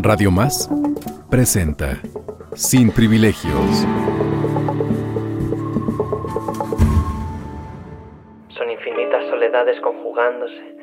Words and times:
Radio 0.00 0.30
Más 0.30 0.70
presenta 1.28 2.00
Sin 2.54 2.92
Privilegios. 2.92 3.84
Son 8.56 8.70
infinitas 8.70 9.28
soledades 9.28 9.80
conjugándose 9.80 10.77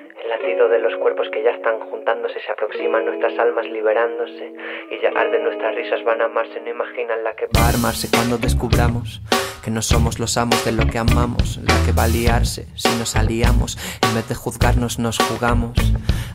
los 0.85 0.95
cuerpos 1.01 1.27
que 1.33 1.41
ya 1.41 1.49
están 1.49 1.79
juntándose 1.89 2.39
se 2.45 2.51
aproximan 2.51 3.05
nuestras 3.05 3.33
almas 3.39 3.65
liberándose 3.65 4.53
y 4.91 5.01
ya 5.01 5.09
arden 5.19 5.43
nuestras 5.43 5.73
risas 5.73 6.03
van 6.03 6.21
a 6.21 6.25
amarse, 6.25 6.61
no 6.61 6.69
imaginan 6.69 7.23
la 7.23 7.35
que 7.35 7.47
va 7.47 7.65
a 7.65 7.69
armarse 7.69 8.07
cuando 8.11 8.37
descubramos 8.37 9.19
que 9.63 9.71
no 9.71 9.81
somos 9.81 10.19
los 10.19 10.37
amos 10.37 10.63
de 10.63 10.73
lo 10.73 10.85
que 10.85 10.99
amamos, 10.99 11.57
la 11.63 11.73
que 11.85 11.91
va 11.91 12.03
a 12.03 12.07
liarse 12.07 12.67
si 12.75 12.89
nos 12.99 13.15
aliamos, 13.15 13.79
en 14.03 14.13
vez 14.13 14.29
de 14.29 14.35
juzgarnos 14.35 14.99
nos 14.99 15.17
jugamos 15.17 15.73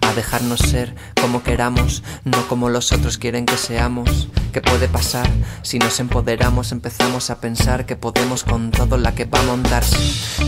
a 0.00 0.12
dejarnos 0.14 0.58
ser 0.58 0.96
como 1.20 1.44
queramos, 1.44 2.02
no 2.24 2.38
como 2.48 2.70
los 2.70 2.90
otros 2.90 3.18
quieren 3.18 3.46
que 3.46 3.56
seamos. 3.56 4.28
¿Qué 4.52 4.60
puede 4.60 4.88
pasar 4.88 5.28
si 5.62 5.78
nos 5.78 6.00
empoderamos? 6.00 6.72
Empezamos 6.72 7.30
a 7.30 7.40
pensar 7.40 7.86
que 7.86 7.94
podemos 7.94 8.42
con 8.42 8.72
todo 8.72 8.96
la 8.96 9.14
que 9.14 9.26
va 9.26 9.38
a 9.38 9.44
montarse 9.44 9.96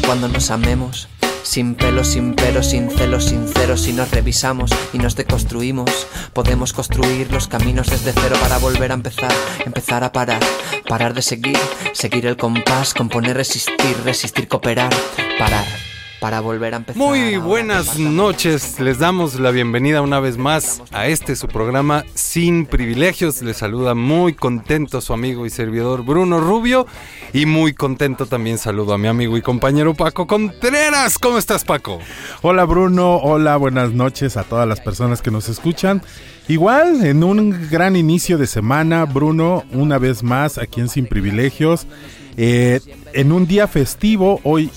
cuando 0.04 0.26
nos 0.26 0.50
amemos. 0.50 1.08
Sin 1.42 1.74
pelo, 1.74 2.04
sin 2.04 2.34
pero, 2.34 2.62
sin 2.62 2.90
celos 2.90 3.26
sinceros, 3.26 3.82
si 3.82 3.92
nos 3.92 4.10
revisamos 4.10 4.70
y 4.92 4.98
nos 4.98 5.16
deconstruimos, 5.16 6.06
podemos 6.32 6.72
construir 6.72 7.30
los 7.30 7.48
caminos 7.48 7.88
desde 7.88 8.12
cero 8.12 8.36
para 8.40 8.58
volver 8.58 8.90
a 8.90 8.94
empezar, 8.94 9.32
empezar 9.64 10.04
a 10.04 10.12
parar, 10.12 10.40
parar 10.88 11.14
de 11.14 11.22
seguir, 11.22 11.58
seguir 11.92 12.26
el 12.26 12.36
compás, 12.36 12.94
componer, 12.94 13.36
resistir, 13.36 13.96
resistir, 14.04 14.48
cooperar, 14.48 14.92
parar 15.38 15.91
para 16.22 16.40
volver 16.40 16.72
a 16.72 16.76
empezar. 16.76 17.02
Muy 17.02 17.36
buenas 17.36 17.98
noches, 17.98 18.78
les 18.78 19.00
damos 19.00 19.40
la 19.40 19.50
bienvenida 19.50 20.02
una 20.02 20.20
vez 20.20 20.38
más 20.38 20.80
a 20.92 21.08
este 21.08 21.34
su 21.34 21.48
programa 21.48 22.04
Sin 22.14 22.64
Privilegios. 22.66 23.42
Les 23.42 23.56
saluda 23.56 23.96
muy 23.96 24.32
contento 24.32 25.00
su 25.00 25.12
amigo 25.14 25.46
y 25.46 25.50
servidor 25.50 26.04
Bruno 26.04 26.38
Rubio 26.38 26.86
y 27.32 27.44
muy 27.46 27.74
contento 27.74 28.26
también 28.26 28.58
saludo 28.58 28.94
a 28.94 28.98
mi 28.98 29.08
amigo 29.08 29.36
y 29.36 29.42
compañero 29.42 29.94
Paco 29.94 30.28
Contreras. 30.28 31.18
¿Cómo 31.18 31.38
estás 31.38 31.64
Paco? 31.64 31.98
Hola 32.42 32.66
Bruno, 32.66 33.16
hola, 33.16 33.56
buenas 33.56 33.90
noches 33.90 34.36
a 34.36 34.44
todas 34.44 34.68
las 34.68 34.80
personas 34.80 35.22
que 35.22 35.32
nos 35.32 35.48
escuchan. 35.48 36.02
Igual, 36.46 37.04
en 37.04 37.24
un 37.24 37.68
gran 37.68 37.96
inicio 37.96 38.38
de 38.38 38.46
semana, 38.46 39.06
Bruno, 39.06 39.64
una 39.72 39.98
vez 39.98 40.22
más 40.22 40.56
aquí 40.56 40.78
en 40.78 40.88
Sin 40.88 41.06
Privilegios. 41.06 41.88
Eh, 42.36 42.80
en 43.12 43.32
un 43.32 43.46
día 43.46 43.66
festivo, 43.66 44.40
hoy 44.44 44.70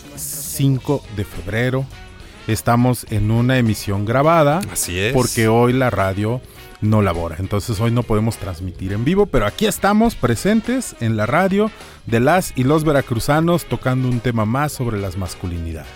5 0.56 1.04
de 1.18 1.26
febrero. 1.26 1.86
Estamos 2.48 3.06
en 3.10 3.32
una 3.32 3.58
emisión 3.58 4.06
grabada. 4.06 4.62
Así 4.72 4.98
es. 4.98 5.14
Porque 5.14 5.48
hoy 5.48 5.74
la 5.74 5.90
radio 5.90 6.42
no 6.82 7.02
labora. 7.02 7.38
Entonces 7.40 7.80
hoy 7.80 7.92
no 7.92 8.04
podemos 8.04 8.38
transmitir 8.38 8.94
en 8.94 9.04
vivo, 9.04 9.26
pero 9.26 9.46
aquí 9.46 9.66
estamos 9.66 10.16
presentes 10.16 10.96
en 11.02 11.18
la 11.18 11.26
radio 11.26 11.72
de 12.06 12.20
las 12.20 12.54
y 12.56 12.64
los 12.64 12.84
veracruzanos 12.84 13.66
tocando 13.66 14.08
un 14.08 14.20
tema 14.20 14.46
más 14.46 14.72
sobre 14.72 15.00
las 15.00 15.18
masculinidades. 15.18 15.90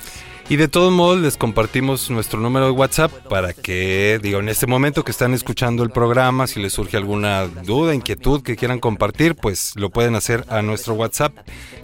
Y 0.49 0.55
de 0.55 0.67
todos 0.67 0.91
modos 0.91 1.19
les 1.19 1.37
compartimos 1.37 2.09
nuestro 2.09 2.39
número 2.39 2.65
de 2.65 2.71
WhatsApp 2.71 3.11
para 3.29 3.53
que, 3.53 4.19
digo, 4.21 4.39
en 4.39 4.49
este 4.49 4.65
momento 4.65 5.03
que 5.03 5.11
están 5.11 5.35
escuchando 5.35 5.83
el 5.83 5.91
programa, 5.91 6.47
si 6.47 6.59
les 6.59 6.73
surge 6.73 6.97
alguna 6.97 7.45
duda, 7.45 7.93
inquietud 7.93 8.41
que 8.41 8.55
quieran 8.55 8.79
compartir, 8.79 9.35
pues 9.35 9.73
lo 9.75 9.91
pueden 9.91 10.15
hacer 10.15 10.45
a 10.49 10.63
nuestro 10.63 10.95
WhatsApp, 10.95 11.37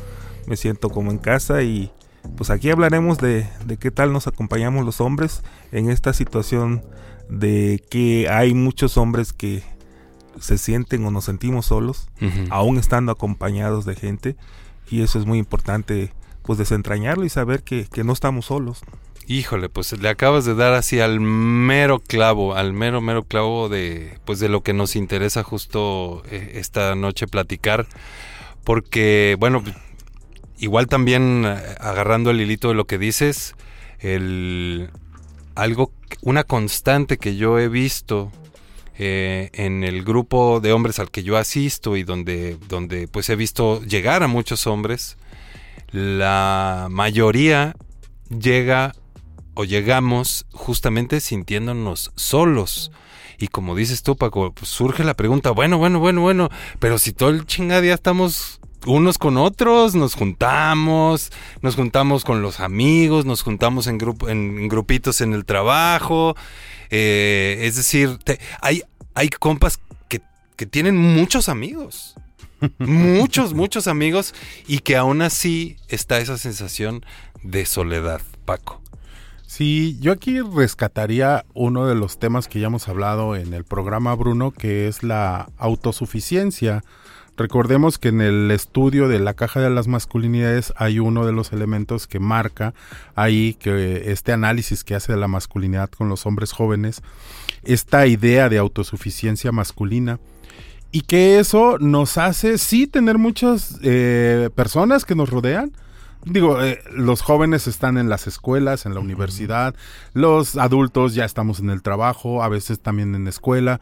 Me 0.48 0.56
siento 0.56 0.90
como 0.90 1.12
en 1.12 1.18
casa 1.18 1.64
y 1.64 1.92
pues 2.38 2.50
aquí 2.50 2.70
hablaremos 2.70 3.18
de, 3.18 3.48
de 3.66 3.78
qué 3.78 3.92
tal 3.92 4.14
nos 4.14 4.28
acompañamos 4.28 4.86
los 4.86 5.02
hombres 5.02 5.44
en 5.72 5.90
esta 5.90 6.14
situación 6.14 6.84
de 7.30 7.84
que 7.90 8.30
hay 8.30 8.54
muchos 8.54 8.98
hombres 8.98 9.34
que 9.34 9.64
se 10.40 10.58
sienten 10.58 11.06
o 11.06 11.12
nos 11.12 11.26
sentimos 11.26 11.66
solos, 11.68 12.08
Ujú. 12.22 12.46
aún 12.52 12.78
estando 12.78 13.12
acompañados 13.12 13.86
de 13.86 13.96
gente. 13.96 14.36
Y 14.90 15.02
eso 15.02 15.20
es 15.20 15.26
muy 15.26 15.40
importante, 15.40 16.14
pues 16.44 16.58
desentrañarlo 16.60 17.26
y 17.26 17.30
saber 17.30 17.64
que, 17.64 17.86
que 17.86 18.04
no 18.04 18.14
estamos 18.14 18.46
solos. 18.46 18.82
Híjole, 19.28 19.70
pues 19.70 19.92
le 20.00 20.08
acabas 20.08 20.46
de 20.46 20.54
dar 20.54 20.74
así 20.74 21.00
al 21.00 21.20
mero 21.20 22.00
clavo, 22.00 22.54
al 22.54 22.74
mero 22.74 23.02
mero 23.02 23.24
clavo 23.24 23.70
de 23.70 24.20
pues 24.24 24.40
de 24.40 24.50
lo 24.50 24.62
que 24.62 24.74
nos 24.74 24.96
interesa 24.96 25.42
justo 25.42 26.22
eh, 26.30 26.52
esta 26.56 26.94
noche 26.94 27.26
platicar, 27.26 27.88
porque 28.64 29.36
bueno, 29.40 29.64
igual 30.60 30.88
también 30.88 31.44
eh, 31.44 31.58
agarrando 31.80 32.30
el 32.30 32.40
hilito 32.40 32.68
de 32.68 32.76
lo 32.76 32.86
que 32.86 33.00
dices, 33.00 33.56
el 33.98 34.92
algo 35.56 35.92
una 36.22 36.44
constante 36.44 37.18
que 37.18 37.36
yo 37.36 37.58
he 37.58 37.68
visto 37.68 38.32
eh, 39.00 39.50
en 39.54 39.84
el 39.84 40.04
grupo 40.04 40.60
de 40.60 40.72
hombres 40.72 41.00
al 41.00 41.10
que 41.10 41.24
yo 41.24 41.38
asisto 41.38 41.98
y 41.98 42.04
donde 42.04 42.58
donde 42.70 43.08
pues 43.08 43.28
he 43.30 43.36
visto 43.36 43.82
llegar 43.82 44.22
a 44.22 44.28
muchos 44.28 44.68
hombres, 44.68 45.18
la 45.92 46.90
mayoría 46.92 47.76
llega 48.30 48.94
o 49.56 49.64
llegamos 49.64 50.46
justamente 50.52 51.20
sintiéndonos 51.20 52.12
solos. 52.16 52.92
Y 53.38 53.48
como 53.48 53.76
dices 53.76 54.04
tú, 54.04 54.16
Paco, 54.16 54.54
pues 54.54 54.70
surge 54.70 55.04
la 55.04 55.16
pregunta, 55.16 55.52
bueno, 55.52 55.78
bueno, 55.78 56.00
bueno, 56.00 56.22
bueno, 56.22 56.50
pero 56.80 56.98
si 57.00 57.12
todo 57.12 57.30
el 57.30 57.46
chingada 57.46 57.82
día 57.82 57.94
estamos 57.94 58.62
unos 58.86 59.18
con 59.18 59.38
otros, 59.38 59.96
nos 59.96 60.16
juntamos, 60.16 61.32
nos 61.62 61.76
juntamos 61.76 62.24
con 62.24 62.42
los 62.42 62.60
amigos, 62.60 63.26
nos 63.26 63.42
juntamos 63.42 63.88
en, 63.88 63.98
grupo, 63.98 64.30
en, 64.30 64.68
grupitos 64.68 65.22
en 65.22 65.34
el 65.34 65.46
trabajo. 65.46 66.36
Eh, 66.92 67.62
es 67.62 67.76
decir, 67.76 68.18
hay, 68.62 68.84
hay 69.16 69.30
compas 69.30 69.80
que, 70.08 70.22
que 70.56 70.66
tienen 70.66 70.98
muchos 70.98 71.50
amigos. 71.50 72.16
muchos, 72.78 73.54
muchos 73.56 73.88
amigos 73.88 74.34
y 74.68 74.80
que 74.80 74.96
aún 74.96 75.22
así 75.22 75.78
está 75.90 76.20
esa 76.20 76.38
sensación 76.38 77.06
de 77.44 77.66
soledad, 77.66 78.22
Paco. 78.46 78.82
Sí, 79.48 79.98
yo 80.02 80.12
aquí 80.12 80.42
rescataría 80.42 81.46
uno 81.54 81.86
de 81.86 81.96
los 81.96 82.20
temas 82.20 82.48
que 82.48 82.60
ya 82.60 82.68
hemos 82.68 82.88
hablado 82.88 83.36
en 83.36 83.54
el 83.54 83.64
programa, 83.64 84.16
Bruno, 84.16 84.52
que 84.52 84.88
es 84.88 85.04
la 85.04 85.50
autosuficiencia. 85.58 86.84
Recordemos 87.38 87.98
que 87.98 88.10
en 88.10 88.22
el 88.22 88.50
estudio 88.50 89.08
de 89.08 89.20
la 89.20 89.34
caja 89.34 89.60
de 89.60 89.70
las 89.70 89.88
masculinidades 89.88 90.74
hay 90.78 91.00
uno 91.00 91.26
de 91.26 91.34
los 91.34 91.52
elementos 91.54 92.08
que 92.08 92.20
marca 92.20 92.74
ahí 93.14 93.54
que 93.56 94.12
este 94.12 94.32
análisis 94.32 94.84
que 94.84 94.96
hace 94.96 95.12
de 95.12 95.20
la 95.20 95.28
masculinidad 95.28 95.90
con 95.90 96.10
los 96.10 96.26
hombres 96.26 96.52
jóvenes, 96.52 97.02
esta 97.64 98.08
idea 98.08 98.50
de 98.50 98.58
autosuficiencia 98.58 99.52
masculina 99.52 100.20
y 100.92 101.02
que 101.02 101.40
eso 101.40 101.78
nos 101.78 102.18
hace 102.18 102.58
sí 102.58 102.88
tener 102.88 103.18
muchas 103.18 103.80
eh, 103.84 104.50
personas 104.56 105.04
que 105.04 105.14
nos 105.14 105.30
rodean, 105.30 105.74
digo, 106.26 106.62
eh, 106.62 106.82
los 106.92 107.22
jóvenes 107.22 107.68
están 107.68 107.98
en 107.98 108.10
las 108.10 108.28
escuelas, 108.28 108.86
en 108.86 108.94
la 108.94 109.00
universidad, 109.00 109.76
los 110.14 110.58
adultos 110.58 111.14
ya 111.14 111.26
estamos 111.26 111.60
en 111.60 111.70
el 111.70 111.82
trabajo, 111.82 112.44
a 112.44 112.50
veces 112.50 112.80
también 112.80 113.16
en 113.16 113.26
la 113.26 113.30
escuela. 113.30 113.80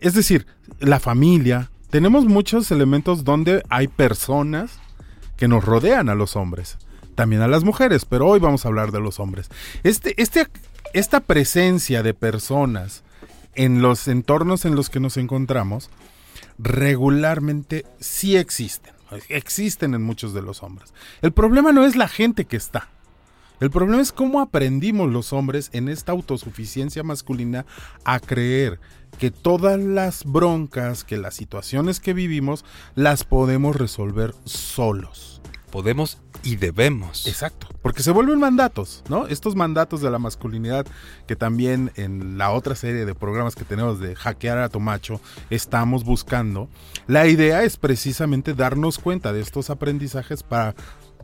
Es 0.00 0.14
decir, 0.14 0.46
la 0.80 1.00
familia, 1.00 1.70
tenemos 1.90 2.26
muchos 2.26 2.70
elementos 2.70 3.24
donde 3.24 3.62
hay 3.70 3.88
personas 3.88 4.78
que 5.36 5.48
nos 5.48 5.64
rodean 5.64 6.08
a 6.08 6.14
los 6.14 6.36
hombres, 6.36 6.78
también 7.14 7.42
a 7.42 7.48
las 7.48 7.64
mujeres, 7.64 8.04
pero 8.04 8.26
hoy 8.28 8.40
vamos 8.40 8.64
a 8.64 8.68
hablar 8.68 8.90
de 8.90 9.00
los 9.00 9.20
hombres. 9.20 9.48
Este, 9.82 10.20
este, 10.20 10.48
esta 10.92 11.20
presencia 11.20 12.02
de 12.02 12.14
personas 12.14 13.02
en 13.54 13.82
los 13.82 14.08
entornos 14.08 14.64
en 14.64 14.74
los 14.74 14.90
que 14.90 15.00
nos 15.00 15.16
encontramos 15.16 15.90
regularmente 16.58 17.84
sí 18.00 18.36
existen, 18.36 18.93
existen 19.28 19.94
en 19.94 20.02
muchos 20.02 20.34
de 20.34 20.42
los 20.42 20.62
hombres. 20.62 20.92
El 21.22 21.32
problema 21.32 21.72
no 21.72 21.84
es 21.84 21.96
la 21.96 22.08
gente 22.08 22.44
que 22.44 22.56
está. 22.56 22.88
El 23.60 23.70
problema 23.70 24.02
es 24.02 24.12
cómo 24.12 24.40
aprendimos 24.40 25.10
los 25.10 25.32
hombres 25.32 25.70
en 25.72 25.88
esta 25.88 26.12
autosuficiencia 26.12 27.02
masculina 27.02 27.64
a 28.04 28.18
creer 28.18 28.80
que 29.18 29.30
todas 29.30 29.78
las 29.78 30.24
broncas, 30.24 31.04
que 31.04 31.16
las 31.16 31.34
situaciones 31.34 32.00
que 32.00 32.14
vivimos, 32.14 32.64
las 32.94 33.24
podemos 33.24 33.76
resolver 33.76 34.34
solos. 34.44 35.40
Podemos 35.74 36.18
y 36.44 36.54
debemos. 36.54 37.26
Exacto, 37.26 37.66
porque 37.82 38.04
se 38.04 38.12
vuelven 38.12 38.38
mandatos, 38.38 39.02
¿no? 39.08 39.26
Estos 39.26 39.56
mandatos 39.56 40.00
de 40.00 40.08
la 40.08 40.20
masculinidad 40.20 40.86
que 41.26 41.34
también 41.34 41.90
en 41.96 42.38
la 42.38 42.52
otra 42.52 42.76
serie 42.76 43.04
de 43.04 43.14
programas 43.16 43.56
que 43.56 43.64
tenemos 43.64 43.98
de 43.98 44.14
hackear 44.14 44.58
a 44.58 44.68
tu 44.68 44.78
macho 44.78 45.20
estamos 45.50 46.04
buscando. 46.04 46.68
La 47.08 47.26
idea 47.26 47.64
es 47.64 47.76
precisamente 47.76 48.54
darnos 48.54 49.00
cuenta 49.00 49.32
de 49.32 49.40
estos 49.40 49.68
aprendizajes 49.68 50.44
para 50.44 50.76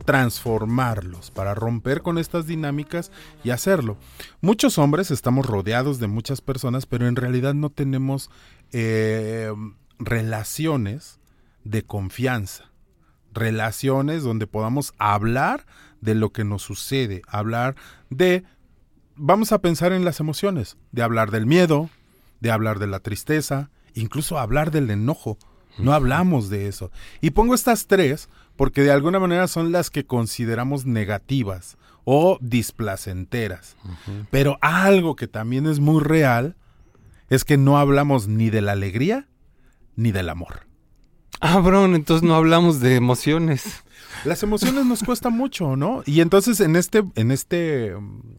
transformarlos, 0.03 1.31
para 1.31 1.53
romper 1.53 2.01
con 2.01 2.17
estas 2.17 2.45
dinámicas 2.45 3.09
y 3.45 3.51
hacerlo. 3.51 3.95
Muchos 4.41 4.77
hombres 4.77 5.11
estamos 5.11 5.45
rodeados 5.45 5.97
de 5.99 6.07
muchas 6.07 6.41
personas, 6.41 6.85
pero 6.85 7.07
en 7.07 7.15
realidad 7.15 7.53
no 7.53 7.69
tenemos 7.69 8.29
eh, 8.73 9.53
relaciones 9.97 11.21
de 11.63 11.83
confianza, 11.83 12.70
relaciones 13.33 14.23
donde 14.23 14.47
podamos 14.47 14.93
hablar 14.97 15.65
de 16.01 16.15
lo 16.15 16.31
que 16.31 16.43
nos 16.43 16.63
sucede, 16.63 17.21
hablar 17.27 17.75
de, 18.09 18.43
vamos 19.15 19.51
a 19.51 19.59
pensar 19.59 19.93
en 19.93 20.05
las 20.05 20.19
emociones, 20.19 20.77
de 20.91 21.03
hablar 21.03 21.31
del 21.31 21.45
miedo, 21.45 21.89
de 22.39 22.51
hablar 22.51 22.79
de 22.79 22.87
la 22.87 22.99
tristeza, 22.99 23.69
incluso 23.93 24.39
hablar 24.39 24.71
del 24.71 24.89
enojo. 24.89 25.37
No 25.77 25.93
hablamos 25.93 26.49
de 26.49 26.67
eso. 26.67 26.91
Y 27.21 27.31
pongo 27.31 27.55
estas 27.55 27.87
tres 27.87 28.29
porque 28.57 28.81
de 28.81 28.91
alguna 28.91 29.19
manera 29.19 29.47
son 29.47 29.71
las 29.71 29.89
que 29.89 30.05
consideramos 30.05 30.85
negativas 30.85 31.77
o 32.03 32.37
displacenteras. 32.41 33.77
Pero 34.31 34.57
algo 34.61 35.15
que 35.15 35.27
también 35.27 35.67
es 35.67 35.79
muy 35.79 36.03
real 36.03 36.55
es 37.29 37.45
que 37.45 37.57
no 37.57 37.77
hablamos 37.77 38.27
ni 38.27 38.49
de 38.49 38.61
la 38.61 38.73
alegría 38.73 39.27
ni 39.95 40.11
del 40.11 40.29
amor. 40.29 40.70
Ah, 41.39 41.59
bro, 41.59 41.85
entonces 41.85 42.27
no 42.27 42.35
hablamos 42.35 42.79
de 42.81 42.95
emociones. 42.95 43.83
Las 44.25 44.43
emociones 44.43 44.85
nos 44.85 45.03
cuesta 45.03 45.29
mucho, 45.29 45.75
¿no? 45.75 46.03
Y 46.05 46.21
entonces 46.21 46.59
en 46.59 46.75
este, 46.75 47.03
en 47.15 47.31
este, 47.31 47.87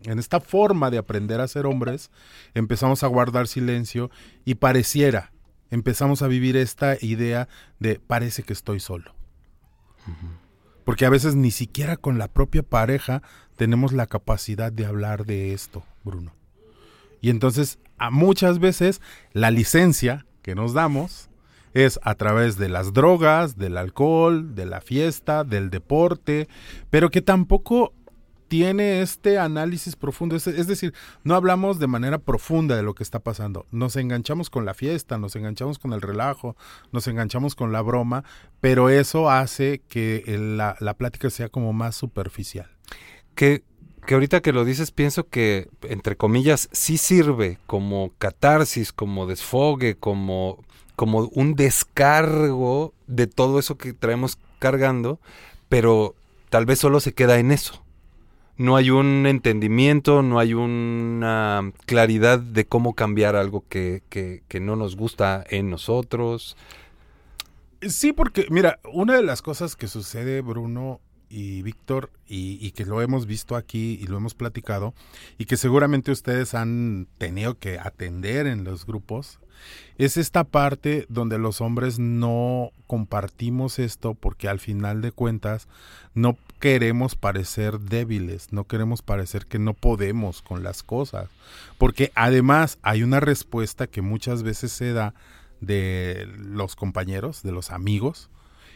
en 0.05 0.19
esta 0.19 0.41
forma 0.41 0.91
de 0.91 0.99
aprender 0.99 1.41
a 1.41 1.49
ser 1.49 1.67
hombres, 1.67 2.11
empezamos 2.55 3.03
a 3.03 3.09
guardar 3.09 3.49
silencio 3.49 4.11
y 4.45 4.57
pareciera, 4.57 5.33
empezamos 5.71 6.23
a 6.23 6.29
vivir 6.29 6.57
esta 6.57 6.97
idea 7.01 7.49
de 7.81 7.99
parece 7.99 8.43
que 8.45 8.53
estoy 8.53 8.79
solo. 8.79 9.15
Porque 10.85 11.07
a 11.07 11.11
veces 11.11 11.35
ni 11.35 11.51
siquiera 11.51 11.97
con 11.97 12.19
la 12.19 12.29
propia 12.29 12.63
pareja 12.63 13.23
tenemos 13.57 13.93
la 13.93 14.07
capacidad 14.07 14.73
de 14.73 14.87
hablar 14.87 15.25
de 15.25 15.53
esto, 15.53 15.85
Bruno. 16.05 16.35
Y 17.21 17.31
entonces, 17.31 17.79
a 17.99 18.11
muchas 18.11 18.59
veces, 18.59 19.01
la 19.33 19.51
licencia 19.51 20.27
que 20.43 20.55
nos 20.55 20.75
damos 20.75 21.31
es 21.75 21.99
a 22.03 22.15
través 22.15 22.57
de 22.57 22.69
las 22.69 22.93
drogas, 22.93 23.57
del 23.57 23.77
alcohol, 23.77 24.55
de 24.55 24.67
la 24.67 24.81
fiesta, 24.81 25.45
del 25.45 25.71
deporte, 25.71 26.49
pero 26.91 27.11
que 27.11 27.23
tampoco 27.23 27.95
tiene 28.53 29.01
este 29.01 29.39
análisis 29.39 29.97
profundo. 29.97 30.37
Es, 30.37 30.67
decir, 30.67 30.93
no 31.25 31.37
hablamos 31.37 31.79
de 31.79 31.87
manera 31.87 32.19
profunda 32.19 32.77
de 32.77 32.83
lo 32.83 32.95
que 32.95 33.03
está 33.03 33.19
pasando. 33.19 33.65
Nos 33.71 33.97
enganchamos 33.97 34.51
con 34.51 34.67
la 34.67 34.75
fiesta, 34.75 35.17
nos 35.17 35.35
enganchamos 35.37 35.79
con 35.79 35.95
el 35.95 36.03
relajo, 36.03 36.55
nos 36.93 37.09
enganchamos 37.09 37.55
con 37.55 37.73
la 37.73 37.81
broma, 37.81 38.25
pero 38.61 38.91
eso 38.91 39.31
hace 39.31 39.81
que 39.89 40.23
la, 40.37 40.95
plática 40.99 41.31
sea 41.31 41.49
como 41.49 41.73
más 41.73 41.97
superficial. 41.97 42.69
Que, 43.35 43.65
que 44.07 44.13
ahorita 44.13 44.43
que 44.43 44.53
lo 44.53 44.67
dices, 44.67 44.91
pienso 44.91 45.27
que, 45.31 45.71
entre 45.85 46.19
comillas, 46.19 46.69
sí 46.73 46.99
sirve 46.99 47.59
como 47.67 48.13
catarsis, 48.19 48.93
como 48.93 49.27
desfogue, 49.27 49.95
como, 49.95 50.63
como 50.97 51.31
un 51.33 51.55
descargo 51.55 52.95
de 53.07 53.27
todo 53.27 53.59
eso 53.59 53.77
que 53.77 53.93
traemos 53.93 54.39
cargando, 54.59 55.21
pero 55.69 56.15
tal 56.51 56.67
vez 56.67 56.79
solo 56.79 57.01
se 57.01 57.15
queda 57.15 57.39
en 57.39 57.53
eso 57.53 57.83
no 58.63 58.77
hay 58.77 58.91
un 58.91 59.27
entendimiento, 59.27 60.23
no 60.23 60.39
hay 60.39 60.55
una 60.55 61.73
claridad 61.87 62.39
de 62.39 62.67
cómo 62.67 62.95
cambiar 62.95 63.35
algo 63.37 63.65
que, 63.69 64.03
que, 64.09 64.61
no 64.61 64.77
nos 64.77 64.97
gusta 64.97 65.45
en 65.49 65.71
nosotros. 65.71 66.57
Sí, 67.81 68.13
porque 68.13 68.47
mira, 68.51 68.79
una 68.93 69.17
de 69.17 69.23
las 69.23 69.43
cosas 69.43 69.75
que 69.75 69.89
sucede, 69.89 70.41
Bruno 70.43 71.01
y 71.29 71.63
Víctor, 71.63 72.11
y, 72.29 72.59
y, 72.65 72.73
que 72.73 72.85
lo 72.85 73.01
hemos 73.01 73.27
visto 73.27 73.57
aquí 73.57 73.99
y 74.01 74.07
lo 74.07 74.19
hemos 74.19 74.35
platicado, 74.35 74.95
y 75.39 75.47
que 75.47 75.57
seguramente 75.57 76.13
ustedes 76.13 76.55
han 76.55 77.09
tenido 77.19 77.59
que 77.59 77.79
atender 77.79 78.47
en 78.47 78.65
los 78.65 78.87
grupos, 78.87 79.41
es 79.99 80.17
esta 80.17 80.45
parte 80.45 81.07
donde 81.09 81.39
los 81.39 81.61
hombres 81.61 81.99
no 81.99 82.71
compartimos 82.87 83.79
esto 83.79 84.15
porque 84.15 84.49
al 84.49 84.59
final 84.59 85.01
de 85.03 85.13
cuentas 85.13 85.69
no 86.15 86.37
queremos 86.61 87.15
parecer 87.15 87.81
débiles, 87.81 88.53
no 88.53 88.65
queremos 88.65 89.03
parecer 89.03 89.47
que 89.47 89.59
no 89.59 89.75
podemos 89.75 90.43
con 90.43 90.63
las 90.63 90.83
cosas, 90.83 91.29
porque 91.79 92.13
además 92.15 92.79
hay 92.83 93.03
una 93.03 93.21
respuesta 93.21 93.87
que 93.87 94.03
muchas 94.03 94.43
veces 94.43 94.73
se 94.73 94.93
da 94.93 95.15
de 95.61 96.29
los 96.37 96.77
compañeros, 96.77 97.43
de 97.43 97.53
los 97.53 97.71
amigos, 97.71 98.31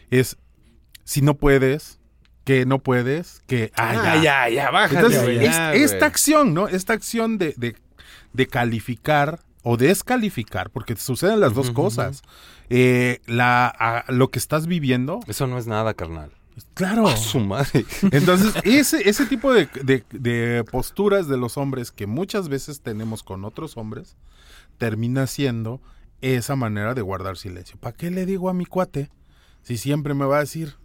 es 0.09 0.37
si 1.03 1.21
no 1.21 1.35
puedes, 1.35 1.99
que 2.43 2.65
no 2.65 2.79
puedes, 2.79 3.41
que 3.45 3.71
ah, 3.75 4.15
ya, 4.21 4.47
ya, 4.47 4.49
ya, 4.49 4.85
Entonces, 4.89 5.21
esta 5.73 6.05
acción, 6.05 6.53
¿no? 6.53 6.69
Esta 6.69 6.93
acción 6.93 7.37
de, 7.37 7.53
de, 7.57 7.75
de 8.31 8.47
calificar 8.47 9.39
o 9.63 9.77
descalificar, 9.77 10.69
porque 10.69 10.95
suceden 10.95 11.39
las 11.39 11.53
dos 11.53 11.71
cosas. 11.71 12.21
Eh, 12.69 13.21
la, 13.25 14.05
lo 14.07 14.29
que 14.29 14.39
estás 14.39 14.67
viviendo. 14.67 15.19
Eso 15.27 15.47
no 15.47 15.57
es 15.57 15.67
nada, 15.67 15.93
carnal. 15.93 16.31
Claro. 16.73 17.07
su 17.15 17.39
madre. 17.39 17.85
Entonces, 18.11 18.53
ese, 18.63 19.07
ese 19.07 19.25
tipo 19.25 19.53
de, 19.53 19.67
de, 20.11 20.63
posturas 20.63 21.27
de 21.27 21.37
los 21.37 21.57
hombres 21.57 21.91
que 21.91 22.07
muchas 22.07 22.49
veces 22.49 22.81
tenemos 22.81 23.23
con 23.23 23.45
otros 23.45 23.77
hombres, 23.77 24.15
termina 24.77 25.27
siendo 25.27 25.81
esa 26.21 26.55
manera 26.55 26.93
de 26.93 27.01
guardar 27.01 27.37
silencio. 27.37 27.77
¿Para 27.77 27.95
qué 27.95 28.09
le 28.09 28.25
digo 28.25 28.49
a 28.49 28.53
mi 28.53 28.65
cuate 28.65 29.11
si 29.61 29.77
siempre 29.77 30.13
me 30.13 30.25
va 30.25 30.37
a 30.37 30.41
decir, 30.41 30.75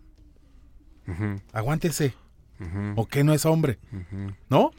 aguántese, 1.52 2.14
o 2.96 3.06
que 3.06 3.24
no 3.24 3.32
es 3.32 3.46
hombre? 3.46 3.78
¿No? 4.50 4.72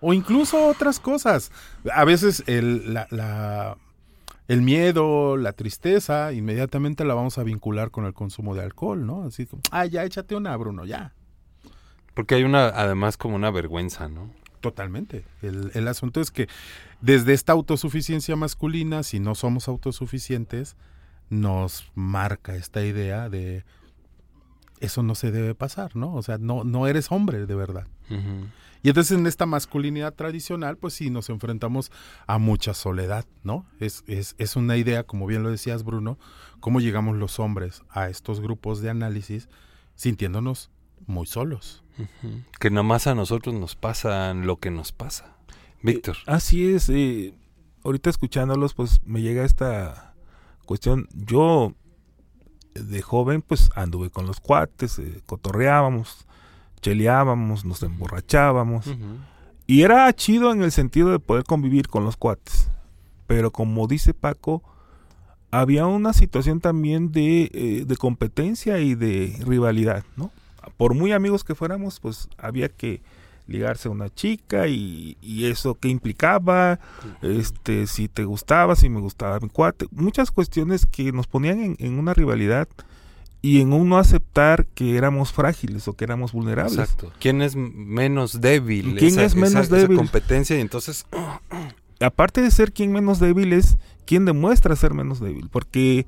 O 0.00 0.12
incluso 0.12 0.66
otras 0.66 1.00
cosas. 1.00 1.50
A 1.92 2.04
veces 2.04 2.42
el, 2.46 2.94
la, 2.94 3.76
el 4.48 4.62
miedo, 4.62 5.36
la 5.36 5.52
tristeza, 5.52 6.32
inmediatamente 6.32 7.04
la 7.04 7.14
vamos 7.14 7.38
a 7.38 7.44
vincular 7.44 7.90
con 7.90 8.04
el 8.04 8.14
consumo 8.14 8.54
de 8.54 8.62
alcohol, 8.62 9.06
¿no? 9.06 9.24
Así 9.24 9.46
como, 9.46 9.62
ah, 9.70 9.86
ya 9.86 10.04
échate 10.04 10.34
una, 10.34 10.56
Bruno, 10.56 10.84
ya. 10.84 11.12
Porque 12.14 12.34
hay 12.34 12.44
una, 12.44 12.68
además, 12.68 13.16
como 13.16 13.36
una 13.36 13.50
vergüenza, 13.50 14.08
¿no? 14.08 14.30
Totalmente. 14.60 15.24
El, 15.42 15.70
el 15.74 15.88
asunto 15.88 16.20
es 16.20 16.30
que 16.30 16.48
desde 17.00 17.32
esta 17.32 17.52
autosuficiencia 17.52 18.36
masculina, 18.36 19.02
si 19.02 19.20
no 19.20 19.34
somos 19.34 19.68
autosuficientes, 19.68 20.76
nos 21.30 21.90
marca 21.94 22.56
esta 22.56 22.84
idea 22.84 23.30
de 23.30 23.64
eso 24.80 25.02
no 25.02 25.14
se 25.14 25.30
debe 25.30 25.54
pasar, 25.54 25.94
¿no? 25.94 26.14
O 26.14 26.22
sea, 26.22 26.38
no, 26.38 26.64
no 26.64 26.86
eres 26.86 27.12
hombre 27.12 27.46
de 27.46 27.54
verdad. 27.54 27.86
Y 28.82 28.88
entonces 28.88 29.18
en 29.18 29.26
esta 29.26 29.46
masculinidad 29.46 30.14
tradicional, 30.14 30.76
pues 30.78 30.94
sí, 30.94 31.10
nos 31.10 31.28
enfrentamos 31.28 31.92
a 32.26 32.38
mucha 32.38 32.74
soledad, 32.74 33.26
¿no? 33.42 33.66
Es, 33.78 34.04
es, 34.06 34.34
es 34.38 34.56
una 34.56 34.76
idea, 34.76 35.04
como 35.04 35.26
bien 35.26 35.42
lo 35.42 35.50
decías, 35.50 35.84
Bruno, 35.84 36.18
cómo 36.60 36.80
llegamos 36.80 37.16
los 37.16 37.38
hombres 37.38 37.82
a 37.90 38.08
estos 38.08 38.40
grupos 38.40 38.80
de 38.80 38.90
análisis 38.90 39.48
sintiéndonos 39.94 40.70
muy 41.06 41.26
solos. 41.26 41.82
Que 42.58 42.70
nomás 42.70 43.06
a 43.06 43.14
nosotros 43.14 43.54
nos 43.54 43.76
pasa 43.76 44.32
lo 44.32 44.56
que 44.56 44.70
nos 44.70 44.92
pasa. 44.92 45.36
Víctor. 45.82 46.16
Eh, 46.16 46.22
así 46.26 46.72
es. 46.72 46.88
Eh, 46.88 47.34
ahorita 47.84 48.10
escuchándolos, 48.10 48.74
pues 48.74 49.00
me 49.04 49.20
llega 49.20 49.44
esta 49.44 50.14
cuestión. 50.64 51.08
Yo 51.12 51.74
de 52.74 53.02
joven, 53.02 53.42
pues 53.42 53.70
anduve 53.74 54.10
con 54.10 54.26
los 54.26 54.40
cuates, 54.40 54.98
eh, 54.98 55.22
cotorreábamos, 55.26 56.26
cheleábamos, 56.80 57.64
nos 57.64 57.82
emborrachábamos. 57.82 58.86
Y 59.66 59.82
era 59.82 60.12
chido 60.12 60.52
en 60.52 60.62
el 60.62 60.72
sentido 60.72 61.10
de 61.10 61.18
poder 61.18 61.44
convivir 61.44 61.88
con 61.88 62.04
los 62.04 62.16
cuates. 62.16 62.68
Pero 63.26 63.50
como 63.50 63.86
dice 63.86 64.14
Paco, 64.14 64.62
había 65.50 65.86
una 65.86 66.12
situación 66.12 66.60
también 66.60 67.12
de, 67.12 67.50
eh, 67.52 67.84
de 67.86 67.96
competencia 67.96 68.80
y 68.80 68.94
de 68.94 69.36
rivalidad, 69.44 70.04
¿no? 70.16 70.30
Por 70.76 70.94
muy 70.94 71.12
amigos 71.12 71.44
que 71.44 71.54
fuéramos, 71.54 72.00
pues 72.00 72.28
había 72.38 72.68
que 72.68 73.02
ligarse 73.50 73.88
a 73.88 73.90
una 73.90 74.08
chica 74.08 74.68
y, 74.68 75.16
eso 75.44 75.74
que 75.74 75.88
implicaba, 75.88 76.78
este, 77.20 77.86
si 77.86 78.08
te 78.08 78.24
gustaba, 78.24 78.76
si 78.76 78.88
me 78.88 79.00
gustaba 79.00 79.40
mi 79.40 79.48
cuate, 79.48 79.86
muchas 79.90 80.30
cuestiones 80.30 80.86
que 80.86 81.12
nos 81.12 81.26
ponían 81.26 81.76
en, 81.78 81.98
una 81.98 82.14
rivalidad 82.14 82.68
y 83.42 83.60
en 83.60 83.72
un 83.72 83.88
no 83.88 83.98
aceptar 83.98 84.66
que 84.66 84.96
éramos 84.96 85.32
frágiles 85.32 85.88
o 85.88 85.94
que 85.94 86.04
éramos 86.04 86.32
vulnerables. 86.32 86.78
Exacto. 86.78 87.12
¿Quién 87.18 87.42
es 87.42 87.56
menos 87.56 88.40
débil? 88.40 88.96
¿Quién 88.98 89.18
es 89.18 89.34
menos 89.34 89.68
débil? 89.68 89.96
competencia 89.96 90.56
y 90.56 90.60
entonces... 90.60 91.06
Aparte 92.02 92.40
de 92.40 92.50
ser 92.50 92.72
quien 92.72 92.92
menos 92.92 93.20
débil 93.20 93.52
es 93.52 93.76
quien 94.06 94.24
demuestra 94.24 94.74
ser 94.74 94.94
menos 94.94 95.20
débil, 95.20 95.50
porque 95.50 96.06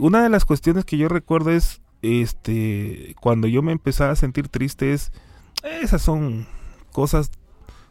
una 0.00 0.22
de 0.22 0.30
las 0.30 0.46
cuestiones 0.46 0.86
que 0.86 0.96
yo 0.96 1.08
recuerdo 1.10 1.50
es, 1.50 1.82
este, 2.00 3.14
cuando 3.20 3.46
yo 3.46 3.60
me 3.60 3.72
empezaba 3.72 4.12
a 4.12 4.16
sentir 4.16 4.48
triste 4.48 4.94
es, 4.94 5.12
esas 5.62 6.00
son 6.00 6.46
cosas 6.92 7.30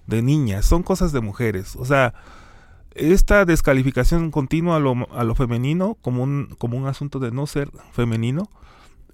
de 0.07 0.23
niñas, 0.23 0.65
son 0.65 0.81
cosas 0.81 1.11
de 1.11 1.21
mujeres. 1.21 1.75
O 1.75 1.85
sea, 1.85 2.15
esta 2.95 3.45
descalificación 3.45 4.31
continua 4.31 4.77
a 4.77 4.79
lo, 4.79 5.07
a 5.11 5.23
lo 5.23 5.35
femenino 5.35 5.95
como 6.01 6.23
un, 6.23 6.55
como 6.57 6.77
un 6.77 6.87
asunto 6.87 7.19
de 7.19 7.31
no 7.31 7.47
ser 7.47 7.69
femenino, 7.91 8.49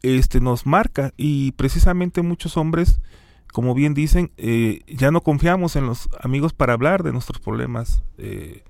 este, 0.01 0.39
nos 0.39 0.65
marca. 0.65 1.13
Y 1.17 1.51
precisamente 1.53 2.21
muchos 2.21 2.57
hombres, 2.57 3.01
como 3.51 3.73
bien 3.73 3.93
dicen, 3.93 4.31
eh, 4.37 4.81
ya 4.87 5.11
no 5.11 5.21
confiamos 5.21 5.75
en 5.75 5.85
los 5.85 6.09
amigos 6.21 6.53
para 6.53 6.73
hablar 6.73 7.03
de 7.03 7.11
nuestros 7.11 7.39
problemas 7.39 8.03
eh, 8.17 8.63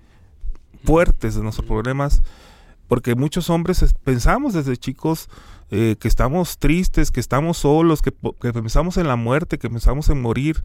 fuertes, 0.83 1.35
de 1.35 1.43
nuestros 1.43 1.67
problemas, 1.67 2.23
porque 2.87 3.15
muchos 3.15 3.49
hombres 3.49 3.93
pensamos 4.03 4.53
desde 4.53 4.77
chicos 4.77 5.29
eh, 5.71 5.95
que 5.99 6.07
estamos 6.07 6.57
tristes, 6.57 7.11
que 7.11 7.19
estamos 7.19 7.57
solos, 7.57 8.01
que, 8.01 8.11
que 8.41 8.53
pensamos 8.53 8.97
en 8.97 9.07
la 9.07 9.15
muerte, 9.15 9.59
que 9.59 9.69
pensamos 9.69 10.09
en 10.09 10.21
morir, 10.21 10.63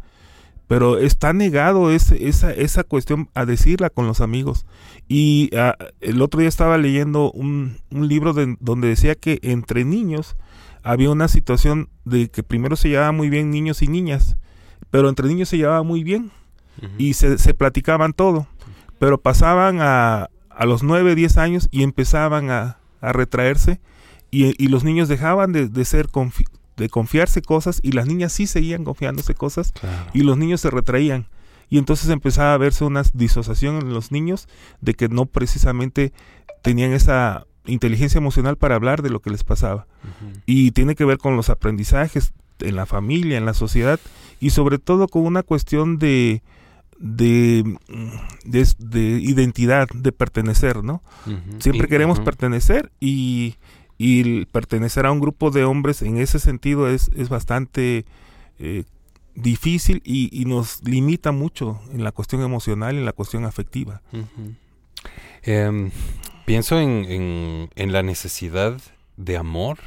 pero 0.67 0.99
está 0.99 1.33
negado 1.33 1.91
ese, 1.91 2.29
esa, 2.29 2.53
esa 2.53 2.85
cuestión 2.85 3.29
a 3.35 3.45
decirla 3.45 3.91
con 3.91 4.07
los 4.07 4.21
amigos. 4.21 4.67
Y 5.09 5.51
ah, 5.57 5.77
el 6.01 6.23
otro 6.23 6.41
día 6.41 6.49
estaba 6.49 6.79
leyendo 6.79 7.31
un, 7.33 7.79
un 7.91 8.09
libro 8.09 8.33
de, 8.33 8.57
donde 8.61 8.89
decía 8.89 9.15
que 9.15 9.39
entre 9.43 9.85
niños 9.85 10.37
había 10.83 11.11
una 11.11 11.29
situación 11.29 11.89
de 12.05 12.29
que 12.29 12.43
primero 12.43 12.77
se 12.77 12.89
llevaba 12.89 13.13
muy 13.13 13.31
bien 13.31 13.51
niños 13.51 13.83
y 13.83 13.89
niñas, 13.89 14.37
pero 14.91 15.09
entre 15.09 15.29
niños 15.29 15.49
se 15.49 15.57
llevaba 15.57 15.83
muy 15.83 16.05
bien 16.05 16.31
y 16.99 17.15
se, 17.15 17.39
se, 17.39 17.55
platicaban 17.55 18.13
todo, 18.13 18.47
pero 18.99 19.19
pasaban 19.19 19.79
a, 19.81 20.29
a 20.51 20.67
los 20.67 20.83
9, 20.83 21.15
10 21.15 21.39
años 21.39 21.69
y 21.71 21.83
empezaban 21.83 22.51
a, 22.51 22.79
a 23.01 23.13
retraerse 23.13 23.81
y, 24.31 24.63
y, 24.63 24.69
los 24.69 24.83
niños 24.83 25.09
dejaban 25.09 25.53
de, 25.53 25.69
de 25.69 25.85
ser 25.85 26.09
de 26.77 26.89
confiarse 26.89 27.43
cosas 27.43 27.81
y 27.83 27.93
las 27.93 28.07
niñas 28.07 28.33
sí 28.33 28.47
seguían 28.47 28.85
confiándose 28.85 29.35
cosas 29.35 29.73
y 30.13 30.23
los 30.23 30.37
niños 30.37 30.61
se 30.61 30.71
retraían. 30.71 31.27
Y 31.71 31.79
entonces 31.79 32.11
empezaba 32.11 32.55
a 32.55 32.59
verse 32.59 32.85
una 32.85 33.03
disociación 33.15 33.77
en 33.77 33.95
los 33.95 34.13
niños 34.13 34.49
de 34.81 34.95
que 34.95 35.09
no 35.09 35.27
precisamente 35.27 36.13
tenían 36.63 36.93
esa 36.93 37.47
inteligencia 37.67 38.19
emocional 38.19 38.57
para 38.57 38.75
hablar 38.75 39.03
de 39.03 39.11
lo 39.11 39.21
que 39.21 39.31
les 39.31 39.45
pasaba. 39.45 39.87
Y 40.47 40.73
tiene 40.73 40.95
que 40.95 41.05
ver 41.05 41.19
con 41.19 41.37
los 41.37 41.51
aprendizajes 41.51 42.33
en 42.61 42.77
la 42.77 42.87
familia, 42.87 43.39
en 43.39 43.47
la 43.47 43.55
sociedad 43.55 43.99
y 44.41 44.51
sobre 44.51 44.79
todo 44.79 45.09
con 45.09 45.25
una 45.25 45.43
cuestión 45.43 45.99
de, 45.99 46.43
de, 46.99 47.65
de, 48.45 49.01
identidad, 49.21 49.89
de 49.95 50.13
pertenecer, 50.13 50.85
¿no? 50.85 51.03
Siempre 51.59 51.89
queremos 51.89 52.21
pertenecer 52.21 52.93
y 53.01 53.57
y 53.99 54.45
pertenecer 54.47 55.07
a 55.07 55.13
un 55.13 55.21
grupo 55.21 55.51
de 55.51 55.65
hombres 55.65 56.03
en 56.03 56.19
ese 56.19 56.39
sentido 56.39 56.89
es, 56.89 57.11
es 57.15 57.29
bastante 57.29 58.05
eh, 58.59 58.85
difícil 59.35 60.01
y, 60.05 60.45
nos 60.47 60.83
limita 60.85 61.33
mucho 61.33 61.81
en 61.93 62.05
la 62.05 62.13
cuestión 62.13 62.43
emocional 62.43 62.95
y 62.95 62.99
en 62.99 63.05
la 63.05 63.13
cuestión 63.13 63.45
afectiva. 63.45 64.03
Em, 65.43 65.91
pienso 66.45 66.81
en, 66.81 67.69
en, 67.75 67.93
la 67.93 68.03
necesidad 68.03 68.81
de 69.17 69.37
amor. 69.37 69.79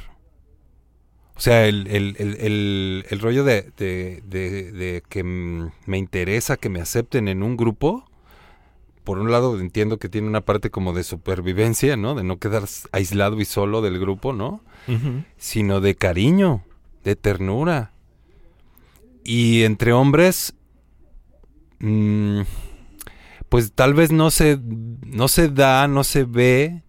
O 1.36 1.40
sea, 1.40 1.66
el, 1.66 1.86
el, 1.86 2.16
el, 2.18 3.04
el 3.08 3.20
rollo 3.20 3.44
de, 3.44 3.70
de, 3.76 5.02
que 5.08 5.22
me 5.22 5.98
interesa 5.98 6.56
que 6.56 6.68
me 6.68 6.80
acepten 6.80 7.28
en 7.28 7.42
un 7.42 7.56
grupo 7.56 8.04
por 9.08 9.20
un 9.20 9.32
lado 9.32 9.58
entiendo 9.58 9.96
que 9.96 10.10
tiene 10.10 10.28
una 10.28 10.42
parte 10.42 10.68
como 10.68 10.92
de 10.92 11.02
supervivencia, 11.02 11.96
¿no? 11.96 12.14
De 12.14 12.24
no 12.24 12.36
quedar 12.36 12.64
aislado 12.92 13.40
y 13.40 13.46
solo 13.46 13.80
del 13.80 13.98
grupo, 13.98 14.34
¿no? 14.34 14.60
Sino 15.38 15.80
de 15.80 15.94
cariño, 15.94 16.62
de 17.04 17.16
ternura. 17.16 17.92
Y 19.24 19.62
entre 19.62 19.94
hombres, 19.94 20.52
mm, 21.78 22.42
pues 23.48 23.72
tal 23.72 23.94
vez 23.94 24.12
no 24.12 24.30
se, 24.30 24.58
no 25.06 25.28
se 25.28 25.48
da, 25.48 25.88
no 25.88 26.04
se 26.04 26.24
ve, 26.24 26.82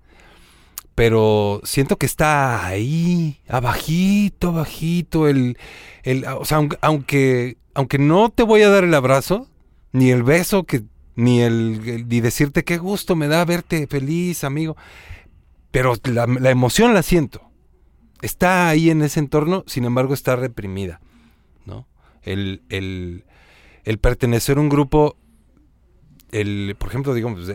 pero 0.96 1.62
siento 1.64 1.96
que 1.96 2.06
está 2.06 2.66
ahí, 2.66 3.40
abajito, 3.48 4.50
abajito, 4.50 5.30
el, 5.30 5.58
el, 6.04 6.26
o 6.26 6.44
sea, 6.44 6.68
aunque, 6.82 7.56
aunque 7.74 7.98
no 7.98 8.30
te 8.30 8.44
voy 8.44 8.64
a 8.64 8.70
dar 8.70 8.84
el 8.84 8.94
abrazo, 8.94 9.48
ni 9.94 10.12
el 10.12 10.24
beso 10.24 10.66
que 10.66 10.84
ni 11.20 11.42
el, 11.42 12.08
ni 12.08 12.22
decirte 12.22 12.64
qué 12.64 12.78
gusto 12.78 13.16
me 13.16 13.28
da 13.28 13.44
verte 13.44 13.88
feliz, 13.88 14.44
amigo. 14.44 14.78
Pero 15.72 15.96
la, 16.06 16.50
emoción 16.50 16.94
la 16.94 17.04
siento. 17.04 17.42
Está 18.22 18.70
ahí 18.70 18.90
en 18.90 19.02
ese 19.02 19.20
entorno, 19.20 19.64
sin 19.68 19.86
embargo 19.86 20.14
está 20.14 20.36
reprimida. 20.36 21.02
¿no? 21.66 21.88
El, 22.24 22.64
el, 22.70 23.26
el 23.84 23.98
pertenecer 24.00 24.58
a 24.58 24.62
un 24.62 24.70
grupo, 24.70 25.18
el, 26.32 26.76
por 26.80 26.90
ejemplo, 26.90 27.14
digamos, 27.14 27.50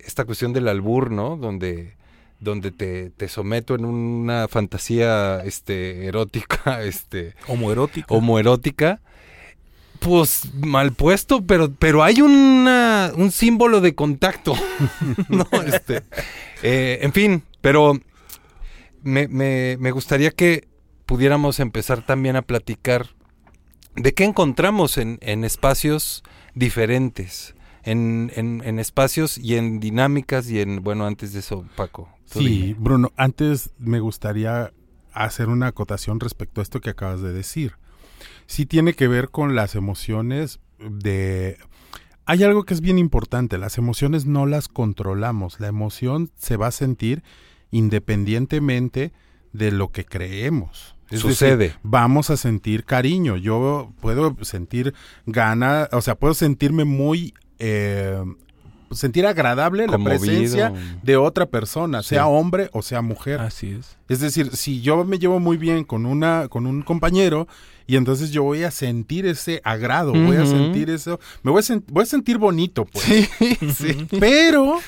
esta 0.00 0.24
cuestión 0.24 0.52
del 0.52 0.68
albur, 0.68 1.10
¿no? 1.10 1.36
Donde, 1.36 1.96
donde 2.40 2.72
te, 2.72 3.10
te, 3.10 3.28
someto 3.28 3.76
en 3.76 3.84
una 3.84 4.48
fantasía 4.48 5.40
este, 5.44 6.06
erótica, 6.06 6.82
este, 6.82 7.34
homoerótica. 7.46 8.06
homoerótica 8.12 9.00
pues 10.06 10.54
mal 10.54 10.92
puesto, 10.92 11.44
pero, 11.44 11.72
pero 11.72 12.04
hay 12.04 12.20
una, 12.20 13.10
un 13.16 13.32
símbolo 13.32 13.80
de 13.80 13.96
contacto. 13.96 14.54
no, 15.28 15.48
este, 15.66 16.04
eh, 16.62 17.00
en 17.02 17.12
fin, 17.12 17.42
pero 17.60 17.98
me, 19.02 19.26
me, 19.26 19.76
me, 19.80 19.90
gustaría 19.90 20.30
que 20.30 20.68
pudiéramos 21.06 21.58
empezar 21.58 22.06
también 22.06 22.36
a 22.36 22.42
platicar 22.42 23.08
de 23.96 24.14
qué 24.14 24.22
encontramos 24.22 24.96
en, 24.96 25.18
en 25.22 25.42
espacios 25.42 26.22
diferentes, 26.54 27.56
en, 27.82 28.30
en, 28.36 28.62
en, 28.64 28.78
espacios 28.78 29.38
y 29.38 29.56
en 29.56 29.80
dinámicas 29.80 30.48
y 30.48 30.60
en, 30.60 30.84
bueno, 30.84 31.04
antes 31.04 31.32
de 31.32 31.40
eso, 31.40 31.66
Paco. 31.74 32.08
Sí, 32.26 32.76
Bruno, 32.78 33.12
antes 33.16 33.70
me 33.78 33.98
gustaría 33.98 34.72
hacer 35.12 35.48
una 35.48 35.66
acotación 35.66 36.20
respecto 36.20 36.60
a 36.60 36.62
esto 36.62 36.80
que 36.80 36.90
acabas 36.90 37.22
de 37.22 37.32
decir 37.32 37.74
sí 38.46 38.66
tiene 38.66 38.94
que 38.94 39.08
ver 39.08 39.30
con 39.30 39.54
las 39.54 39.74
emociones 39.74 40.60
de 40.78 41.58
Hay 42.24 42.42
algo 42.42 42.64
que 42.64 42.74
es 42.74 42.80
bien 42.80 42.98
importante, 42.98 43.58
las 43.58 43.78
emociones 43.78 44.26
no 44.26 44.46
las 44.46 44.68
controlamos, 44.68 45.60
la 45.60 45.68
emoción 45.68 46.30
se 46.36 46.56
va 46.56 46.68
a 46.68 46.72
sentir 46.72 47.22
independientemente 47.70 49.12
de 49.52 49.70
lo 49.72 49.90
que 49.90 50.04
creemos. 50.04 50.96
Es 51.10 51.20
Sucede. 51.20 51.56
decir, 51.56 51.78
vamos 51.82 52.30
a 52.30 52.36
sentir 52.36 52.84
cariño, 52.84 53.36
yo 53.36 53.92
puedo 54.00 54.36
sentir 54.42 54.92
gana, 55.24 55.88
o 55.92 56.00
sea, 56.00 56.16
puedo 56.16 56.34
sentirme 56.34 56.84
muy... 56.84 57.34
eh, 57.58 58.22
sentir 58.92 59.26
agradable 59.26 59.86
la 59.86 59.98
presencia 59.98 60.72
de 61.02 61.16
otra 61.16 61.46
persona, 61.46 62.02
Sí. 62.02 62.10
sea 62.10 62.26
hombre 62.26 62.70
o 62.72 62.82
sea 62.82 63.02
mujer. 63.02 63.40
Así 63.40 63.70
es. 63.70 63.96
Es 64.08 64.20
decir, 64.20 64.54
si 64.56 64.80
yo 64.80 65.04
me 65.04 65.18
llevo 65.18 65.40
muy 65.40 65.56
bien 65.56 65.84
con 65.84 66.06
una 66.06 66.48
con 66.48 66.66
un 66.66 66.82
compañero 66.82 67.48
y 67.86 67.96
entonces 67.96 68.30
yo 68.30 68.42
voy 68.42 68.62
a 68.64 68.70
sentir 68.70 69.26
ese 69.26 69.60
agrado, 69.64 70.12
voy 70.12 70.36
a 70.36 70.46
sentir 70.46 70.90
eso, 70.90 71.20
me 71.42 71.50
voy 71.52 71.60
a, 71.60 71.62
sen- 71.62 71.84
voy 71.88 72.02
a 72.02 72.06
sentir 72.06 72.38
bonito, 72.38 72.84
pues. 72.84 73.28
Pero 74.20 74.78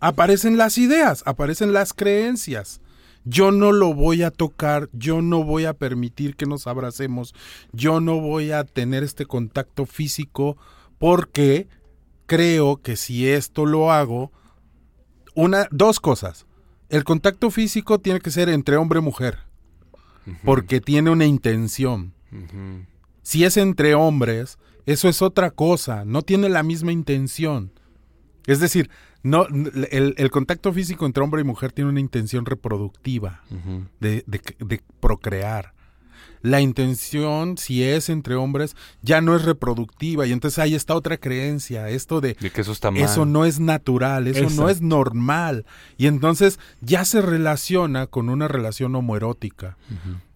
aparecen 0.00 0.56
las 0.56 0.78
ideas, 0.78 1.22
aparecen 1.26 1.72
las 1.72 1.92
creencias. 1.92 2.80
Yo 3.26 3.50
no 3.52 3.72
lo 3.72 3.94
voy 3.94 4.22
a 4.22 4.30
tocar, 4.30 4.90
yo 4.92 5.22
no 5.22 5.44
voy 5.44 5.64
a 5.64 5.72
permitir 5.72 6.36
que 6.36 6.44
nos 6.44 6.66
abracemos, 6.66 7.34
yo 7.72 8.00
no 8.00 8.20
voy 8.20 8.50
a 8.50 8.64
tener 8.64 9.02
este 9.02 9.24
contacto 9.24 9.86
físico 9.86 10.58
porque 10.98 11.66
creo 12.26 12.80
que 12.82 12.96
si 12.96 13.28
esto 13.28 13.66
lo 13.66 13.92
hago, 13.92 14.32
una, 15.34 15.66
dos 15.70 16.00
cosas. 16.00 16.46
El 16.88 17.04
contacto 17.04 17.50
físico 17.50 17.98
tiene 17.98 18.20
que 18.20 18.30
ser 18.30 18.48
entre 18.48 18.76
hombre 18.76 19.00
y 19.00 19.02
mujer, 19.02 19.38
porque 20.44 20.80
tiene 20.80 21.10
una 21.10 21.26
intención. 21.26 22.12
Si 23.22 23.44
es 23.44 23.56
entre 23.56 23.94
hombres, 23.94 24.58
eso 24.86 25.08
es 25.08 25.22
otra 25.22 25.50
cosa, 25.50 26.04
no 26.04 26.22
tiene 26.22 26.48
la 26.48 26.62
misma 26.62 26.92
intención. 26.92 27.72
Es 28.46 28.60
decir, 28.60 28.90
no, 29.22 29.46
el, 29.46 30.14
el 30.18 30.30
contacto 30.30 30.72
físico 30.72 31.06
entre 31.06 31.22
hombre 31.24 31.40
y 31.40 31.44
mujer 31.44 31.72
tiene 31.72 31.90
una 31.90 32.00
intención 32.00 32.44
reproductiva, 32.44 33.42
de, 34.00 34.22
de- 34.26 34.56
de 34.58 34.82
procrear. 35.00 35.72
La 36.42 36.60
intención, 36.60 37.56
si 37.56 37.82
es 37.82 38.08
entre 38.10 38.34
hombres, 38.34 38.76
ya 39.02 39.20
no 39.20 39.34
es 39.34 39.44
reproductiva. 39.44 40.26
Y 40.26 40.32
entonces 40.32 40.58
ahí 40.58 40.74
está 40.74 40.94
otra 40.94 41.16
creencia, 41.16 41.88
esto 41.88 42.20
de 42.20 42.34
De 42.34 42.50
que 42.50 42.60
eso 42.60 42.72
está 42.72 42.90
mal. 42.90 43.00
eso 43.02 43.24
no 43.24 43.44
es 43.46 43.60
natural, 43.60 44.26
eso 44.26 44.50
no 44.50 44.68
es 44.68 44.82
normal. 44.82 45.64
Y 45.96 46.06
entonces 46.06 46.58
ya 46.82 47.04
se 47.04 47.22
relaciona 47.22 48.06
con 48.06 48.28
una 48.28 48.46
relación 48.48 48.94
homoerótica. 48.94 49.76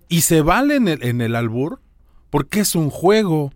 Y 0.08 0.22
se 0.22 0.40
vale 0.40 0.76
en 0.76 0.88
el, 0.88 1.02
en 1.02 1.20
el 1.20 1.34
albur 1.36 1.80
porque 2.30 2.60
es 2.60 2.74
un 2.74 2.88
juego. 2.90 3.52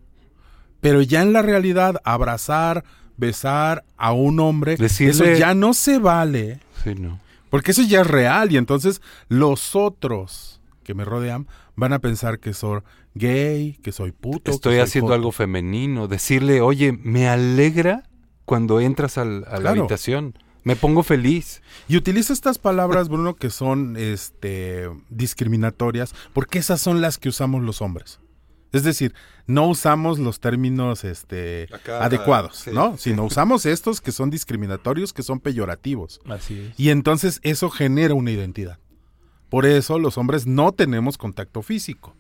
Pero 0.80 1.00
ya 1.00 1.22
en 1.22 1.32
la 1.32 1.42
realidad, 1.42 2.00
abrazar, 2.04 2.84
besar 3.16 3.84
a 3.96 4.12
un 4.12 4.40
hombre, 4.40 4.76
Decirle- 4.76 5.10
eso 5.10 5.24
ya 5.38 5.54
no 5.54 5.74
se 5.74 5.98
vale. 5.98 6.60
Sí, 6.82 6.94
no. 6.96 7.20
Porque 7.50 7.70
eso 7.70 7.82
ya 7.82 8.00
es 8.00 8.06
real. 8.06 8.50
Y 8.52 8.56
entonces 8.56 9.00
los 9.28 9.76
otros 9.76 10.60
que 10.84 10.94
me 10.94 11.04
rodean 11.04 11.46
van 11.76 11.92
a 11.92 11.98
pensar 12.00 12.38
que 12.38 12.52
soy 12.54 12.80
gay, 13.14 13.78
que 13.82 13.92
soy 13.92 14.12
puto. 14.12 14.44
que 14.44 14.50
Estoy 14.52 14.74
soy 14.74 14.80
haciendo 14.82 15.08
joto. 15.08 15.14
algo 15.16 15.32
femenino. 15.32 16.08
Decirle, 16.08 16.60
oye, 16.60 16.92
me 16.92 17.28
alegra 17.28 18.04
cuando 18.44 18.80
entras 18.80 19.18
al- 19.18 19.44
a 19.48 19.58
la 19.58 19.70
habitación. 19.70 20.38
Me 20.64 20.76
pongo 20.76 21.02
feliz. 21.02 21.60
Y 21.88 21.96
utiliza 21.96 22.32
estas 22.32 22.58
palabras, 22.58 23.08
Bruno, 23.08 23.34
que 23.34 23.50
son 23.50 23.96
este, 23.96 24.88
discriminatorias, 25.10 26.14
porque 26.32 26.58
esas 26.58 26.80
son 26.80 27.00
las 27.00 27.18
que 27.18 27.28
usamos 27.28 27.62
los 27.62 27.82
hombres. 27.82 28.20
Es 28.72 28.84
decir, 28.84 29.12
no 29.46 29.66
usamos 29.68 30.18
los 30.18 30.40
términos 30.40 31.04
este, 31.04 31.68
Acá, 31.72 32.04
adecuados, 32.04 32.56
sí, 32.58 32.70
¿no? 32.72 32.96
Sino 32.96 33.24
usamos 33.24 33.66
estos 33.66 34.00
que 34.00 34.12
son 34.12 34.30
discriminatorios, 34.30 35.12
que 35.12 35.22
son 35.22 35.40
peyorativos. 35.40 36.20
Así 36.26 36.58
es. 36.60 36.80
Y 36.80 36.88
entonces 36.90 37.40
eso 37.42 37.68
genera 37.68 38.14
una 38.14 38.30
identidad. 38.30 38.78
Por 39.52 39.66
eso 39.66 39.98
los 39.98 40.16
hombres 40.16 40.46
no 40.46 40.72
tenemos 40.72 41.18
contacto 41.18 41.60
físico. 41.60 42.16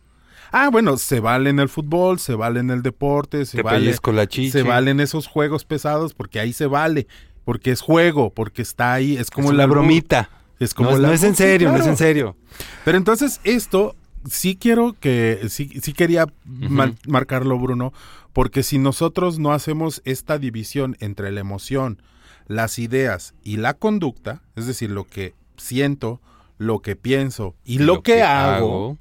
Ah, 0.50 0.68
bueno, 0.70 0.98
se 0.98 1.18
vale 1.18 1.48
en 1.48 1.60
el 1.60 1.70
fútbol, 1.70 2.18
se 2.18 2.34
vale 2.34 2.60
en 2.60 2.68
el 2.70 2.82
deporte, 2.82 3.46
se 3.46 3.56
Te 3.56 3.62
vale, 3.62 3.86
la 3.86 4.26
se 4.30 4.62
valen 4.62 5.00
esos 5.00 5.26
juegos 5.28 5.64
pesados 5.64 6.12
porque 6.12 6.40
ahí 6.40 6.52
se 6.52 6.66
vale, 6.66 7.06
porque 7.46 7.70
es 7.70 7.80
juego, 7.80 8.28
porque 8.28 8.60
está 8.60 8.92
ahí, 8.92 9.16
es 9.16 9.30
como 9.30 9.50
es 9.50 9.58
albur. 9.58 9.78
bromita. 9.78 10.28
Es 10.60 10.74
como 10.74 10.90
no, 10.90 10.98
no 10.98 11.10
es 11.10 11.22
en 11.22 11.34
serio, 11.34 11.72
no 11.72 11.78
es 11.78 11.86
en 11.86 11.96
serio. 11.96 12.36
Pero 12.84 12.98
entonces 12.98 13.40
esto 13.44 13.96
sí 14.28 14.56
quiero 14.56 14.92
que, 14.92 15.46
sí, 15.48 15.70
sí 15.82 15.94
quería 15.94 16.26
ma- 16.44 16.92
marcarlo, 17.08 17.58
Bruno, 17.58 17.94
porque 18.34 18.62
si 18.62 18.76
nosotros 18.76 19.38
no 19.38 19.52
hacemos 19.54 20.02
esta 20.04 20.38
división 20.38 20.98
entre 21.00 21.32
la 21.32 21.40
emoción, 21.40 22.02
las 22.46 22.78
ideas 22.78 23.32
y 23.42 23.56
la 23.56 23.72
conducta, 23.72 24.42
es 24.54 24.66
decir, 24.66 24.90
lo 24.90 25.04
que 25.04 25.32
siento, 25.56 26.20
lo 26.62 26.80
que 26.80 26.96
pienso 26.96 27.54
y 27.64 27.78
lo, 27.78 28.02
que, 28.02 28.22
hago, 28.22 28.98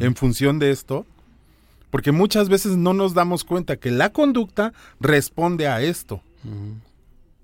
en 0.00 0.14
función 0.16 0.58
de 0.58 0.70
esto, 0.70 1.06
porque 1.90 2.12
muchas 2.12 2.48
veces 2.48 2.76
no 2.76 2.92
nos 2.92 3.14
damos 3.14 3.44
cuenta 3.44 3.76
que 3.76 3.90
la 3.90 4.10
conducta 4.12 4.72
responde 5.00 5.68
a 5.68 5.80
esto. 5.82 6.20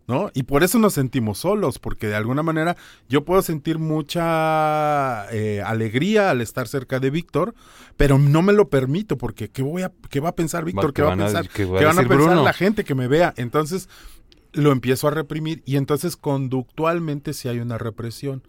¿no? 0.06 0.28
Y 0.34 0.42
por 0.42 0.64
eso 0.64 0.78
nos 0.80 0.94
sentimos 0.94 1.38
solos, 1.38 1.78
porque 1.78 2.08
de 2.08 2.16
alguna 2.16 2.42
manera 2.42 2.76
yo 3.08 3.24
puedo 3.24 3.42
sentir 3.42 3.78
mucha 3.78 5.26
eh, 5.30 5.62
alegría 5.64 6.30
al 6.30 6.40
estar 6.40 6.66
cerca 6.66 6.98
de 6.98 7.10
Víctor, 7.10 7.54
pero 7.96 8.18
no 8.18 8.42
me 8.42 8.52
lo 8.52 8.68
permito, 8.68 9.16
porque 9.16 9.50
¿qué, 9.50 9.62
voy 9.62 9.82
a, 9.82 9.92
qué 10.08 10.18
va 10.18 10.30
a 10.30 10.34
pensar 10.34 10.64
Víctor? 10.64 10.92
que 10.92 10.94
¿Qué 10.94 11.02
va 11.02 11.12
a 11.12 11.16
van 11.16 11.20
a- 11.20 11.24
pensar? 11.26 11.48
que 11.48 11.64
va 11.64 11.76
a 11.76 11.78
¿Qué 11.78 11.84
van 11.86 11.98
a 11.98 12.00
pensar 12.02 12.16
Bruno? 12.18 12.42
la 12.42 12.52
gente 12.52 12.82
que 12.82 12.96
me 12.96 13.06
vea? 13.06 13.32
Entonces 13.36 13.88
lo 14.52 14.72
empiezo 14.72 15.06
a 15.06 15.12
reprimir 15.12 15.62
y 15.64 15.76
entonces 15.76 16.16
conductualmente 16.16 17.32
sí 17.32 17.48
hay 17.48 17.60
una 17.60 17.78
represión, 17.78 18.42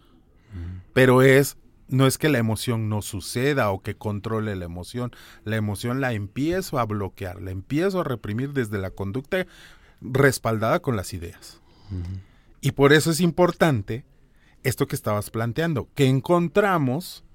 pero 0.94 1.22
es... 1.22 1.58
No 1.88 2.08
es 2.08 2.18
que 2.18 2.30
la 2.30 2.38
emoción 2.38 2.88
no 2.88 3.02
suceda 3.02 3.70
o 3.70 3.82
que 3.82 3.98
controle 3.98 4.56
la 4.56 4.64
emoción. 4.64 5.12
La 5.44 5.58
emoción 5.58 6.00
la 6.00 6.14
empiezo 6.14 6.80
a 6.80 6.86
bloquear, 6.86 7.42
la 7.42 7.52
empiezo 7.52 8.00
a 8.00 8.06
reprimir 8.06 8.54
desde 8.54 8.78
la 8.78 8.92
conducta 8.92 9.46
respaldada 10.00 10.82
con 10.82 10.96
las 10.96 11.14
ideas. 11.14 11.62
Y 12.62 12.72
por 12.72 12.94
eso 12.94 13.12
es 13.12 13.20
importante 13.20 14.06
esto 14.64 14.88
que 14.88 14.96
estabas 14.96 15.32
planteando, 15.32 15.90
que 15.94 16.08
encontramos 16.08 17.26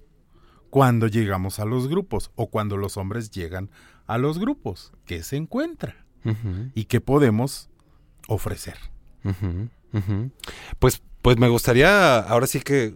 cuando 0.70 1.06
llegamos 1.06 1.58
a 1.58 1.64
los 1.64 1.88
grupos 1.88 2.30
o 2.34 2.48
cuando 2.48 2.76
los 2.76 2.96
hombres 2.96 3.30
llegan 3.30 3.70
a 4.06 4.18
los 4.18 4.38
grupos, 4.38 4.92
qué 5.04 5.22
se 5.22 5.36
encuentra 5.36 6.04
y 6.74 6.84
qué 6.84 7.00
podemos 7.00 7.70
ofrecer. 8.26 8.76
Pues, 10.78 11.02
pues 11.26 11.38
me 11.38 11.48
gustaría 11.48 12.20
ahora 12.20 12.46
sí 12.46 12.60
que 12.60 12.94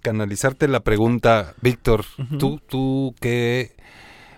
canalizarte 0.00 0.68
la 0.68 0.78
pregunta, 0.78 1.54
Víctor. 1.60 2.04
Tú, 2.38 2.60
tú 2.68 3.16
qué 3.20 3.72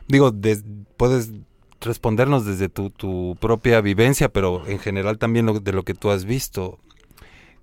digo, 0.09 0.31
des- 0.31 0.65
puedes 0.97 1.31
respondernos 1.83 2.47
desde 2.47 2.71
tu, 2.71 2.89
tu 2.89 3.37
propia 3.43 3.83
vivencia, 3.83 4.31
pero 4.31 4.67
en 4.67 4.79
general 4.79 5.19
también 5.19 5.45
lo- 5.45 5.61
de 5.61 5.73
lo 5.73 5.83
que 5.83 5.93
tú 5.93 6.11
has 6.11 6.25
visto. 6.25 6.79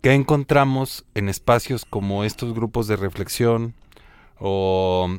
¿Qué 0.04 0.14
encontramos 0.14 1.06
en 1.16 1.28
espacios 1.28 1.86
como 1.86 2.24
estos 2.24 2.54
grupos 2.54 2.86
de 2.88 2.98
reflexión 2.98 3.74
o 4.40 5.10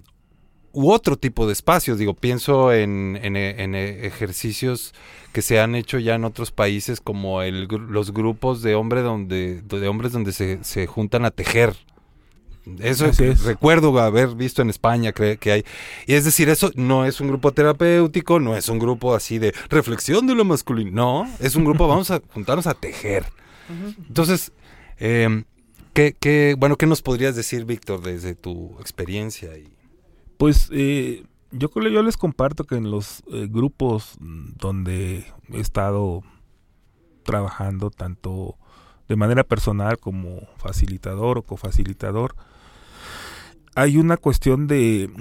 u 0.73 0.91
otro 0.91 1.17
tipo 1.17 1.47
de 1.47 1.53
espacios? 1.53 1.99
Digo, 1.99 2.15
pienso 2.15 2.73
en, 2.73 3.19
en, 3.23 3.37
en 3.37 3.75
ejercicios 3.75 4.95
que 5.33 5.43
se 5.43 5.61
han 5.61 5.75
hecho 5.75 5.99
ya 5.99 6.15
en 6.15 6.25
otros 6.25 6.51
países 6.51 7.01
como 7.01 7.43
el, 7.43 7.69
gru- 7.69 7.89
los 7.89 8.13
grupos 8.13 8.63
de, 8.63 8.75
hombre 8.75 9.03
donde, 9.03 9.63
de 9.63 9.89
hombres 9.89 10.13
donde 10.13 10.33
se, 10.33 10.63
se 10.63 10.87
juntan 10.87 11.25
a 11.25 11.31
tejer. 11.31 11.75
Eso 12.79 13.07
es. 13.07 13.43
recuerdo 13.43 13.99
haber 13.99 14.37
visto 14.37 14.63
en 14.63 14.71
España 14.71 15.13
cre- 15.13 15.37
que 15.39 15.51
hay. 15.51 15.65
Y 16.07 16.15
es 16.15 16.25
decir, 16.25 16.49
eso 16.49 16.71
no 16.77 17.05
es 17.07 17.21
un 17.21 17.29
grupo 17.29 17.51
terapéutico, 17.53 18.39
no 18.39 18.57
es 18.57 18.69
un 18.69 18.79
grupo 18.79 19.15
así 19.15 19.39
de 19.39 19.53
reflexión 19.69 20.27
de 20.29 20.35
lo 20.35 20.45
masculino. 20.45 20.91
No, 20.93 21.31
es 21.41 21.57
un 21.57 21.65
grupo, 21.65 21.89
vamos 21.89 22.11
a 22.13 22.23
juntarnos 22.33 22.67
a 22.69 22.75
tejer. 22.75 23.25
Entonces, 24.07 24.53
eh, 25.01 25.43
¿qué, 25.93 26.15
qué, 26.21 26.55
bueno, 26.57 26.77
¿qué 26.77 26.87
nos 26.87 27.03
podrías 27.03 27.35
decir, 27.35 27.65
Víctor, 27.65 28.03
desde 28.03 28.35
tu 28.35 28.77
experiencia? 28.79 29.57
Y... 29.57 29.67
Pues 30.43 30.71
eh, 30.73 31.25
yo, 31.53 31.71
yo 31.73 32.03
les 32.03 32.17
comparto 32.17 32.65
que 32.65 32.75
en 32.75 32.91
los 32.91 33.23
eh, 33.33 33.47
grupos 33.49 34.17
mm, 34.19 34.55
donde 34.57 35.25
he 35.53 35.61
estado 35.61 36.23
trabajando, 37.23 37.91
tanto 37.91 38.57
de 39.07 39.15
manera 39.15 39.45
personal 39.45 39.99
como 39.99 40.41
facilitador 40.57 41.39
o 41.39 41.43
cofacilitador, 41.43 42.35
hay 43.77 43.99
una 43.99 44.17
cuestión 44.17 44.67
de, 44.67 45.13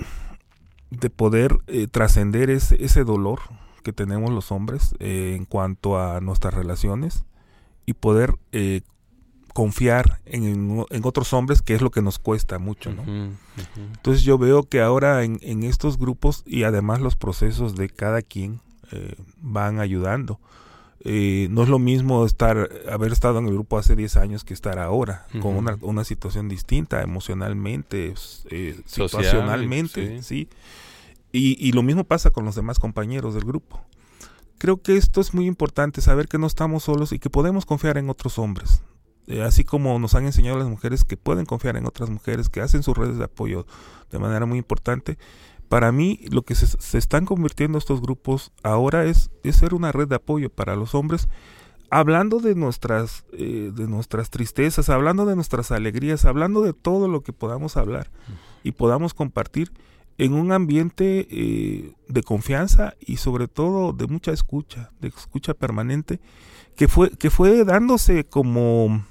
de 0.89 1.09
poder 1.11 1.59
eh, 1.67 1.85
trascender 1.85 2.49
ese, 2.49 2.83
ese 2.83 3.03
dolor 3.03 3.41
que 3.83 3.93
tenemos 3.93 4.31
los 4.31 4.51
hombres 4.51 4.95
eh, 4.97 5.35
en 5.37 5.45
cuanto 5.45 5.99
a 5.99 6.19
nuestras 6.19 6.55
relaciones 6.55 7.25
y 7.85 7.93
poder 7.93 8.39
eh, 8.53 8.81
confiar 9.53 10.19
en, 10.25 10.85
en 10.89 11.01
otros 11.05 11.33
hombres, 11.33 11.61
que 11.61 11.73
es 11.73 11.81
lo 11.81 11.91
que 11.91 12.01
nos 12.01 12.19
cuesta 12.19 12.59
mucho, 12.59 12.91
¿no? 12.93 13.03
Entonces 13.75 14.23
yo 14.23 14.37
veo 14.37 14.63
que 14.63 14.81
ahora 14.81 15.23
en, 15.23 15.39
en 15.41 15.63
estos 15.63 15.97
grupos 15.97 16.43
y 16.45 16.63
además 16.63 17.01
los 17.01 17.15
procesos 17.15 17.75
de 17.75 17.89
cada 17.89 18.21
quien 18.21 18.61
eh, 18.91 19.15
van 19.41 19.79
ayudando. 19.79 20.39
Eh, 21.03 21.47
no 21.49 21.63
es 21.63 21.69
lo 21.69 21.79
mismo 21.79 22.25
estar, 22.25 22.69
haber 22.91 23.11
estado 23.11 23.39
en 23.39 23.47
el 23.47 23.53
grupo 23.53 23.79
hace 23.79 23.95
10 23.95 24.17
años 24.17 24.43
que 24.43 24.53
estar 24.53 24.77
ahora, 24.77 25.25
con 25.41 25.55
una, 25.55 25.77
una, 25.81 26.03
situación 26.03 26.47
distinta 26.47 27.01
emocionalmente, 27.01 28.13
eh, 28.51 28.79
situacionalmente, 28.85 30.21
sí. 30.21 30.47
Y, 31.31 31.57
y, 31.65 31.71
lo 31.71 31.81
mismo 31.81 32.03
pasa 32.03 32.29
con 32.29 32.45
los 32.45 32.53
demás 32.55 32.77
compañeros 32.77 33.33
del 33.33 33.45
grupo. 33.45 33.81
Creo 34.59 34.81
que 34.81 34.97
esto 34.97 35.21
es 35.21 35.33
muy 35.33 35.47
importante, 35.47 36.01
saber 36.01 36.27
que 36.27 36.37
no 36.37 36.45
estamos 36.45 36.83
solos 36.83 37.13
y 37.13 37.19
que 37.19 37.31
podemos 37.31 37.65
confiar 37.65 37.97
en 37.97 38.09
otros 38.09 38.37
hombres. 38.37 38.83
Eh, 39.31 39.43
así 39.43 39.63
como 39.63 39.97
nos 39.97 40.13
han 40.13 40.25
enseñado 40.25 40.57
las 40.57 40.67
mujeres 40.67 41.05
que 41.05 41.15
pueden 41.15 41.45
confiar 41.45 41.77
en 41.77 41.85
otras 41.85 42.09
mujeres, 42.09 42.49
que 42.49 42.59
hacen 42.59 42.83
sus 42.83 42.97
redes 42.97 43.17
de 43.17 43.23
apoyo 43.23 43.65
de 44.11 44.19
manera 44.19 44.45
muy 44.45 44.57
importante, 44.57 45.17
para 45.69 45.93
mí 45.93 46.19
lo 46.29 46.41
que 46.41 46.53
se, 46.53 46.97
están 46.97 47.25
convirtiendo 47.25 47.77
estos 47.77 48.01
grupos 48.01 48.51
ahora 48.61 49.05
es, 49.05 49.31
es, 49.43 49.55
ser 49.55 49.73
una 49.73 49.93
red 49.93 50.09
de 50.09 50.15
apoyo 50.15 50.49
para 50.49 50.75
los 50.75 50.95
hombres, 50.95 51.29
hablando 51.89 52.41
de 52.41 52.55
nuestras, 52.55 53.23
eh, 53.31 53.71
de 53.73 53.87
nuestras 53.87 54.31
tristezas, 54.31 54.89
hablando 54.89 55.25
de 55.25 55.37
nuestras 55.37 55.71
alegrías, 55.71 56.25
hablando 56.25 56.61
de 56.61 56.73
todo 56.73 57.07
lo 57.07 57.21
que 57.21 57.31
podamos 57.31 57.77
hablar 57.77 58.11
y 58.63 58.73
podamos 58.73 59.13
compartir 59.13 59.71
en 60.17 60.33
un 60.33 60.51
ambiente 60.51 61.25
eh, 61.31 61.93
de 62.09 62.23
confianza 62.23 62.95
y 62.99 63.15
sobre 63.15 63.47
todo 63.47 63.93
de 63.93 64.07
mucha 64.07 64.33
escucha, 64.33 64.91
de 64.99 65.07
escucha 65.07 65.53
permanente, 65.53 66.19
que 66.75 66.89
fue, 66.89 67.11
que 67.11 67.29
fue 67.29 67.63
dándose 67.63 68.25
como 68.25 69.05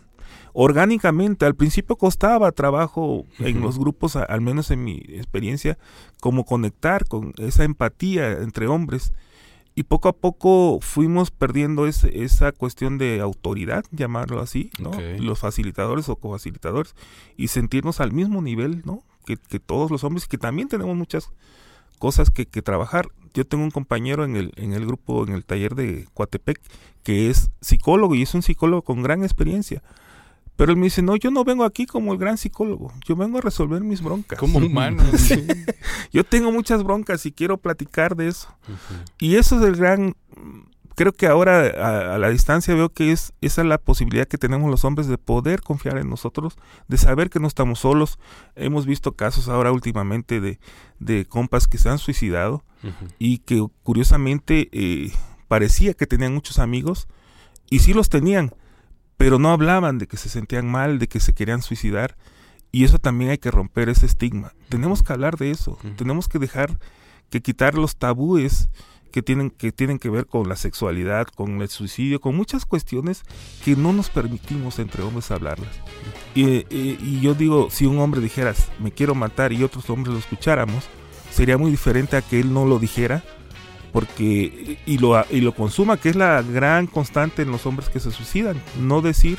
orgánicamente. 0.53 1.47
Al 1.47 1.55
principio 1.55 1.97
costaba 1.97 2.53
trabajo 2.53 3.25
en 3.39 3.61
los 3.61 3.79
grupos, 3.79 4.17
al 4.17 4.41
menos 4.41 4.71
en 4.71 4.85
mi 4.85 5.03
experiencia, 5.09 5.79
como 6.21 6.45
conectar 6.45 7.07
con 7.07 7.33
esa 7.39 7.65
empatía 7.65 8.33
entre 8.33 8.67
hombres. 8.67 9.13
Y 9.75 9.85
poco 9.85 10.09
a 10.09 10.13
poco 10.13 10.79
fuimos 10.83 11.31
perdiendo 11.31 11.87
esa 11.87 12.53
cuestión 12.53 12.99
de 12.99 13.21
autoridad, 13.21 13.85
llamarlo 13.93 14.41
así, 14.41 14.71
¿no? 14.79 14.91
Los 15.19 15.39
facilitadores 15.39 16.09
o 16.09 16.17
cofacilitadores, 16.17 16.95
y 17.37 17.49
sentirnos 17.49 18.01
al 18.01 18.13
mismo 18.13 18.43
nivel, 18.43 18.83
¿no? 18.85 19.03
Que, 19.25 19.37
todos 19.61 19.93
los 19.93 20.03
hombres, 20.03 20.27
que 20.27 20.39
también 20.39 20.69
tenemos 20.69 20.97
muchas 20.97 21.31
cosas 21.99 22.31
que, 22.31 22.47
que, 22.47 22.63
trabajar. 22.63 23.11
Yo 23.33 23.47
tengo 23.47 23.63
un 23.63 23.71
compañero 23.71 24.25
en 24.25 24.35
el, 24.35 24.53
en 24.57 24.73
el 24.73 24.85
grupo, 24.85 25.25
en 25.25 25.35
el 25.35 25.45
taller 25.45 25.77
de 25.77 26.09
Coatepec, 26.15 26.61
que 27.05 27.31
es 27.31 27.51
psicólogo 27.61 28.17
y 28.17 28.23
es 28.23 28.35
un 28.35 28.43
psicólogo 28.43 28.83
con 28.83 29.03
gran 29.03 29.23
experiencia. 29.23 29.83
Pero 30.61 30.73
él 30.73 30.77
me 30.77 30.85
dice, 30.85 31.01
no, 31.01 31.17
yo 31.17 31.31
no 31.31 31.43
vengo 31.43 31.65
aquí 31.65 31.87
como 31.87 32.13
el 32.13 32.19
gran 32.19 32.37
psicólogo, 32.37 32.93
yo 33.07 33.17
vengo 33.17 33.39
a 33.39 33.41
resolver 33.41 33.83
mis 33.83 34.03
broncas. 34.03 34.39
Como 34.39 34.59
humano. 34.59 35.03
Yo 36.13 36.23
tengo 36.23 36.53
muchas 36.53 36.85
broncas 36.85 37.25
y 37.25 37.33
quiero 37.33 37.57
platicar 37.57 38.15
de 38.15 38.29
eso. 38.29 38.55
Y 39.19 39.37
eso 39.37 39.59
es 39.59 39.65
el 39.65 39.77
gran, 39.77 40.17
creo 40.97 41.15
que 41.15 41.27
ahora 41.27 42.13
a, 42.13 42.19
la 42.19 42.29
distancia 42.29 42.75
veo 42.75 42.91
que 42.91 43.11
es 43.11 43.33
esa 43.41 43.63
es 43.63 43.69
la 43.69 43.79
posibilidad 43.79 44.29
que 44.29 44.37
tenemos 44.37 44.71
los 44.71 44.85
hombres 44.85 45.07
de 45.07 45.17
poder 45.17 45.63
confiar 45.63 45.97
en 45.97 46.11
nosotros, 46.11 46.59
de 46.89 46.99
saber 46.99 47.31
que 47.31 47.41
no 47.41 47.49
estamos 47.49 47.79
solos. 47.79 48.19
Hemos 48.55 48.85
visto 48.85 49.13
casos 49.13 49.49
ahora 49.49 49.73
últimamente 49.73 50.43
de, 50.43 50.61
de 50.99 51.25
compas 51.25 51.69
que 51.69 51.79
se 51.79 51.89
han 51.89 51.97
suicidado 51.97 52.67
y 53.19 53.39
que 53.39 53.67
curiosamente 53.83 54.69
eh, 54.73 55.11
parecía 55.49 55.95
que 55.95 56.07
tenían 56.07 56.35
muchos 56.35 56.59
amigos 56.59 57.09
y 57.71 57.79
sí 57.79 57.95
los 57.95 58.11
tenían 58.11 58.53
pero 59.21 59.39
no 59.39 59.51
hablaban 59.51 59.99
de 59.99 60.07
que 60.07 60.17
se 60.17 60.31
sentían 60.31 60.67
mal, 60.67 60.99
de 60.99 61.07
que 61.07 61.21
se 61.21 61.35
querían 61.35 61.61
suicidar. 61.61 62.17
Y 62.73 62.85
eso 62.85 62.99
también 62.99 63.33
hay 63.33 63.37
que 63.37 63.51
romper 63.51 63.91
ese 63.91 64.07
estigma. 64.07 64.55
Tenemos 64.71 65.03
que 65.03 65.13
hablar 65.13 65.37
de 65.37 65.51
eso. 65.51 65.77
Tenemos 65.99 66.27
que 66.27 66.39
dejar 66.39 66.79
que 67.29 67.43
quitar 67.43 67.75
los 67.75 67.97
tabúes 67.97 68.71
que 69.13 69.21
tienen 69.21 69.51
que 69.51 69.73
tienen 69.73 69.99
que 69.99 70.09
ver 70.09 70.25
con 70.25 70.49
la 70.49 70.57
sexualidad, 70.57 71.27
con 71.27 71.61
el 71.61 71.69
suicidio, 71.69 72.19
con 72.23 72.35
muchas 72.35 72.65
cuestiones 72.65 73.25
que 73.63 73.77
no 73.77 73.93
nos 73.93 74.09
permitimos 74.09 74.79
entre 74.79 75.03
hombres 75.03 75.31
hablarlas. 75.31 75.79
Y, 76.35 76.65
y, 76.75 76.97
y 76.99 77.21
yo 77.21 77.35
digo, 77.35 77.69
si 77.69 77.85
un 77.85 77.99
hombre 77.99 78.23
dijera, 78.23 78.55
me 78.79 78.91
quiero 78.91 79.15
matar 79.15 79.53
y 79.53 79.63
otros 79.63 79.91
hombres 79.91 80.15
lo 80.15 80.19
escucháramos, 80.19 80.89
sería 81.31 81.59
muy 81.59 81.71
diferente 81.71 82.17
a 82.17 82.23
que 82.23 82.41
él 82.41 82.55
no 82.55 82.65
lo 82.65 82.79
dijera 82.79 83.23
porque 83.93 84.79
y 84.87 84.99
lo, 84.99 85.25
y 85.31 85.41
lo 85.41 85.55
consuma, 85.55 85.97
que 85.97 86.11
es 86.11 86.17
la 86.17 86.43
gran 86.43 86.87
constante 86.87 87.43
en 87.43 87.51
los 87.51 87.67
hombres 87.67 87.89
que 87.89 88.01
se 88.01 88.11
suicidan, 88.11 88.61
no 88.79 89.01
decir 89.03 89.39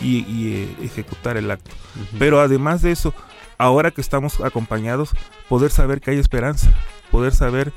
y, 0.00 0.52
eh, 0.52 0.76
ejecutar 0.82 1.36
el 1.36 1.50
acto. 1.50 1.70
Pero 2.18 2.40
además 2.40 2.82
de 2.82 2.92
eso, 2.92 3.14
ahora 3.58 3.90
que 3.90 4.00
estamos 4.00 4.40
acompañados, 4.40 5.10
poder 5.48 5.70
saber 5.70 6.00
que 6.00 6.12
hay 6.12 6.18
esperanza, 6.18 6.72
poder 7.10 7.34
saber 7.34 7.72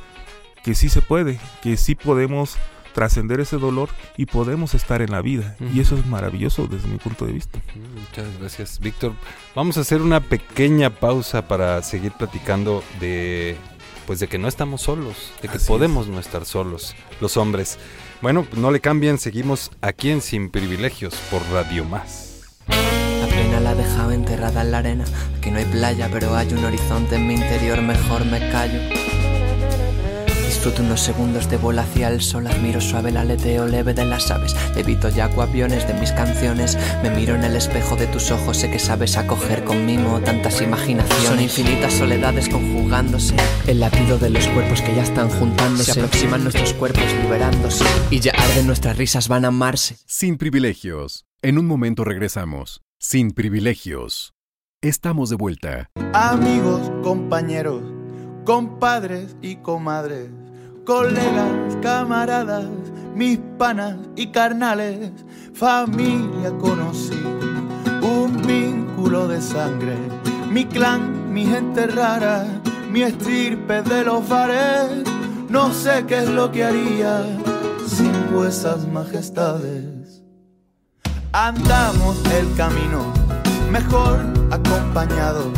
que 0.63 0.75
sí 0.75 0.89
se 0.89 1.01
puede, 1.01 1.39
que 1.61 1.77
sí 1.77 1.95
podemos 1.95 2.57
trascender 2.93 3.41
ese 3.41 3.57
dolor 3.57 3.89
y 4.15 4.25
podemos 4.25 4.73
estar 4.73 5.01
en 5.01 5.11
la 5.11 5.21
vida. 5.21 5.57
Y 5.73 5.81
eso 5.81 5.97
es 5.97 6.05
maravilloso 6.05 6.65
desde 6.65 6.87
mi 6.87 6.97
punto 6.97 7.25
de 7.25 7.33
vista. 7.33 7.59
Muchas 7.93 8.39
gracias, 8.39 8.79
Víctor. 8.79 9.13
Vamos 9.53 9.77
a 9.77 9.81
hacer 9.81 10.01
una 10.01 10.21
pequeña 10.21 10.89
pausa 10.89 11.45
para 11.47 11.81
seguir 11.83 12.13
platicando 12.13 12.83
de 13.01 13.57
pues 14.05 14.19
de 14.19 14.27
que 14.27 14.37
no 14.37 14.47
estamos 14.47 14.81
solos, 14.81 15.31
de 15.41 15.47
que 15.47 15.59
podemos 15.59 16.07
no 16.07 16.19
estar 16.19 16.45
solos, 16.45 16.95
los 17.21 17.37
hombres. 17.37 17.77
Bueno, 18.21 18.47
no 18.55 18.71
le 18.71 18.79
cambien, 18.79 19.17
seguimos 19.17 19.71
aquí 19.81 20.09
en 20.09 20.21
Sin 20.21 20.49
Privilegios 20.49 21.15
por 21.29 21.41
Radio 21.51 21.85
Más. 21.85 22.41
La 22.67 23.27
pena 23.27 23.59
la 23.59 23.75
dejado 23.75 24.11
enterrada 24.11 24.61
en 24.61 24.71
la 24.71 24.77
arena, 24.79 25.05
aquí 25.37 25.51
no 25.51 25.57
hay 25.57 25.65
playa, 25.65 26.09
pero 26.11 26.35
hay 26.35 26.51
un 26.53 26.63
horizonte 26.63 27.15
en 27.15 27.27
mi 27.27 27.35
interior, 27.35 27.81
mejor 27.81 28.25
me 28.25 28.39
callo. 28.51 28.79
Disfruto 30.65 30.81
unos 30.81 31.01
segundos 31.01 31.47
de 31.47 31.57
vuelo 31.57 31.81
hacia 31.81 32.07
el 32.07 32.21
sol, 32.21 32.47
admiro 32.47 32.81
suave 32.81 33.11
el 33.11 33.17
aleteo 33.17 33.67
leve 33.67 33.93
de 33.93 34.03
las 34.03 34.31
aves, 34.31 34.55
evito 34.75 35.09
ya 35.09 35.25
aviones 35.25 35.87
de 35.87 35.93
mis 35.93 36.11
canciones, 36.11 36.75
me 37.03 37.11
miro 37.11 37.35
en 37.35 37.43
el 37.43 37.55
espejo 37.55 37.95
de 37.95 38.07
tus 38.07 38.31
ojos, 38.31 38.57
sé 38.57 38.71
que 38.71 38.79
sabes 38.79 39.15
acoger 39.15 39.63
con 39.63 39.85
mimo 39.85 40.19
tantas 40.21 40.63
imaginaciones. 40.63 41.27
Son 41.27 41.39
infinitas 41.39 41.93
soledades 41.93 42.49
conjugándose, 42.49 43.35
el 43.67 43.79
latido 43.79 44.17
de 44.17 44.31
los 44.31 44.47
cuerpos 44.47 44.81
que 44.81 44.95
ya 44.95 45.03
están 45.03 45.29
juntándose, 45.29 45.93
se 45.93 45.99
aproximan 45.99 46.41
nuestros 46.41 46.73
cuerpos 46.73 47.13
liberándose, 47.21 47.85
y 48.09 48.19
ya 48.19 48.31
arden 48.31 48.65
nuestras 48.65 48.97
risas 48.97 49.27
van 49.27 49.45
a 49.45 49.49
amarse. 49.49 49.97
Sin 50.07 50.39
privilegios, 50.39 51.27
en 51.43 51.59
un 51.59 51.67
momento 51.67 52.03
regresamos. 52.03 52.81
Sin 52.97 53.33
privilegios. 53.33 54.33
Estamos 54.81 55.29
de 55.29 55.35
vuelta. 55.35 55.91
Amigos, 56.13 56.91
compañeros, 57.03 57.83
compadres 58.45 59.35
y 59.43 59.57
comadres 59.57 60.31
colegas, 60.85 61.75
camaradas, 61.81 62.65
mis 63.15 63.39
panas 63.57 63.95
y 64.15 64.27
carnales, 64.27 65.11
familia 65.53 66.55
conocí, 66.59 67.19
un 68.01 68.39
vínculo 68.45 69.27
de 69.27 69.41
sangre, 69.41 69.97
mi 70.51 70.65
clan, 70.65 71.33
mi 71.33 71.45
gente 71.45 71.87
rara, 71.87 72.45
mi 72.91 73.01
estirpe 73.01 73.81
de 73.81 74.03
los 74.05 74.29
bares, 74.29 75.03
no 75.49 75.73
sé 75.73 76.05
qué 76.07 76.19
es 76.19 76.29
lo 76.29 76.51
que 76.51 76.63
haría 76.63 77.25
sin 77.87 78.13
vuesas 78.31 78.87
majestades. 78.87 80.21
Andamos 81.33 82.15
el 82.31 82.55
camino, 82.55 83.11
mejor 83.71 84.19
acompañado, 84.51 85.51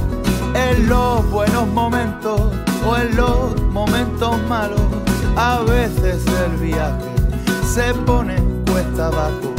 en 0.54 0.88
los 0.88 1.30
buenos 1.30 1.68
momentos 1.68 2.42
o 2.88 2.96
en 2.96 3.16
los 3.16 3.62
momentos 3.72 4.42
malos 4.48 4.82
a 5.38 5.60
veces 5.62 6.26
el 6.45 6.58
viaje 6.58 7.06
se 7.63 7.93
pone 8.06 8.36
cuesta 8.71 9.08
abajo 9.08 9.54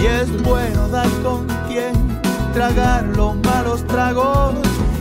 y 0.00 0.06
es 0.06 0.42
bueno 0.44 0.88
dar 0.88 1.08
con 1.24 1.46
quien 1.66 1.92
tragar 2.52 3.02
los 3.16 3.34
malos 3.38 3.84
tragos 3.88 4.54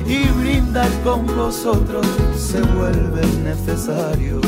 y 0.07 0.25
brindar 0.29 0.89
con 1.03 1.27
los 1.37 1.65
otros 1.67 2.05
se 2.35 2.61
vuelve 2.61 3.21
necesario. 3.43 4.41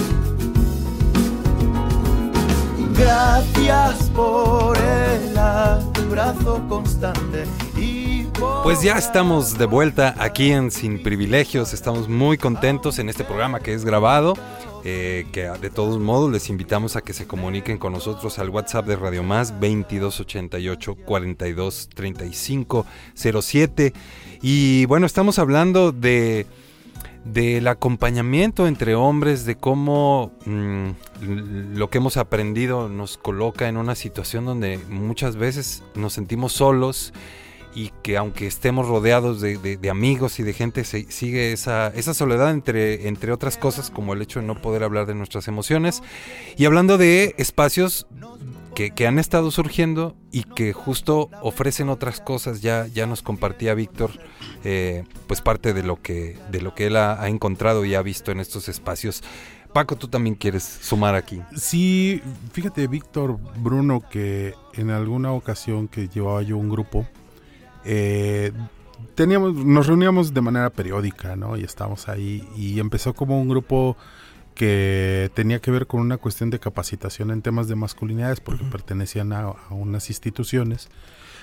Gracias 2.97 4.09
por 4.15 4.75
el 4.77 5.37
abrazo 5.37 6.63
constante 6.67 7.43
y 7.77 8.27
pues 8.63 8.81
ya 8.81 8.97
estamos 8.97 9.57
de 9.57 9.65
vuelta 9.65 10.15
aquí 10.17 10.51
en 10.51 10.71
Sin 10.71 11.03
Privilegios, 11.03 11.73
estamos 11.73 12.09
muy 12.09 12.39
contentos 12.39 12.97
en 12.97 13.09
este 13.09 13.23
programa 13.23 13.59
que 13.59 13.73
es 13.73 13.85
grabado 13.85 14.33
eh, 14.87 15.25
que 15.31 15.49
de 15.49 15.69
todos 15.71 15.99
modos 15.99 16.31
les 16.31 16.47
invitamos 16.49 16.95
a 16.95 17.01
que 17.01 17.13
se 17.13 17.25
comuniquen 17.25 17.79
con 17.79 17.91
nosotros 17.91 18.37
al 18.37 18.51
WhatsApp 18.51 18.85
de 18.85 18.95
Radio 18.95 19.23
Más 19.23 19.49
2288 19.59 20.95
42 20.95 21.89
35 21.93 22.85
07. 23.15 23.93
Y 24.43 24.85
bueno, 24.85 25.07
estamos 25.07 25.39
hablando 25.39 25.91
de 25.91 26.45
del 27.25 27.67
acompañamiento 27.67 28.67
entre 28.67 28.93
hombres, 28.93 29.45
de 29.45 29.55
cómo 29.55 30.31
mm, 30.45 30.89
lo 31.73 31.89
que 31.89 31.97
hemos 31.97 32.17
aprendido 32.17 32.87
nos 32.87 33.17
coloca 33.17 33.67
en 33.67 33.77
una 33.77 33.95
situación 33.95 34.45
donde 34.45 34.77
muchas 34.89 35.35
veces 35.35 35.81
nos 35.95 36.13
sentimos 36.13 36.53
solos 36.53 37.11
y 37.75 37.91
que 38.01 38.17
aunque 38.17 38.47
estemos 38.47 38.87
rodeados 38.87 39.41
de, 39.41 39.89
amigos 39.91 40.39
y 40.39 40.43
de 40.43 40.53
gente, 40.53 40.85
se, 40.85 41.11
sigue 41.11 41.51
esa, 41.51 41.87
esa 41.89 42.13
soledad 42.13 42.51
entre, 42.51 43.07
entre 43.07 43.33
otras 43.33 43.57
cosas, 43.57 43.91
como 43.91 44.13
el 44.13 44.21
hecho 44.21 44.39
de 44.39 44.47
no 44.47 44.61
poder 44.61 44.83
hablar 44.83 45.05
de 45.05 45.13
nuestras 45.13 45.47
emociones. 45.47 46.01
Y 46.57 46.65
hablando 46.65 46.97
de 46.97 47.35
espacios 47.37 48.07
que, 48.73 48.91
que 48.91 49.07
han 49.07 49.19
estado 49.19 49.51
surgiendo 49.51 50.15
y 50.31 50.43
que 50.43 50.73
justo 50.73 51.29
ofrecen 51.41 51.89
otras 51.89 52.21
cosas. 52.21 52.61
Ya, 52.61 52.87
ya 52.87 53.07
nos 53.07 53.21
compartía 53.21 53.73
Víctor, 53.73 54.11
eh, 54.63 55.03
pues 55.27 55.41
parte 55.41 55.73
de 55.73 55.83
lo 55.83 56.01
que, 56.01 56.37
de 56.51 56.61
lo 56.61 56.75
que 56.75 56.87
él 56.87 56.97
ha, 56.97 57.21
ha 57.21 57.27
encontrado 57.29 57.85
y 57.85 57.95
ha 57.95 58.01
visto 58.01 58.31
en 58.31 58.39
estos 58.39 58.69
espacios. 58.69 59.21
Paco, 59.73 59.97
tú 59.97 60.07
también 60.07 60.35
quieres 60.35 60.63
sumar 60.63 61.15
aquí. 61.15 61.41
Sí, 61.53 62.21
fíjate, 62.53 62.87
Víctor 62.87 63.37
Bruno, 63.57 64.01
que 64.09 64.53
en 64.73 64.89
alguna 64.89 65.33
ocasión 65.33 65.89
que 65.89 66.07
llevaba 66.07 66.41
yo 66.43 66.57
un 66.57 66.69
grupo, 66.69 67.05
eh, 67.85 68.51
teníamos, 69.15 69.53
nos 69.53 69.87
reuníamos 69.87 70.33
de 70.33 70.41
manera 70.41 70.69
periódica, 70.69 71.35
¿no? 71.35 71.57
Y 71.57 71.63
estábamos 71.63 72.07
ahí 72.09 72.47
y 72.55 72.79
empezó 72.79 73.13
como 73.13 73.39
un 73.39 73.47
grupo 73.47 73.95
que 74.53 75.29
tenía 75.33 75.59
que 75.59 75.71
ver 75.71 75.85
con 75.85 75.99
una 75.99 76.17
cuestión 76.17 76.49
de 76.49 76.59
capacitación 76.59 77.29
en 77.31 77.41
temas 77.41 77.67
de 77.67 77.75
masculinidades 77.75 78.39
porque 78.39 78.63
pertenecían 78.63 79.33
a, 79.33 79.41
a, 79.41 79.73
unas 79.73 80.09
instituciones. 80.09 80.89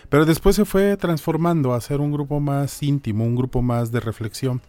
Pero 0.08 0.24
después 0.24 0.56
se 0.56 0.64
fue 0.64 0.96
transformando 0.96 1.74
a 1.74 1.80
ser 1.80 2.00
un 2.00 2.12
grupo 2.12 2.40
más 2.40 2.82
íntimo, 2.82 3.24
un 3.24 3.36
grupo 3.36 3.62
más 3.62 3.92
de 3.92 4.00
reflexión. 4.00 4.60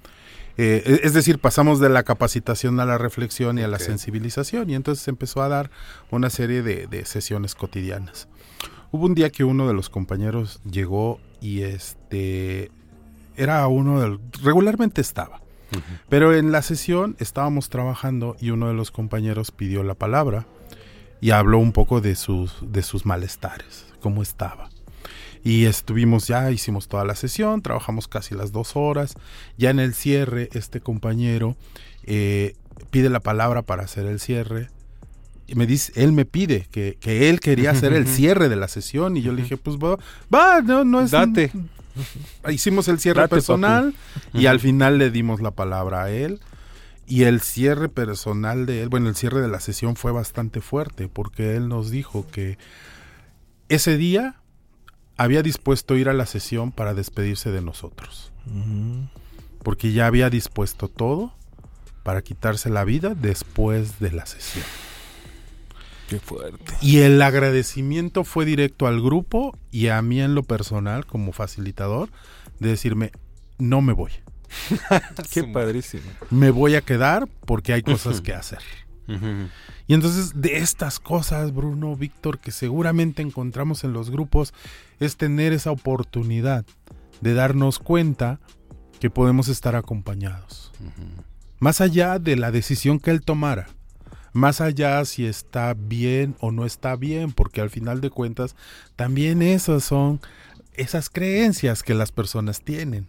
Eh, 0.57 1.01
es 1.03 1.13
decir, 1.13 1.39
pasamos 1.39 1.79
de 1.79 1.89
la 1.89 2.03
capacitación 2.03 2.79
a 2.79 2.86
la 2.86 2.99
reflexión 2.99 3.57
y 3.57 3.63
a 3.63 3.67
la 3.67 3.79
sensibilización 3.79 4.69
y 4.69 4.75
entonces 4.75 5.07
empezó 5.07 5.41
a 5.41 5.49
dar 5.49 5.71
una 6.12 6.29
serie 6.29 6.62
de, 6.62 6.86
de, 6.86 7.05
sesiones 7.05 7.55
cotidianas. 7.55 8.27
Hubo 8.91 9.07
un 9.07 9.15
día 9.15 9.31
que 9.31 9.43
uno 9.43 9.67
de 9.67 9.73
los 9.73 9.89
compañeros 9.89 10.62
llegó 10.69 11.19
y 11.43 11.63
este 11.63 12.71
era 13.36 13.67
uno 13.67 13.99
del 13.99 14.19
regularmente 14.41 15.01
estaba, 15.01 15.41
pero 16.08 16.34
en 16.34 16.51
la 16.51 16.62
sesión 16.62 17.17
estábamos 17.19 17.69
trabajando 17.69 18.38
y 18.39 18.51
uno 18.51 18.69
de 18.69 18.73
los 18.73 18.91
compañeros 18.91 19.51
pidió 19.51 19.84
la 19.84 19.93
palabra 19.93 20.45
y 21.19 21.32
habló 21.32 21.60
un 21.60 21.73
poco 21.73 21.99
de 21.99 22.15
sus 22.15 22.56
de 22.62 22.82
sus 22.82 23.06
malestares, 23.06 23.86
cómo 23.99 24.21
estaba. 24.21 24.69
Y 25.43 25.65
estuvimos 25.65 26.27
ya, 26.27 26.49
hicimos 26.51 26.88
toda 26.88 27.03
la 27.03 27.15
sesión, 27.15 27.62
trabajamos 27.62 28.08
casi 28.08 28.34
las 28.34 28.53
dos 28.53 28.77
horas. 28.77 29.15
Ya 29.58 29.71
en 29.71 29.79
el 29.82 29.93
cierre, 29.93 30.47
este 30.53 30.79
compañero 30.79 31.58
eh, 32.06 32.56
pide 32.91 33.10
la 33.10 33.19
palabra 33.19 33.62
para 33.62 33.84
hacer 33.84 34.06
el 34.06 34.21
cierre. 34.21 34.69
Me 35.47 35.67
dice, 35.67 35.91
él 35.95 36.13
me 36.13 36.25
pide 36.25 36.67
que, 36.71 36.97
que 36.99 37.29
él 37.29 37.39
quería 37.39 37.71
hacer 37.71 37.93
el 37.93 38.08
cierre 38.08 38.49
de 38.49 38.56
la 38.56 38.67
sesión. 38.67 39.17
Y 39.17 39.21
yo 39.21 39.34
le 39.34 39.43
dije, 39.43 39.58
pues 39.58 39.77
va, 39.77 39.97
va 40.34 40.62
no, 40.62 40.84
no 40.84 41.01
es. 41.01 41.12
Date. 41.12 41.51
Hicimos 42.49 42.88
el 42.88 42.99
cierre 42.99 43.21
Date, 43.21 43.36
personal 43.36 43.93
y 44.34 44.47
al 44.47 44.60
final 44.60 44.97
le 44.97 45.12
dimos 45.12 45.41
la 45.41 45.51
palabra 45.51 46.03
a 46.03 46.10
él. 46.10 46.39
Y 47.06 47.23
el 47.23 47.41
cierre 47.41 47.89
personal 47.89 48.65
de 48.65 48.82
él, 48.82 48.89
bueno, 48.89 49.10
el 49.10 49.15
cierre 49.15 49.41
de 49.41 49.49
la 49.49 49.60
sesión 49.60 49.95
fue 49.95 50.12
bastante 50.12 50.62
fuerte 50.62 51.10
porque 51.10 51.56
él 51.58 51.67
nos 51.67 51.91
dijo 51.91 52.25
que 52.32 52.58
ese 53.67 53.97
día 53.97 54.38
había 55.17 55.43
dispuesto 55.43 55.95
ir 55.97 56.08
a 56.10 56.13
la 56.13 56.25
sesión 56.25 56.71
para 56.71 56.93
despedirse 56.93 57.51
de 57.51 57.62
nosotros. 57.62 58.32
Uh 58.47 58.51
-huh. 58.51 59.10
Porque 59.63 59.91
ya 59.91 60.08
había 60.08 60.29
dispuesto 60.29 60.88
todo 60.88 61.34
para 62.03 62.21
quitarse 62.21 62.69
la 62.69 62.84
vida 62.84 63.15
después 63.15 63.99
de 63.99 64.12
la 64.12 64.25
sesión. 64.25 64.65
Qué 66.13 66.19
fuerte. 66.19 66.73
Y 66.80 66.99
el 66.99 67.19
agradecimiento 67.23 68.23
fue 68.23 68.45
directo 68.45 68.86
al 68.86 69.02
grupo 69.02 69.58
y 69.71 69.88
a 69.88 69.99
mí 70.04 70.21
en 70.21 70.36
lo 70.36 70.43
personal 70.43 71.08
como 71.08 71.32
facilitador 71.32 72.10
de 72.60 72.69
decirme, 72.69 73.12
no 73.58 73.82
me 73.82 73.93
voy. 73.93 74.12
Qué 75.32 75.43
padrísimo. 75.43 76.04
Me 76.30 76.52
voy 76.52 76.76
a 76.76 76.82
quedar 76.82 77.28
porque 77.47 77.73
hay 77.73 77.82
cosas 77.82 78.21
que 78.21 78.32
hacer. 78.32 78.60
Uh 79.08 79.13
-huh. 79.13 79.49
Y 79.88 79.95
entonces 79.95 80.34
de 80.36 80.58
estas 80.58 80.99
cosas, 80.99 81.52
Bruno, 81.52 81.95
Víctor, 81.95 82.38
que 82.38 82.52
seguramente 82.52 83.23
encontramos 83.23 83.84
en 83.84 83.93
los 83.93 84.12
grupos, 84.12 84.54
es 84.99 85.17
tener 85.17 85.52
esa 85.52 85.71
oportunidad 85.71 86.63
de 87.21 87.34
darnos 87.34 87.80
cuenta 87.80 88.39
que 88.99 89.10
podemos 89.10 89.47
estar 89.47 89.76
acompañados. 89.76 90.71
Uh 90.80 90.84
-huh. 90.84 91.23
Más 91.58 91.82
allá 91.82 92.19
de 92.19 92.36
la 92.36 92.52
decisión 92.52 92.99
que 92.99 93.10
él 93.10 93.21
tomara, 93.21 93.67
más 94.33 94.61
allá 94.61 95.03
si 95.05 95.25
está 95.25 95.73
bien 95.75 96.35
o 96.39 96.51
no 96.51 96.65
está 96.65 96.95
bien, 96.95 97.31
porque 97.31 97.61
al 97.61 97.69
final 97.69 98.01
de 98.01 98.09
cuentas 98.09 98.55
también 98.95 99.41
esas 99.41 99.83
son 99.83 100.19
esas 100.73 101.09
creencias 101.09 101.83
que 101.83 101.93
las 101.93 102.11
personas 102.11 102.61
tienen. 102.61 103.07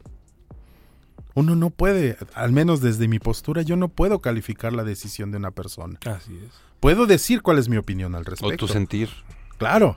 Uno 1.35 1.57
no 1.57 1.71
puede, 1.71 2.17
al 2.35 2.53
menos 2.53 2.81
desde 2.81 3.09
mi 3.09 3.19
postura, 3.19 3.63
yo 3.63 3.75
no 3.77 3.89
puedo 3.89 4.21
calificar 4.21 4.73
la 4.73 4.85
decisión 4.85 5.33
de 5.33 5.39
una 5.39 5.51
persona. 5.51 5.99
Así 6.07 6.37
es. 6.37 6.53
Puedo 6.79 7.07
decir 7.07 7.43
cuál 7.43 7.59
es 7.59 7.69
mi 7.69 7.77
opinión 7.77 8.15
al 8.15 8.25
respecto. 8.25 8.67
O 8.67 8.69
tu 8.69 8.73
sentir. 8.73 9.09
Claro, 9.59 9.97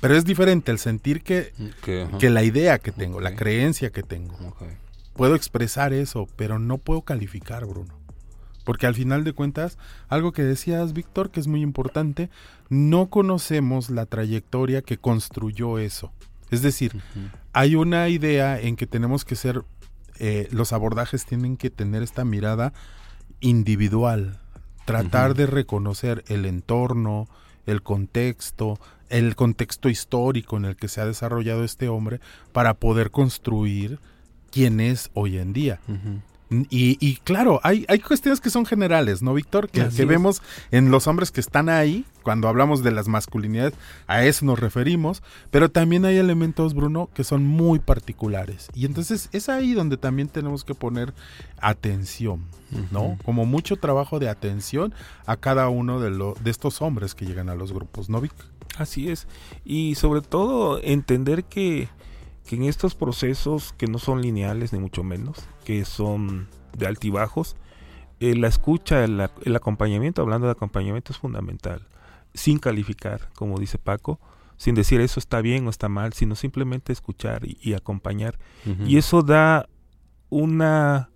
pero 0.00 0.16
es 0.16 0.24
diferente 0.24 0.70
el 0.70 0.78
sentir 0.78 1.22
que, 1.22 1.52
okay, 1.80 2.04
uh 2.04 2.08
-huh. 2.08 2.18
que 2.18 2.30
la 2.30 2.44
idea 2.44 2.78
que 2.78 2.92
tengo, 2.92 3.18
okay. 3.18 3.30
la 3.30 3.36
creencia 3.36 3.90
que 3.90 4.02
tengo. 4.02 4.34
Okay. 4.50 4.68
Puedo 5.14 5.34
expresar 5.34 5.92
eso, 5.92 6.28
pero 6.36 6.58
no 6.58 6.78
puedo 6.78 7.02
calificar, 7.02 7.66
Bruno. 7.66 7.97
Porque 8.68 8.86
al 8.86 8.94
final 8.94 9.24
de 9.24 9.32
cuentas, 9.32 9.78
algo 10.10 10.32
que 10.32 10.42
decías, 10.42 10.92
Víctor, 10.92 11.30
que 11.30 11.40
es 11.40 11.46
muy 11.46 11.62
importante, 11.62 12.28
no 12.68 13.08
conocemos 13.08 13.88
la 13.88 14.04
trayectoria 14.04 14.82
que 14.82 14.98
construyó 14.98 15.78
eso. 15.78 16.12
Es 16.50 16.60
decir, 16.60 16.94
uh 16.94 16.98
-huh. 16.98 17.30
hay 17.54 17.76
una 17.76 18.10
idea 18.10 18.60
en 18.60 18.76
que 18.76 18.86
tenemos 18.86 19.24
que 19.24 19.36
ser 19.36 19.64
eh, 20.18 20.48
los 20.50 20.74
abordajes 20.74 21.24
tienen 21.24 21.56
que 21.56 21.70
tener 21.70 22.02
esta 22.02 22.26
mirada 22.26 22.74
individual, 23.40 24.38
tratar 24.84 25.30
uh 25.30 25.32
-huh. 25.32 25.36
de 25.38 25.46
reconocer 25.46 26.22
el 26.28 26.44
entorno, 26.44 27.26
el 27.64 27.82
contexto, 27.82 28.78
el 29.08 29.34
contexto 29.34 29.88
histórico 29.88 30.58
en 30.58 30.66
el 30.66 30.76
que 30.76 30.88
se 30.88 31.00
ha 31.00 31.06
desarrollado 31.06 31.64
este 31.64 31.88
hombre 31.88 32.20
para 32.52 32.74
poder 32.74 33.10
construir 33.12 33.98
quién 34.50 34.78
es 34.78 35.10
hoy 35.14 35.38
en 35.38 35.54
día. 35.54 35.80
Uh 35.88 35.92
-huh. 35.92 36.20
Y, 36.50 36.96
y, 37.00 37.16
claro, 37.16 37.60
hay, 37.62 37.84
hay 37.88 37.98
cuestiones 37.98 38.40
que 38.40 38.48
son 38.48 38.64
generales, 38.64 39.20
¿no, 39.20 39.34
Víctor? 39.34 39.68
Que, 39.68 39.88
que 39.88 40.04
vemos 40.06 40.40
en 40.70 40.90
los 40.90 41.06
hombres 41.06 41.30
que 41.30 41.40
están 41.40 41.68
ahí, 41.68 42.06
cuando 42.22 42.48
hablamos 42.48 42.82
de 42.82 42.90
las 42.90 43.06
masculinidades, 43.06 43.74
a 44.06 44.24
eso 44.24 44.46
nos 44.46 44.58
referimos, 44.58 45.22
pero 45.50 45.70
también 45.70 46.06
hay 46.06 46.16
elementos, 46.16 46.72
Bruno, 46.72 47.10
que 47.12 47.22
son 47.22 47.44
muy 47.44 47.80
particulares. 47.80 48.68
Y 48.74 48.86
entonces 48.86 49.28
es 49.32 49.50
ahí 49.50 49.74
donde 49.74 49.98
también 49.98 50.28
tenemos 50.28 50.64
que 50.64 50.74
poner 50.74 51.12
atención, 51.60 52.44
¿no? 52.90 53.02
Uh 53.02 53.12
-huh. 53.12 53.22
Como 53.24 53.44
mucho 53.44 53.76
trabajo 53.76 54.18
de 54.18 54.30
atención 54.30 54.94
a 55.26 55.36
cada 55.36 55.68
uno 55.68 56.00
de, 56.00 56.10
lo, 56.10 56.34
de 56.42 56.50
estos 56.50 56.80
hombres 56.80 57.14
que 57.14 57.26
llegan 57.26 57.50
a 57.50 57.54
los 57.54 57.72
grupos, 57.72 58.08
¿no, 58.08 58.22
Vic? 58.22 58.32
Así 58.78 59.10
es. 59.10 59.26
Y 59.64 59.96
sobre 59.96 60.22
todo 60.22 60.80
entender 60.82 61.44
que 61.44 61.88
que 62.48 62.56
en 62.56 62.64
estos 62.64 62.94
procesos 62.94 63.74
que 63.76 63.86
no 63.86 63.98
son 63.98 64.22
lineales 64.22 64.72
ni 64.72 64.78
mucho 64.78 65.04
menos, 65.04 65.36
que 65.68 65.84
son 65.84 66.48
de 66.78 66.86
altibajos, 66.86 67.54
eh, 68.20 68.34
la 68.34 68.48
escucha, 68.48 69.04
el, 69.04 69.28
el, 69.44 69.54
acompañamiento, 69.54 70.22
hablando 70.22 70.46
de 70.46 70.52
acompañamiento 70.52 71.12
es 71.12 71.18
fundamental, 71.18 71.86
sin 72.32 72.58
calificar, 72.58 73.28
como 73.34 73.58
dice 73.58 73.76
Paco, 73.76 74.18
sin 74.56 74.74
decir 74.74 75.02
eso 75.02 75.20
está 75.20 75.42
bien 75.42 75.66
o 75.66 75.70
está 75.70 75.90
mal, 75.90 76.14
sino 76.14 76.36
simplemente 76.36 76.90
escuchar 76.90 77.44
y, 77.44 77.58
y 77.60 77.74
acompañar. 77.74 78.38
Uh 78.64 78.70
-huh. 78.70 78.88
Y 78.88 78.96
eso 78.96 79.20
da 79.20 79.68
una 80.30 81.10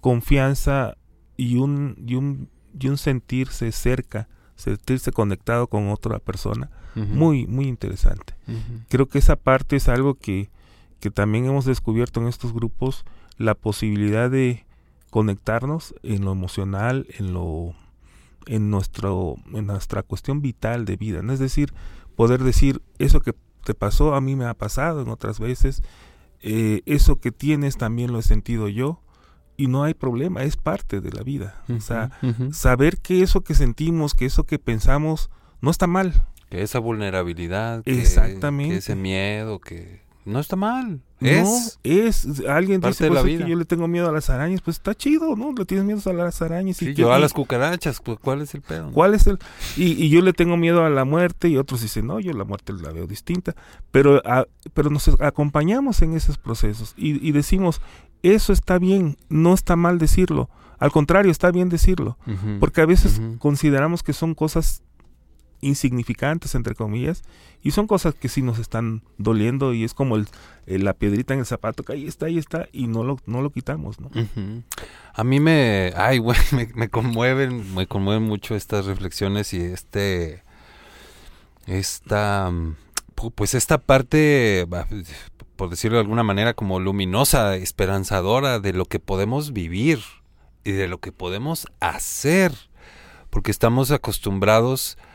confianza 0.00 0.96
y 1.36 1.58
un, 1.58 1.94
y 2.04 2.16
un, 2.16 2.48
y 2.76 2.88
un 2.88 2.98
sentirse 2.98 3.70
cerca, 3.70 4.26
sentirse 4.56 5.12
conectado 5.12 5.68
con 5.68 5.88
otra 5.90 6.18
persona, 6.18 6.68
uh 6.96 6.98
-huh. 6.98 7.06
muy, 7.06 7.46
muy 7.46 7.68
interesante. 7.68 8.34
Uh 8.48 8.54
-huh. 8.54 8.86
Creo 8.88 9.06
que 9.06 9.18
esa 9.18 9.36
parte 9.36 9.76
es 9.76 9.88
algo 9.88 10.14
que, 10.14 10.50
que 10.98 11.12
también 11.12 11.44
hemos 11.44 11.64
descubierto 11.64 12.20
en 12.20 12.26
estos 12.26 12.52
grupos 12.52 13.04
la 13.36 13.54
posibilidad 13.54 14.30
de 14.30 14.64
conectarnos 15.10 15.94
en 16.02 16.24
lo 16.24 16.32
emocional, 16.32 17.06
en 17.18 17.32
lo 17.32 17.74
en 18.46 18.70
nuestro 18.70 19.36
en 19.52 19.66
nuestra 19.66 20.02
cuestión 20.02 20.42
vital 20.42 20.84
de 20.84 20.96
vida, 20.96 21.22
¿no? 21.22 21.32
es 21.32 21.38
decir, 21.38 21.72
poder 22.14 22.42
decir 22.42 22.82
eso 22.98 23.20
que 23.20 23.34
te 23.64 23.74
pasó 23.74 24.14
a 24.14 24.20
mí 24.20 24.36
me 24.36 24.44
ha 24.44 24.54
pasado 24.54 25.00
en 25.00 25.08
otras 25.08 25.40
veces, 25.40 25.82
eh, 26.42 26.82
eso 26.84 27.16
que 27.16 27.32
tienes 27.32 27.78
también 27.78 28.12
lo 28.12 28.18
he 28.18 28.22
sentido 28.22 28.68
yo 28.68 29.00
y 29.56 29.68
no 29.68 29.84
hay 29.84 29.94
problema, 29.94 30.42
es 30.42 30.56
parte 30.56 31.00
de 31.00 31.10
la 31.12 31.22
vida. 31.22 31.62
Uh 31.68 31.72
-huh, 31.72 31.78
o 31.78 31.80
sea, 31.80 32.10
uh 32.22 32.26
-huh. 32.26 32.52
saber 32.52 32.98
que 32.98 33.22
eso 33.22 33.42
que 33.42 33.54
sentimos, 33.54 34.14
que 34.14 34.26
eso 34.26 34.44
que 34.44 34.58
pensamos 34.58 35.30
no 35.60 35.70
está 35.70 35.86
mal. 35.86 36.26
Que 36.50 36.62
esa 36.62 36.78
vulnerabilidad, 36.78 37.82
que, 37.82 37.98
Exactamente. 37.98 38.74
que 38.74 38.78
ese 38.78 38.96
miedo, 38.96 39.60
que 39.60 40.02
no 40.24 40.40
está 40.40 40.56
mal. 40.56 41.02
No, 41.24 41.56
es, 41.56 41.78
es 41.82 42.42
alguien 42.46 42.82
dice 42.82 43.08
pues, 43.08 43.22
que 43.22 43.48
yo 43.48 43.56
le 43.56 43.64
tengo 43.64 43.88
miedo 43.88 44.08
a 44.08 44.12
las 44.12 44.28
arañas, 44.28 44.60
pues 44.60 44.76
está 44.76 44.94
chido, 44.94 45.36
¿no? 45.36 45.52
Le 45.56 45.64
tienes 45.64 45.86
miedo 45.86 46.00
a 46.10 46.12
las 46.12 46.42
arañas 46.42 46.76
sí, 46.76 46.90
y 46.90 46.94
yo 46.94 47.08
que, 47.08 47.14
a 47.14 47.18
las 47.18 47.32
cucarachas, 47.32 48.00
pues 48.04 48.18
¿cuál 48.20 48.42
es 48.42 48.54
el 48.54 48.60
pedo? 48.60 48.90
¿Cuál 48.92 49.14
es 49.14 49.26
el 49.26 49.38
y, 49.76 49.92
y, 49.92 50.10
yo 50.10 50.20
le 50.20 50.34
tengo 50.34 50.58
miedo 50.58 50.84
a 50.84 50.90
la 50.90 51.06
muerte 51.06 51.48
y 51.48 51.56
otros 51.56 51.80
dicen, 51.80 52.06
"No, 52.06 52.20
yo 52.20 52.34
la 52.34 52.44
muerte 52.44 52.74
la 52.74 52.92
veo 52.92 53.06
distinta", 53.06 53.54
pero 53.90 54.20
a, 54.26 54.46
pero 54.74 54.90
nos 54.90 55.08
acompañamos 55.20 56.02
en 56.02 56.14
esos 56.14 56.36
procesos 56.36 56.92
y, 56.96 57.26
y, 57.26 57.32
decimos, 57.32 57.80
"Eso 58.22 58.52
está 58.52 58.78
bien, 58.78 59.16
no 59.30 59.54
está 59.54 59.76
mal 59.76 59.98
decirlo." 59.98 60.50
Al 60.78 60.92
contrario, 60.92 61.30
está 61.30 61.50
bien 61.50 61.70
decirlo, 61.70 62.18
uh 62.26 62.32
-huh, 62.32 62.58
porque 62.58 62.82
a 62.82 62.86
veces 62.86 63.18
uh 63.18 63.22
-huh. 63.22 63.38
consideramos 63.38 64.02
que 64.02 64.12
son 64.12 64.34
cosas 64.34 64.82
insignificantes, 65.60 66.54
entre 66.54 66.74
comillas, 66.74 67.22
y 67.62 67.70
son 67.70 67.86
cosas 67.86 68.14
que 68.14 68.28
sí 68.28 68.42
nos 68.42 68.58
están 68.58 69.02
doliendo 69.16 69.72
y 69.72 69.84
es 69.84 69.94
como 69.94 70.16
el, 70.16 70.26
la 70.66 70.92
piedrita 70.92 71.34
en 71.34 71.40
el 71.40 71.46
zapato 71.46 71.82
que 71.82 71.94
ahí 71.94 72.06
está, 72.06 72.26
ahí 72.26 72.38
está, 72.38 72.68
y 72.72 72.86
no 72.86 73.04
lo, 73.04 73.18
no 73.26 73.40
lo 73.40 73.50
quitamos, 73.50 74.00
¿no? 74.00 74.10
A 75.14 75.24
mí 75.24 75.40
me, 75.40 75.92
ay, 75.96 76.18
güey, 76.18 76.38
me, 76.74 76.88
conmueven, 76.88 77.74
me 77.74 77.86
conmueven 77.86 78.22
mucho 78.22 78.54
estas 78.54 78.86
reflexiones 78.86 79.54
y 79.54 79.60
este, 79.62 80.42
esta, 81.66 82.52
pues 83.34 83.54
esta 83.54 83.78
parte, 83.78 84.66
por 85.56 85.70
decirlo 85.70 85.96
de 85.96 86.02
alguna 86.02 86.22
manera, 86.22 86.54
como 86.54 86.80
luminosa, 86.80 87.56
esperanzadora 87.56 88.60
de 88.60 88.72
lo 88.72 88.84
que 88.84 88.98
podemos 88.98 89.52
vivir 89.52 90.00
y 90.64 90.72
de 90.72 90.88
lo 90.88 90.98
que 90.98 91.12
podemos 91.12 91.66
hacer, 91.80 92.52
porque 93.30 93.50
estamos 93.50 93.90
acostumbrados 93.90 94.98
a 94.98 95.13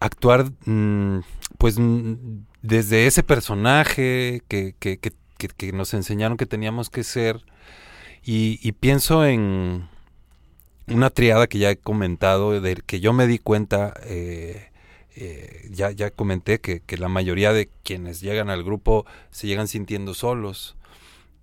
actuar 0.00 0.50
mm, 0.64 1.20
pues 1.58 1.78
mm, 1.78 2.14
desde 2.62 3.06
ese 3.06 3.22
personaje 3.22 4.42
que, 4.48 4.74
que, 4.78 4.98
que, 4.98 5.72
nos 5.72 5.94
enseñaron 5.94 6.36
que 6.36 6.46
teníamos 6.46 6.90
que 6.90 7.04
ser. 7.04 7.44
Y, 8.22 8.72
pienso 8.72 9.24
en 9.24 9.88
una 10.88 11.10
triada 11.10 11.46
que 11.46 11.58
ya 11.58 11.70
he 11.70 11.76
comentado 11.76 12.60
de 12.60 12.76
que 12.76 13.00
yo 13.00 13.12
me 13.12 13.26
di 13.26 13.38
cuenta 13.38 13.94
eh, 14.04 14.70
eh, 15.16 15.68
ya, 15.70 15.90
ya 15.90 16.10
comenté 16.10 16.60
que, 16.60 16.80
que 16.80 16.96
la 16.96 17.08
mayoría 17.08 17.52
de 17.52 17.68
quienes 17.82 18.20
llegan 18.20 18.50
al 18.50 18.62
grupo 18.64 19.06
se 19.30 19.46
llegan 19.46 19.68
sintiendo 19.68 20.14
solos. 20.14 20.76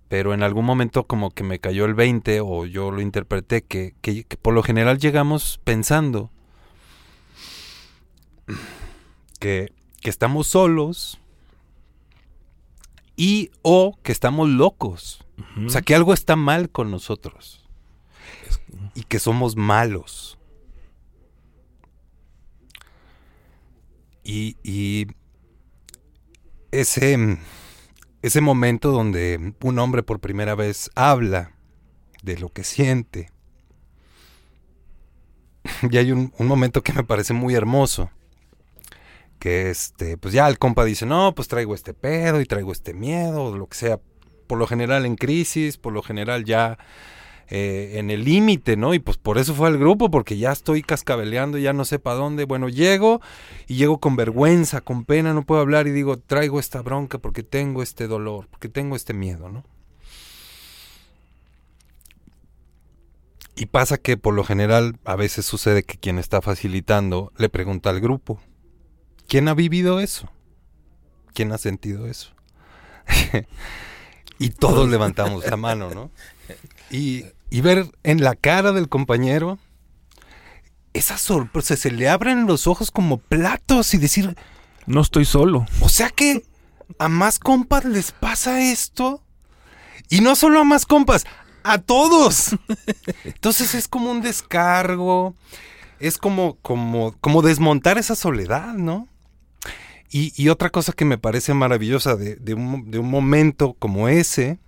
Pero 0.08 0.32
en 0.34 0.42
algún 0.42 0.64
momento 0.64 1.04
como 1.04 1.30
que 1.30 1.44
me 1.44 1.58
cayó 1.58 1.84
el 1.84 1.94
20 1.94 2.40
o 2.40 2.64
yo 2.64 2.90
lo 2.90 3.00
interpreté 3.00 3.62
que, 3.62 3.94
que, 4.00 4.24
por 4.40 4.54
lo 4.54 4.62
general 4.62 4.98
llegamos 4.98 5.60
pensando 5.64 6.30
que, 9.38 9.72
estamos 10.02 10.46
solos 10.46 11.20
y 13.14 13.50
o 13.60 13.98
que 14.02 14.12
estamos 14.12 14.48
locos. 14.48 15.24
O 15.66 15.68
sea, 15.68 15.82
que 15.82 15.94
algo 15.94 16.14
está 16.14 16.34
mal 16.34 16.70
con 16.70 16.90
nosotros. 16.90 17.68
Y 18.94 19.02
que 19.02 19.18
somos 19.18 19.54
malos. 19.54 20.38
Y, 24.24 24.56
y 24.62 25.08
ese, 26.70 27.38
ese 28.22 28.40
momento 28.40 28.92
donde 28.92 29.54
un 29.62 29.78
hombre 29.78 30.02
por 30.02 30.20
primera 30.20 30.54
vez 30.54 30.90
habla 30.94 31.54
de 32.22 32.38
lo 32.38 32.48
que 32.48 32.64
siente. 32.64 33.30
Y 35.90 35.98
hay 35.98 36.12
un, 36.12 36.32
un 36.38 36.46
momento 36.46 36.82
que 36.82 36.94
me 36.94 37.04
parece 37.04 37.34
muy 37.34 37.54
hermoso 37.54 38.10
que 39.38 39.70
este, 39.70 40.16
pues 40.16 40.34
ya 40.34 40.48
el 40.48 40.58
compa 40.58 40.84
dice, 40.84 41.06
no, 41.06 41.34
pues 41.34 41.48
traigo 41.48 41.74
este 41.74 41.94
pedo 41.94 42.40
y 42.40 42.46
traigo 42.46 42.72
este 42.72 42.94
miedo, 42.94 43.44
o 43.44 43.56
lo 43.56 43.66
que 43.66 43.76
sea, 43.76 44.00
por 44.46 44.58
lo 44.58 44.66
general 44.66 45.06
en 45.06 45.16
crisis, 45.16 45.76
por 45.76 45.92
lo 45.92 46.02
general 46.02 46.44
ya 46.44 46.78
eh, 47.50 47.92
en 47.98 48.10
el 48.10 48.24
límite, 48.24 48.76
¿no? 48.76 48.92
Y 48.92 48.98
pues 48.98 49.16
por 49.16 49.38
eso 49.38 49.54
fue 49.54 49.68
al 49.68 49.78
grupo, 49.78 50.10
porque 50.10 50.36
ya 50.36 50.52
estoy 50.52 50.82
cascabeleando, 50.82 51.56
ya 51.56 51.72
no 51.72 51.86
sé 51.86 51.98
para 51.98 52.16
dónde. 52.16 52.44
Bueno, 52.44 52.68
llego 52.68 53.22
y 53.66 53.76
llego 53.76 54.00
con 54.00 54.16
vergüenza, 54.16 54.82
con 54.82 55.04
pena, 55.04 55.32
no 55.32 55.44
puedo 55.44 55.62
hablar 55.62 55.86
y 55.86 55.92
digo, 55.92 56.18
traigo 56.18 56.60
esta 56.60 56.82
bronca 56.82 57.18
porque 57.18 57.42
tengo 57.42 57.82
este 57.82 58.06
dolor, 58.06 58.48
porque 58.50 58.68
tengo 58.68 58.96
este 58.96 59.14
miedo, 59.14 59.48
¿no? 59.48 59.64
Y 63.56 63.66
pasa 63.66 63.98
que 63.98 64.16
por 64.16 64.34
lo 64.34 64.44
general 64.44 64.98
a 65.04 65.16
veces 65.16 65.46
sucede 65.46 65.82
que 65.82 65.98
quien 65.98 66.18
está 66.18 66.42
facilitando 66.42 67.32
le 67.38 67.48
pregunta 67.48 67.90
al 67.90 68.00
grupo, 68.00 68.40
¿Quién 69.28 69.46
ha 69.48 69.54
vivido 69.54 70.00
eso? 70.00 70.30
¿Quién 71.34 71.52
ha 71.52 71.58
sentido 71.58 72.06
eso? 72.06 72.30
y 74.38 74.50
todos 74.50 74.88
levantamos 74.88 75.46
la 75.46 75.56
mano, 75.58 75.90
¿no? 75.90 76.10
Y, 76.90 77.26
ver 77.50 77.90
en 78.04 78.22
la 78.22 78.34
cara 78.34 78.72
del 78.72 78.88
compañero 78.88 79.58
esa 80.94 81.18
sorpresa, 81.18 81.76
se 81.76 81.90
le 81.90 82.08
abren 82.08 82.46
los 82.46 82.66
ojos 82.66 82.90
como 82.90 83.18
platos 83.18 83.92
y 83.92 83.98
decir, 83.98 84.34
no 84.86 85.02
estoy 85.02 85.26
solo. 85.26 85.66
O 85.80 85.90
sea 85.90 86.08
que 86.08 86.42
a 86.98 87.08
más 87.08 87.38
compas 87.38 87.84
les 87.84 88.12
pasa 88.12 88.62
esto. 88.62 89.22
Y 90.08 90.22
no 90.22 90.36
solo 90.36 90.60
a 90.60 90.64
más 90.64 90.86
compas, 90.86 91.26
a 91.64 91.78
todos. 91.78 92.56
Entonces 93.24 93.74
es 93.74 93.88
como 93.88 94.10
un 94.10 94.22
descargo, 94.22 95.34
es 96.00 96.16
como, 96.16 96.56
como, 96.62 97.14
como 97.20 97.42
desmontar 97.42 97.98
esa 97.98 98.14
soledad, 98.14 98.72
¿no? 98.72 99.06
Y, 100.10 100.48
otra 100.48 100.70
cosa 100.70 100.92
que 100.94 101.04
me 101.04 101.18
parece 101.18 101.52
maravillosa 101.52 102.16
de, 102.16 102.54
un, 102.54 102.90
de, 102.90 102.98
un, 102.98 103.10
momento 103.10 103.74
como 103.78 104.08
ese, 104.08 104.58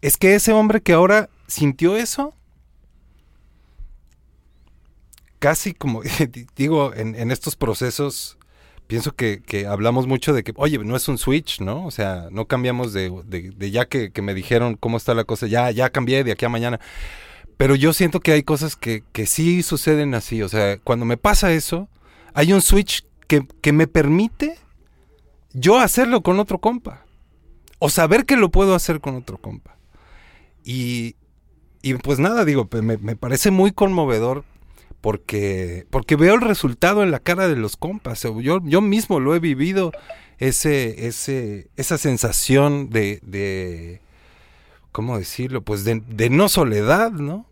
es 0.00 0.16
que 0.16 0.34
ese 0.34 0.52
hombre 0.52 0.80
que 0.80 0.94
ahora 0.94 1.28
sintió 1.46 1.94
eso, 1.94 2.34
casi 5.38 5.74
como, 5.74 6.02
digo, 6.56 6.94
en, 6.94 7.30
estos 7.30 7.54
procesos, 7.54 8.38
pienso 8.86 9.14
que, 9.14 9.66
hablamos 9.68 10.06
mucho 10.06 10.32
de 10.32 10.42
que, 10.42 10.52
oye, 10.56 10.78
no 10.78 10.96
es 10.96 11.06
un 11.08 11.18
switch, 11.18 11.60
¿no? 11.60 11.84
O 11.84 11.90
sea, 11.90 12.28
no 12.30 12.46
cambiamos 12.46 12.94
de, 12.94 13.12
ya 13.70 13.86
que, 13.86 14.10
me 14.22 14.32
dijeron 14.32 14.76
cómo 14.76 14.96
está 14.96 15.14
la 15.14 15.24
cosa, 15.24 15.46
ya, 15.46 15.70
ya 15.70 15.90
cambié 15.90 16.24
de 16.24 16.32
aquí 16.32 16.44
a 16.44 16.48
mañana. 16.48 16.80
Pero 17.56 17.74
yo 17.74 17.92
siento 17.92 18.20
que 18.20 18.32
hay 18.32 18.42
cosas 18.42 18.76
que, 18.76 19.02
que 19.12 19.26
sí 19.26 19.62
suceden 19.64 20.14
así. 20.14 20.42
O 20.42 20.48
sea, 20.48 20.78
cuando 20.78 21.04
me 21.04 21.16
pasa 21.16 21.52
eso, 21.52 21.88
hay 22.32 22.52
un 22.52 22.62
switch 22.62 23.04
que, 23.28 23.72
me 23.72 23.86
permite 23.86 24.56
yo 25.52 25.78
hacerlo 25.78 26.22
con 26.22 26.40
otro 26.40 26.58
compa. 26.58 27.04
O 27.78 27.90
saber 27.90 28.26
que 28.26 28.36
lo 28.36 28.50
puedo 28.50 28.74
hacer 28.74 29.00
con 29.00 29.14
otro 29.14 29.38
compa. 29.38 29.76
Y, 30.64 31.14
y 31.82 31.94
pues 31.94 32.18
nada, 32.18 32.44
digo, 32.44 32.66
pues 32.66 32.82
me, 32.82 32.96
parece 33.16 33.50
muy 33.50 33.70
conmovedor 33.70 34.44
porque, 35.00 35.86
porque 35.90 36.16
veo 36.16 36.34
el 36.34 36.40
resultado 36.40 37.04
en 37.04 37.12
la 37.12 37.20
cara 37.20 37.46
de 37.46 37.56
los 37.56 37.76
compas. 37.76 38.22
Yo, 38.22 38.60
yo 38.64 38.80
mismo 38.80 39.20
lo 39.20 39.36
he 39.36 39.38
vivido, 39.38 39.92
ese, 40.38 41.06
ese, 41.06 41.68
esa 41.76 41.98
sensación 41.98 42.90
de, 42.90 43.20
de 43.22 44.00
¿cómo 44.90 45.18
decirlo? 45.18 45.62
Pues 45.62 45.84
de, 45.84 46.00
de 46.00 46.30
no 46.30 46.48
soledad, 46.48 47.12
¿no? 47.12 47.46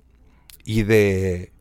Y 0.65 0.83
de... 0.83 1.53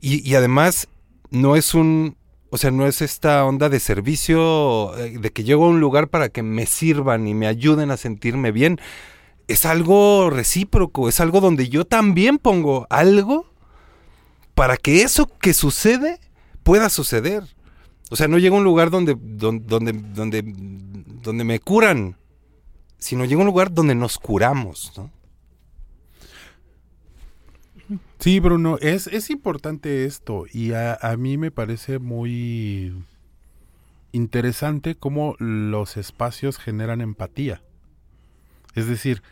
Y, 0.00 0.26
y 0.28 0.34
además 0.34 0.88
no 1.30 1.56
es 1.56 1.74
un, 1.74 2.16
o 2.50 2.58
sea, 2.58 2.70
no 2.70 2.86
es 2.86 3.02
esta 3.02 3.44
onda 3.44 3.68
de 3.68 3.80
servicio, 3.80 4.96
eh, 4.98 5.18
de 5.18 5.30
que 5.30 5.44
llego 5.44 5.64
a 5.64 5.68
un 5.68 5.80
lugar 5.80 6.08
para 6.08 6.28
que 6.28 6.42
me 6.42 6.66
sirvan 6.66 7.26
y 7.26 7.34
me 7.34 7.46
ayuden 7.46 7.90
a 7.90 7.96
sentirme 7.96 8.52
bien. 8.52 8.80
Es 9.48 9.64
algo 9.66 10.30
recíproco, 10.30 11.08
es 11.08 11.20
algo 11.20 11.40
donde 11.40 11.68
yo 11.68 11.84
también 11.84 12.38
pongo 12.38 12.86
algo 12.90 13.46
para 14.54 14.76
que 14.76 15.02
eso 15.02 15.26
que 15.38 15.54
sucede 15.54 16.18
pueda 16.62 16.88
suceder. 16.88 17.44
O 18.10 18.16
sea, 18.16 18.28
no 18.28 18.38
llego 18.38 18.56
a 18.56 18.58
un 18.58 18.64
lugar 18.64 18.90
donde, 18.90 19.16
donde, 19.18 19.92
donde, 19.92 20.42
donde, 20.42 21.44
me 21.44 21.58
curan, 21.58 22.16
sino 22.98 23.24
llego 23.24 23.40
a 23.40 23.44
un 23.44 23.48
lugar 23.48 23.72
donde 23.72 23.94
nos 23.94 24.18
curamos, 24.18 24.92
¿no? 24.96 25.10
Sí, 28.18 28.40
Bruno, 28.40 28.78
es, 28.80 29.06
es 29.06 29.30
importante 29.30 30.04
esto 30.04 30.46
y 30.52 30.72
a, 30.72 30.98
mí 31.18 31.38
me 31.38 31.50
parece 31.50 31.98
muy 31.98 32.94
interesante 34.12 34.94
cómo 34.94 35.36
los 35.38 35.96
espacios 35.96 36.58
generan 36.58 37.00
empatía. 37.00 37.62
Es 38.74 38.88
decir, 38.88 39.22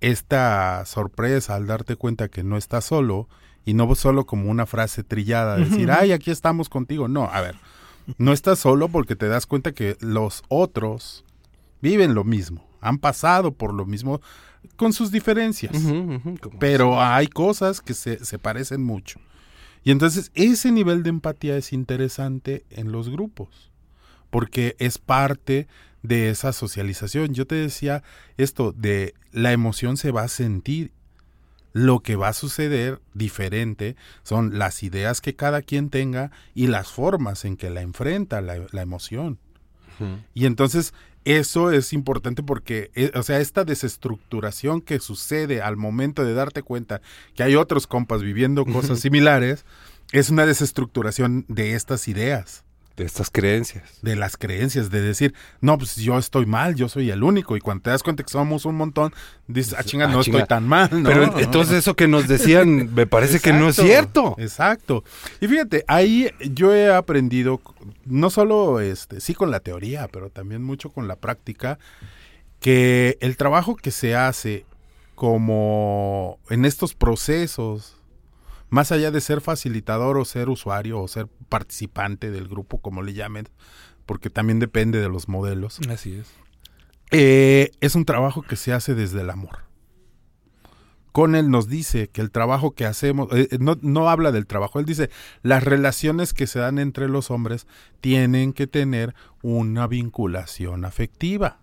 esta 0.00 0.84
sorpresa 0.86 1.54
al 1.54 1.66
darte 1.66 1.96
cuenta 1.96 2.28
que 2.28 2.42
no 2.42 2.56
estás 2.56 2.84
solo 2.84 3.28
y 3.64 3.74
no 3.74 3.94
solo 3.94 4.26
como 4.26 4.50
una 4.50 4.66
frase 4.66 5.04
trillada, 5.04 5.56
decir, 5.56 5.90
ay, 5.90 6.12
aquí 6.12 6.30
estamos 6.30 6.68
contigo. 6.68 7.08
No, 7.08 7.24
a 7.24 7.40
ver, 7.40 7.56
no 8.18 8.32
estás 8.32 8.58
solo 8.58 8.88
porque 8.88 9.16
te 9.16 9.28
das 9.28 9.46
cuenta 9.46 9.72
que 9.72 9.96
los 10.00 10.42
otros 10.48 11.24
viven 11.80 12.14
lo 12.14 12.24
mismo, 12.24 12.66
han 12.80 12.98
pasado 12.98 13.52
por 13.52 13.74
lo 13.74 13.84
mismo 13.84 14.20
con 14.76 14.92
sus 14.92 15.10
diferencias. 15.10 15.76
pero 16.58 17.00
hay 17.00 17.26
cosas 17.26 17.80
que 17.80 17.94
se, 17.94 18.24
se 18.24 18.38
parecen 18.38 18.82
mucho. 18.82 19.20
Y 19.84 19.90
entonces 19.90 20.30
ese 20.34 20.70
nivel 20.70 21.02
de 21.02 21.10
empatía 21.10 21.56
es 21.56 21.72
interesante 21.72 22.64
en 22.70 22.92
los 22.92 23.08
grupos, 23.08 23.70
porque 24.30 24.76
es 24.78 24.98
parte 24.98 25.66
de 26.02 26.30
esa 26.30 26.52
socialización. 26.52 27.34
Yo 27.34 27.46
te 27.46 27.56
decía 27.56 28.02
esto 28.36 28.72
de 28.72 29.14
la 29.32 29.52
emoción 29.52 29.96
se 29.96 30.10
va 30.10 30.22
a 30.22 30.28
sentir. 30.28 30.92
Lo 31.74 32.00
que 32.00 32.16
va 32.16 32.28
a 32.28 32.32
suceder 32.34 33.00
diferente 33.14 33.96
son 34.24 34.58
las 34.58 34.82
ideas 34.82 35.22
que 35.22 35.34
cada 35.34 35.62
quien 35.62 35.88
tenga 35.88 36.30
y 36.54 36.66
las 36.66 36.88
formas 36.88 37.46
en 37.46 37.56
que 37.56 37.70
la 37.70 37.80
enfrenta 37.80 38.42
la, 38.42 38.66
la 38.70 38.82
emoción. 38.82 39.38
Y 40.34 40.46
entonces 40.46 40.94
eso 41.24 41.70
es 41.70 41.92
importante 41.92 42.42
porque, 42.42 42.90
eh, 42.94 43.12
o 43.14 43.22
sea, 43.22 43.40
esta 43.40 43.64
desestructuración 43.64 44.80
que 44.80 44.98
sucede 44.98 45.62
al 45.62 45.76
momento 45.76 46.24
de 46.24 46.34
darte 46.34 46.62
cuenta 46.62 47.00
que 47.34 47.42
hay 47.42 47.54
otros 47.54 47.86
compas 47.86 48.22
viviendo 48.22 48.64
cosas 48.64 49.00
similares, 49.00 49.64
es 50.12 50.30
una 50.30 50.46
desestructuración 50.46 51.44
de 51.48 51.74
estas 51.74 52.08
ideas. 52.08 52.64
De 52.96 53.04
estas 53.04 53.30
creencias. 53.30 53.98
De 54.02 54.16
las 54.16 54.36
creencias, 54.36 54.90
de 54.90 55.00
decir, 55.00 55.34
no, 55.60 55.78
pues 55.78 55.96
yo 55.96 56.18
estoy 56.18 56.44
mal, 56.46 56.74
yo 56.74 56.88
soy 56.88 57.10
el 57.10 57.22
único. 57.22 57.56
Y 57.56 57.60
cuando 57.60 57.82
te 57.84 57.90
das 57.90 58.02
cuenta 58.02 58.22
que 58.22 58.30
somos 58.30 58.66
un 58.66 58.74
montón, 58.76 59.14
dices, 59.46 59.74
ah, 59.78 59.82
chinga, 59.82 60.04
Ah, 60.04 60.08
no 60.12 60.22
chinga. 60.22 60.38
estoy 60.40 60.48
tan 60.48 60.68
mal. 60.68 60.90
¿no? 60.92 61.08
Pero 61.08 61.38
entonces 61.38 61.76
eso 61.78 61.94
que 61.96 62.06
nos 62.06 62.28
decían 62.28 62.92
me 62.94 63.06
parece 63.06 63.40
que 63.40 63.52
no 63.54 63.70
es 63.70 63.76
cierto. 63.76 64.34
Exacto. 64.38 65.04
Y 65.40 65.48
fíjate, 65.48 65.84
ahí 65.88 66.30
yo 66.50 66.74
he 66.74 66.92
aprendido, 66.94 67.60
no 68.04 68.28
solo 68.28 68.80
este, 68.80 69.20
sí 69.20 69.34
con 69.34 69.50
la 69.50 69.60
teoría, 69.60 70.08
pero 70.08 70.28
también 70.28 70.62
mucho 70.62 70.90
con 70.90 71.08
la 71.08 71.16
práctica, 71.16 71.78
que 72.60 73.16
el 73.20 73.36
trabajo 73.36 73.74
que 73.76 73.90
se 73.90 74.14
hace 74.14 74.66
como 75.14 76.38
en 76.50 76.64
estos 76.64 76.94
procesos, 76.94 77.96
más 78.72 78.90
allá 78.90 79.10
de 79.10 79.20
ser 79.20 79.42
facilitador 79.42 80.16
o 80.16 80.24
ser 80.24 80.48
usuario 80.48 80.98
o 80.98 81.06
ser 81.06 81.26
participante 81.50 82.30
del 82.30 82.48
grupo, 82.48 82.80
como 82.80 83.02
le 83.02 83.12
llamen, 83.12 83.50
porque 84.06 84.30
también 84.30 84.60
depende 84.60 84.98
de 84.98 85.10
los 85.10 85.28
modelos. 85.28 85.78
Así 85.90 86.14
es. 86.14 86.30
Eh, 87.10 87.72
es 87.82 87.94
un 87.96 88.06
trabajo 88.06 88.40
que 88.40 88.56
se 88.56 88.72
hace 88.72 88.94
desde 88.94 89.20
el 89.20 89.28
amor. 89.28 89.58
Con 91.12 91.34
él 91.34 91.50
nos 91.50 91.68
dice 91.68 92.08
que 92.08 92.22
el 92.22 92.30
trabajo 92.30 92.70
que 92.70 92.86
hacemos, 92.86 93.28
eh, 93.32 93.58
no, 93.60 93.76
no 93.82 94.08
habla 94.08 94.32
del 94.32 94.46
trabajo, 94.46 94.80
él 94.80 94.86
dice, 94.86 95.10
las 95.42 95.62
relaciones 95.62 96.32
que 96.32 96.46
se 96.46 96.58
dan 96.58 96.78
entre 96.78 97.10
los 97.10 97.30
hombres 97.30 97.66
tienen 98.00 98.54
que 98.54 98.66
tener 98.66 99.14
una 99.42 99.86
vinculación 99.86 100.86
afectiva. 100.86 101.60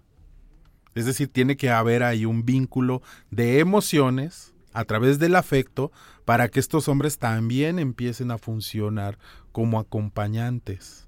Es 0.93 1.07
decir, 1.07 1.27
tiene 1.29 1.57
que 1.57 1.71
haber 1.71 2.03
ahí 2.03 2.25
un 2.25 2.45
vínculo 2.45 3.01
de 3.31 3.57
emociones 3.57 4.48
a 4.73 4.85
través 4.85 5.19
del 5.19 5.35
afecto 5.35 5.91
para 6.25 6.49
que 6.49 6.59
estos 6.59 6.87
hombres 6.87 7.17
también 7.17 7.79
empiecen 7.79 8.31
a 8.31 8.37
funcionar 8.37 9.17
como 9.51 9.79
acompañantes. 9.79 11.07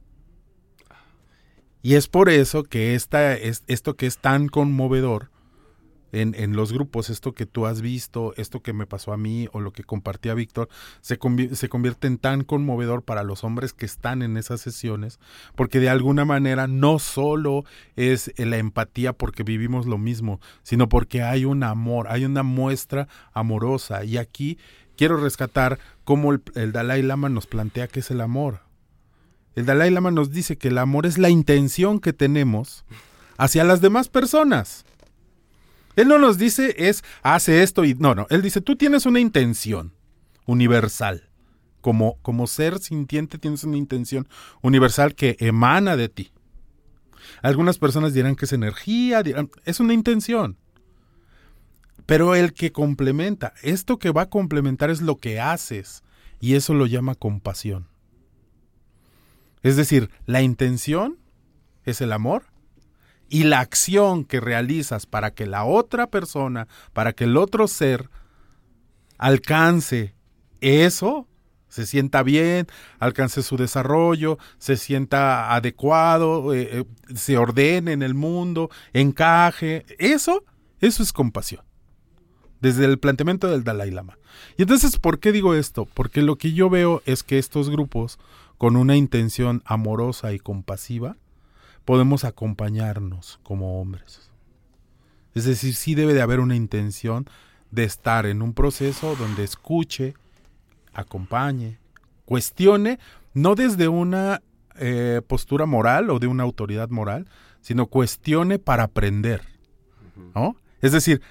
Y 1.82 1.96
es 1.96 2.08
por 2.08 2.30
eso 2.30 2.64
que 2.64 2.96
esta, 2.96 3.34
es, 3.34 3.64
esto 3.68 3.96
que 3.96 4.06
es 4.06 4.18
tan 4.18 4.48
conmovedor 4.48 5.32
en, 6.12 6.36
en, 6.36 6.56
los 6.56 6.74
grupos, 6.74 7.10
esto 7.10 7.34
que 7.34 7.46
tú 7.46 7.66
has 7.66 7.82
visto, 7.82 8.34
esto 8.38 8.62
que 8.62 8.74
me 8.74 8.86
pasó 8.86 9.14
a 9.14 9.18
mí 9.18 9.48
o 9.54 9.60
lo 9.60 9.72
que 9.72 9.84
compartía 9.84 10.34
Víctor, 10.34 10.70
se, 11.02 11.18
se 11.54 11.70
convierte 11.70 12.08
en 12.08 12.18
tan 12.18 12.44
conmovedor 12.44 13.04
para 13.04 13.24
los 13.24 13.44
hombres 13.44 13.74
que 13.74 13.86
están 13.86 14.22
en 14.22 14.38
esas 14.38 14.62
sesiones, 14.62 15.20
porque 15.56 15.80
de 15.80 15.90
alguna 15.90 16.26
manera 16.26 16.68
no 16.68 17.00
solo 17.00 17.64
es 17.96 18.34
la 18.38 18.58
empatía 18.58 19.14
porque 19.14 19.44
vivimos 19.44 19.86
lo 19.86 19.98
mismo, 19.98 20.40
sino 20.64 20.90
porque 20.90 21.22
hay 21.24 21.46
un 21.46 21.64
amor, 21.64 22.08
hay 22.10 22.26
una 22.26 22.44
muestra 22.44 23.08
amorosa. 23.34 24.04
Y 24.04 24.18
aquí 24.18 24.58
quiero 24.98 25.18
rescatar 25.18 25.80
cómo 26.04 26.32
el, 26.32 26.42
el 26.56 26.72
Dalai 26.72 27.02
Lama 27.02 27.30
nos 27.30 27.48
plantea 27.48 27.88
que 27.88 28.02
es 28.02 28.12
el 28.12 28.22
amor. 28.22 28.62
El 29.56 29.66
Dalai 29.66 29.92
Lama 29.92 30.12
nos 30.12 30.32
dice 30.32 30.58
que 30.58 30.70
el 30.70 30.78
amor 30.78 31.06
es 31.06 31.18
la 31.18 31.30
intención 31.30 32.00
que 32.00 32.14
tenemos 32.14 32.86
hacia 33.38 33.64
las 33.64 33.82
demás 33.82 34.08
personas. 34.08 34.86
Él 35.96 36.08
no 36.08 36.18
nos 36.20 36.38
dice 36.38 36.76
es 36.78 37.04
hace 37.22 37.64
esto 37.64 37.86
y 37.86 37.94
no, 37.96 38.16
no, 38.16 38.28
él 38.30 38.42
dice 38.42 38.62
tú 38.62 38.76
tienes 38.76 39.06
una 39.06 39.20
intención 39.20 39.94
universal. 40.46 41.28
Como, 41.82 42.20
como 42.22 42.46
ser 42.46 42.78
sintiente 42.78 43.40
tienes 43.40 43.64
una 43.64 43.78
intención 43.78 44.28
universal 44.62 45.16
que 45.16 45.36
emana 45.40 45.98
de 45.98 46.10
ti. 46.10 46.32
Algunas 47.42 47.80
personas 47.80 48.14
dirán 48.14 48.36
que 48.36 48.46
es 48.46 48.54
energía, 48.54 49.24
dirán, 49.24 49.50
es 49.66 49.80
una 49.80 49.96
intención. 49.96 50.58
Pero 52.06 52.36
el 52.36 52.54
que 52.54 52.72
complementa, 52.72 53.54
esto 53.64 53.98
que 53.98 54.12
va 54.12 54.24
a 54.24 54.30
complementar 54.30 54.92
es 54.92 55.02
lo 55.02 55.18
que 55.18 55.40
haces 55.40 56.04
y 56.40 56.56
eso 56.56 56.74
lo 56.74 56.86
llama 56.86 57.16
compasión. 57.16 57.88
Es 59.64 59.76
decir, 59.76 60.10
la 60.26 60.42
intención 60.42 61.18
es 61.86 62.02
el 62.02 62.12
amor 62.12 62.51
y 63.32 63.46
la 63.46 63.62
acción 63.62 64.26
que 64.26 64.42
realizas 64.42 65.06
para 65.06 65.34
que 65.34 65.46
la 65.46 65.64
otra 65.64 66.08
persona, 66.08 66.68
para 66.92 67.14
que 67.14 67.24
el 67.24 67.38
otro 67.38 67.70
ser 67.70 68.10
alcance 69.18 70.14
eso, 70.60 71.30
se 71.70 71.86
sienta 71.86 72.24
bien, 72.24 72.68
alcance 73.00 73.42
su 73.42 73.56
desarrollo, 73.56 74.38
se 74.58 74.76
sienta 74.76 75.56
adecuado, 75.56 76.54
eh, 76.54 76.80
eh, 76.80 77.16
se 77.16 77.38
ordene 77.38 77.94
en 77.94 78.04
el 78.04 78.16
mundo, 78.16 78.70
encaje, 78.92 79.86
eso, 79.98 80.44
eso 80.82 81.02
es 81.02 81.14
compasión. 81.14 81.64
Desde 82.60 82.84
el 82.84 83.00
planteamiento 83.00 83.48
del 83.48 83.64
Dalai 83.64 83.92
Lama. 83.92 84.18
Y 84.58 84.64
entonces, 84.64 85.00
¿por 85.00 85.20
qué 85.20 85.32
digo 85.32 85.56
esto? 85.56 85.86
Porque 85.86 86.22
lo 86.22 86.36
que 86.36 86.52
yo 86.52 86.70
veo 86.70 87.02
es 87.06 87.24
que 87.24 87.40
estos 87.40 87.70
grupos, 87.70 88.20
con 88.58 88.76
una 88.76 88.98
intención 88.98 89.64
amorosa 89.66 90.34
y 90.34 90.40
compasiva, 90.40 91.16
podemos 91.92 92.24
acompañarnos 92.24 93.42
como 93.44 93.82
hombres. 93.82 94.32
Es 95.36 95.44
decir, 95.44 95.76
sí 95.76 95.94
debe 95.94 96.14
de 96.14 96.22
haber 96.22 96.40
una 96.40 96.56
intención 96.56 97.30
de 97.70 97.84
estar 97.84 98.26
en 98.26 98.42
un 98.42 98.54
proceso 98.54 99.18
donde 99.18 99.44
escuche, 99.44 100.14
acompañe, 100.94 101.80
cuestione, 102.24 102.98
no 103.34 103.56
desde 103.56 103.90
una 103.90 104.42
eh, 104.78 105.20
postura 105.28 105.66
moral 105.66 106.10
o 106.12 106.20
de 106.20 106.28
una 106.28 106.44
autoridad 106.44 106.88
moral, 106.88 107.28
sino 107.60 107.88
cuestione 107.88 108.58
para 108.58 108.84
aprender. 108.84 109.42
¿no? 110.34 110.56
Es 110.80 110.94
decir, 110.94 111.22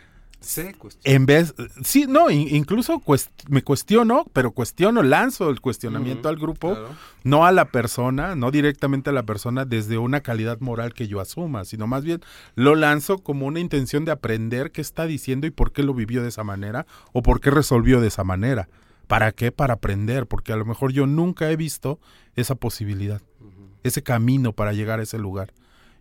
Sí, 0.40 0.62
en 1.04 1.26
vez, 1.26 1.54
sí, 1.84 2.06
no, 2.08 2.30
in, 2.30 2.54
incluso 2.54 2.98
cuest, 3.00 3.30
me 3.48 3.62
cuestiono, 3.62 4.24
pero 4.32 4.52
cuestiono, 4.52 5.02
lanzo 5.02 5.50
el 5.50 5.60
cuestionamiento 5.60 6.28
uh 6.28 6.32
-huh, 6.32 6.34
al 6.34 6.40
grupo, 6.40 6.70
claro. 6.70 6.88
no 7.24 7.44
a 7.44 7.52
la 7.52 7.66
persona, 7.66 8.34
no 8.36 8.50
directamente 8.50 9.10
a 9.10 9.12
la 9.12 9.24
persona 9.24 9.66
desde 9.66 9.98
una 9.98 10.22
calidad 10.22 10.58
moral 10.60 10.94
que 10.94 11.08
yo 11.08 11.20
asuma, 11.20 11.66
sino 11.66 11.86
más 11.86 12.04
bien 12.04 12.22
lo 12.54 12.74
lanzo 12.74 13.18
como 13.18 13.46
una 13.46 13.60
intención 13.60 14.06
de 14.06 14.12
aprender 14.12 14.72
qué 14.72 14.80
está 14.80 15.04
diciendo 15.06 15.46
y 15.46 15.50
por 15.50 15.72
qué 15.72 15.82
lo 15.82 15.92
vivió 15.92 16.22
de 16.22 16.28
esa 16.28 16.42
manera 16.42 16.86
o 17.12 17.22
por 17.22 17.40
qué 17.40 17.50
resolvió 17.50 18.00
de 18.00 18.08
esa 18.08 18.24
manera. 18.24 18.68
¿Para 19.08 19.32
qué? 19.32 19.52
Para 19.52 19.74
aprender, 19.74 20.26
porque 20.26 20.52
a 20.52 20.56
lo 20.56 20.64
mejor 20.64 20.92
yo 20.92 21.06
nunca 21.06 21.50
he 21.50 21.56
visto 21.56 22.00
esa 22.34 22.54
posibilidad, 22.54 23.20
uh 23.40 23.44
-huh. 23.44 23.68
ese 23.82 24.02
camino 24.02 24.52
para 24.52 24.72
llegar 24.72 25.00
a 25.00 25.02
ese 25.02 25.18
lugar. 25.18 25.52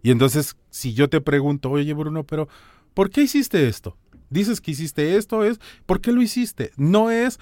Y 0.01 0.11
entonces, 0.11 0.55
si 0.69 0.93
yo 0.93 1.09
te 1.09 1.19
pregunto, 1.19 1.71
oye 1.71 1.93
Bruno, 1.93 2.23
pero 2.23 2.47
¿por 2.93 3.09
qué 3.09 3.23
hiciste 3.23 3.67
esto? 3.67 3.97
Dices 4.29 4.61
que 4.61 4.71
hiciste 4.71 5.17
esto, 5.17 5.43
es 5.43 5.59
¿por 5.85 6.01
qué 6.01 6.11
lo 6.11 6.21
hiciste? 6.21 6.71
No 6.77 7.11
es 7.11 7.39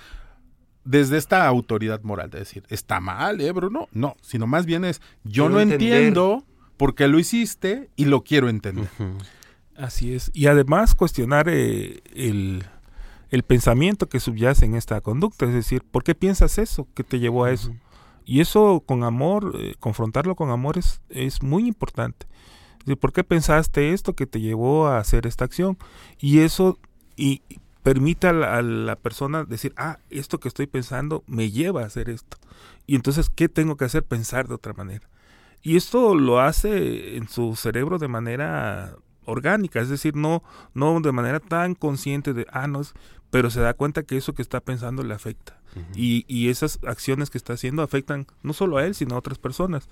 desde 0.83 1.17
esta 1.17 1.45
autoridad 1.47 2.01
moral 2.03 2.29
de 2.29 2.39
decir, 2.39 2.63
está 2.69 2.99
mal, 2.99 3.41
¿eh, 3.41 3.51
Bruno? 3.51 3.89
No, 3.91 4.15
sino 4.21 4.47
más 4.47 4.65
bien 4.65 4.85
es, 4.85 5.01
yo 5.23 5.43
Quiero 5.45 5.49
no 5.49 5.59
entender. 5.59 5.93
entiendo 5.93 6.45
por 6.77 6.95
qué 6.95 7.07
lo 7.07 7.19
hiciste 7.19 7.89
y 7.95 8.05
lo 8.05 8.23
quiero 8.23 8.47
entender. 8.49 8.87
Uh 8.99 9.03
-huh. 9.03 9.25
Así 9.75 10.13
es. 10.13 10.31
Y 10.33 10.47
además 10.47 10.95
cuestionar 10.95 11.49
eh, 11.49 12.01
el, 12.15 12.63
el, 13.29 13.43
pensamiento 13.43 14.07
que 14.07 14.19
subyace 14.19 14.65
en 14.65 14.75
esta 14.75 15.01
conducta, 15.01 15.45
es 15.45 15.53
decir, 15.53 15.83
¿por 15.83 16.03
qué 16.03 16.15
piensas 16.15 16.57
eso? 16.57 16.87
¿Qué 16.95 17.03
te 17.03 17.19
llevó 17.19 17.43
a 17.43 17.51
eso? 17.51 17.69
Uh 17.69 17.73
-huh. 17.73 17.79
Y 18.25 18.41
eso 18.41 18.83
con 18.85 19.03
amor, 19.03 19.53
eh, 19.59 19.75
confrontarlo 19.79 20.35
con 20.35 20.49
amor 20.49 20.77
es, 20.77 21.01
es 21.09 21.41
muy 21.43 21.67
importante. 21.67 22.27
¿Por 22.95 23.11
qué 23.11 23.23
pensaste 23.23 23.93
esto 23.93 24.13
que 24.13 24.25
te 24.25 24.39
llevó 24.39 24.87
a 24.87 24.99
hacer 24.99 25.27
esta 25.27 25.45
acción? 25.45 25.77
Y 26.19 26.39
eso 26.39 26.79
y 27.15 27.41
permite 27.83 28.27
a 28.27 28.33
la, 28.33 28.57
a 28.57 28.61
la, 28.61 28.95
persona 28.95 29.43
decir, 29.43 29.73
ah, 29.77 29.99
esto 30.09 30.39
que 30.39 30.47
estoy 30.47 30.67
pensando 30.67 31.23
me 31.25 31.51
lleva 31.51 31.83
a 31.83 31.85
hacer 31.85 32.09
esto. 32.09 32.37
Y 32.85 32.95
entonces, 32.95 33.29
¿qué 33.29 33.49
tengo 33.49 33.77
que 33.77 33.85
hacer? 33.85 34.03
Pensar 34.03 34.47
de 34.47 34.55
otra 34.55 34.73
manera. 34.73 35.07
Y 35.61 35.75
esto 35.75 36.15
lo 36.15 36.39
hace 36.39 37.17
en 37.17 37.27
su 37.27 37.55
cerebro 37.55 37.97
de 37.97 38.07
manera 38.07 38.95
orgánica, 39.25 39.81
es 39.81 39.89
decir, 39.89 40.15
no, 40.15 40.43
no 40.73 40.99
de 41.01 41.11
manera 41.11 41.39
tan 41.39 41.75
consciente 41.75 42.33
de, 42.33 42.45
ah, 42.51 42.67
no, 42.67 42.81
pero 43.29 43.49
se 43.49 43.59
da 43.59 43.73
cuenta 43.73 44.03
que 44.03 44.17
eso 44.17 44.33
que 44.33 44.41
está 44.41 44.61
pensando 44.61 45.03
le 45.03 45.13
afecta. 45.13 45.59
Uh 45.75 45.79
-huh. 45.79 45.95
y, 45.95 46.25
y 46.27 46.49
esas 46.49 46.79
acciones 46.85 47.29
que 47.29 47.37
está 47.37 47.53
haciendo 47.53 47.83
afectan 47.83 48.25
no 48.41 48.53
solo 48.53 48.77
a 48.77 48.85
él, 48.85 48.95
sino 48.95 49.15
a 49.15 49.19
otras 49.19 49.37
personas. 49.37 49.89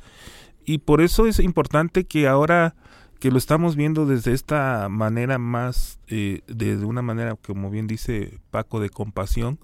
Y 0.66 0.80
por 0.80 1.02
eso 1.02 1.28
es 1.28 1.40
importante 1.40 2.06
que 2.06 2.28
ahora 2.28 2.76
que 3.20 3.32
lo 3.32 3.38
estamos 3.38 3.76
viendo 3.76 4.06
desde 4.06 4.34
esta 4.34 4.90
manera 4.90 5.38
más, 5.38 6.00
eh, 6.08 6.42
de, 6.48 6.78
una 6.78 7.02
manera, 7.02 7.36
como 7.36 7.70
bien 7.70 7.88
dice 7.88 8.40
Paco, 8.52 8.80
de 8.80 8.90
compasión, 8.90 9.60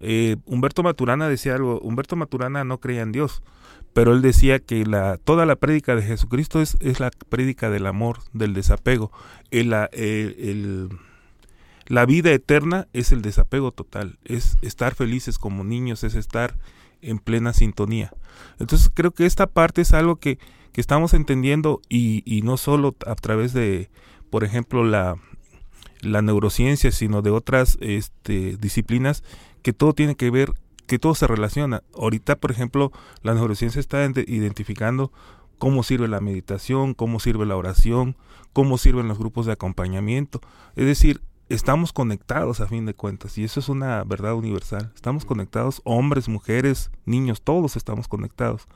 eh, 0.00 0.36
Humberto 0.46 0.82
Maturana 0.82 1.28
decía 1.28 1.54
algo, 1.54 1.80
Humberto 1.80 2.16
Maturana 2.16 2.64
no 2.64 2.78
creía 2.78 3.02
en 3.02 3.12
Dios, 3.12 3.42
pero 3.92 4.12
él 4.12 4.22
decía 4.22 4.58
que 4.58 4.84
la, 4.84 5.16
toda 5.18 5.46
la 5.46 5.56
prédica 5.56 5.94
de 5.94 6.02
Jesucristo 6.02 6.60
es, 6.60 6.76
es 6.80 7.00
la 7.00 7.10
prédica 7.28 7.70
del 7.70 7.86
amor, 7.86 8.18
del 8.32 8.54
desapego. 8.54 9.12
El, 9.50 9.72
el, 9.72 9.90
el, 9.92 10.88
la 11.86 12.06
vida 12.06 12.30
eterna 12.32 12.88
es 12.92 13.12
el 13.12 13.22
desapego 13.22 13.72
total, 13.72 14.18
es 14.24 14.56
estar 14.62 14.94
felices 14.94 15.38
como 15.38 15.64
niños, 15.64 16.04
es 16.04 16.14
estar 16.14 16.56
en 17.02 17.18
plena 17.18 17.52
sintonía. 17.52 18.12
Entonces 18.58 18.90
creo 18.92 19.12
que 19.12 19.26
esta 19.26 19.46
parte 19.46 19.82
es 19.82 19.92
algo 19.92 20.16
que, 20.16 20.38
que 20.72 20.80
estamos 20.80 21.14
entendiendo 21.14 21.80
y, 21.88 22.22
y, 22.24 22.42
no 22.42 22.56
solo 22.56 22.96
a 23.06 23.14
través 23.14 23.52
de, 23.52 23.90
por 24.30 24.44
ejemplo, 24.44 24.84
la, 24.84 25.16
la 26.00 26.22
neurociencia, 26.22 26.90
sino 26.90 27.22
de 27.22 27.30
otras 27.30 27.78
este, 27.80 28.56
disciplinas, 28.56 29.22
que 29.62 29.72
todo 29.72 29.92
tiene 29.92 30.16
que 30.16 30.30
ver 30.30 30.52
que 30.86 30.98
todo 30.98 31.14
se 31.14 31.26
relaciona. 31.26 31.82
Ahorita, 31.94 32.36
por 32.36 32.50
ejemplo, 32.50 32.92
la 33.22 33.34
neurociencia 33.34 33.80
está 33.80 34.04
identificando 34.04 35.12
cómo 35.58 35.82
sirve 35.84 36.08
la 36.08 36.20
meditación, 36.20 36.92
cómo 36.92 37.20
sirve 37.20 37.46
la 37.46 37.56
oración, 37.56 38.16
cómo 38.52 38.78
sirven 38.78 39.08
los 39.08 39.18
grupos 39.18 39.46
de 39.46 39.52
acompañamiento. 39.52 40.40
Es 40.76 40.86
decir, 40.86 41.22
estamos 41.54 41.92
conectados 41.92 42.60
a 42.60 42.66
fin 42.66 42.86
de 42.86 42.94
cuentas 42.94 43.36
y 43.36 43.44
eso 43.44 43.60
es 43.60 43.68
una 43.68 44.02
verdad 44.04 44.34
universal. 44.34 44.90
Estamos 44.94 45.26
conectados, 45.26 45.82
hombres, 45.84 46.28
mujeres, 46.28 46.90
niños, 47.04 47.42
todos 47.42 47.76
estamos 47.76 48.08
conectados. 48.08 48.66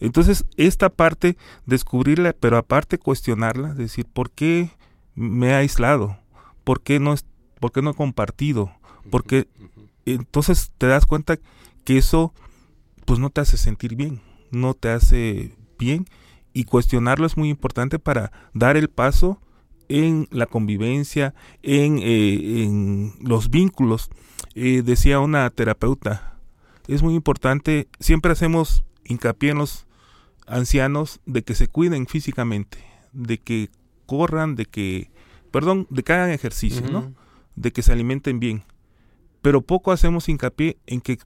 Entonces, 0.00 0.46
esta 0.56 0.88
parte, 0.88 1.36
descubrirla, 1.66 2.32
pero 2.32 2.56
aparte 2.56 2.98
cuestionarla, 2.98 3.74
decir, 3.74 4.06
¿por 4.06 4.30
qué 4.30 4.70
me 5.14 5.48
he 5.48 5.54
aislado? 5.54 6.16
¿Por 6.64 6.80
qué 6.80 6.98
no, 6.98 7.12
es, 7.12 7.26
por 7.60 7.72
qué 7.72 7.82
no 7.82 7.90
he 7.90 7.94
compartido? 7.94 8.72
Porque 9.10 9.46
entonces 10.06 10.72
te 10.78 10.86
das 10.86 11.04
cuenta 11.04 11.36
que 11.84 11.98
eso 11.98 12.32
pues 13.04 13.20
no 13.20 13.28
te 13.28 13.42
hace 13.42 13.58
sentir 13.58 13.96
bien, 13.96 14.22
no 14.50 14.72
te 14.72 14.88
hace 14.88 15.54
bien 15.78 16.06
y 16.54 16.64
cuestionarlo 16.64 17.26
es 17.26 17.36
muy 17.36 17.50
importante 17.50 17.98
para 17.98 18.32
dar 18.54 18.78
el 18.78 18.88
paso 18.88 19.38
en 19.88 20.28
la 20.30 20.46
convivencia, 20.46 21.34
en, 21.62 21.98
eh, 21.98 22.62
en 22.64 23.14
los 23.20 23.50
vínculos. 23.50 24.10
Eh, 24.54 24.82
decía 24.84 25.20
una 25.20 25.48
terapeuta, 25.50 26.38
es 26.86 27.02
muy 27.02 27.14
importante, 27.14 27.88
siempre 27.98 28.32
hacemos 28.32 28.84
hincapié 29.04 29.50
en 29.50 29.58
los 29.58 29.86
ancianos 30.46 31.20
de 31.26 31.42
que 31.42 31.54
se 31.54 31.68
cuiden 31.68 32.06
físicamente, 32.06 32.78
de 33.12 33.38
que 33.38 33.70
corran, 34.06 34.54
de 34.54 34.66
que, 34.66 35.10
perdón, 35.50 35.86
de 35.90 36.02
que 36.02 36.12
hagan 36.12 36.30
ejercicio, 36.30 36.88
¿no? 36.90 37.14
De 37.56 37.72
que 37.72 37.82
se 37.82 37.92
alimenten 37.92 38.38
bien. 38.40 38.64
Pero 39.42 39.62
poco 39.62 39.92
hacemos 39.92 40.28
hincapié 40.28 40.78
en 40.86 41.00
que 41.00 41.18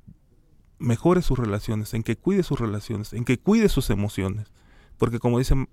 mejore 0.78 1.22
sus 1.22 1.38
relaciones, 1.38 1.94
en 1.94 2.02
que 2.02 2.16
cuide 2.16 2.42
sus 2.42 2.60
relaciones, 2.60 3.12
en 3.12 3.24
que 3.24 3.38
cuide 3.38 3.68
sus 3.68 3.90
emociones. 3.90 4.52
Porque 4.96 5.18
como 5.18 5.38
dice 5.38 5.68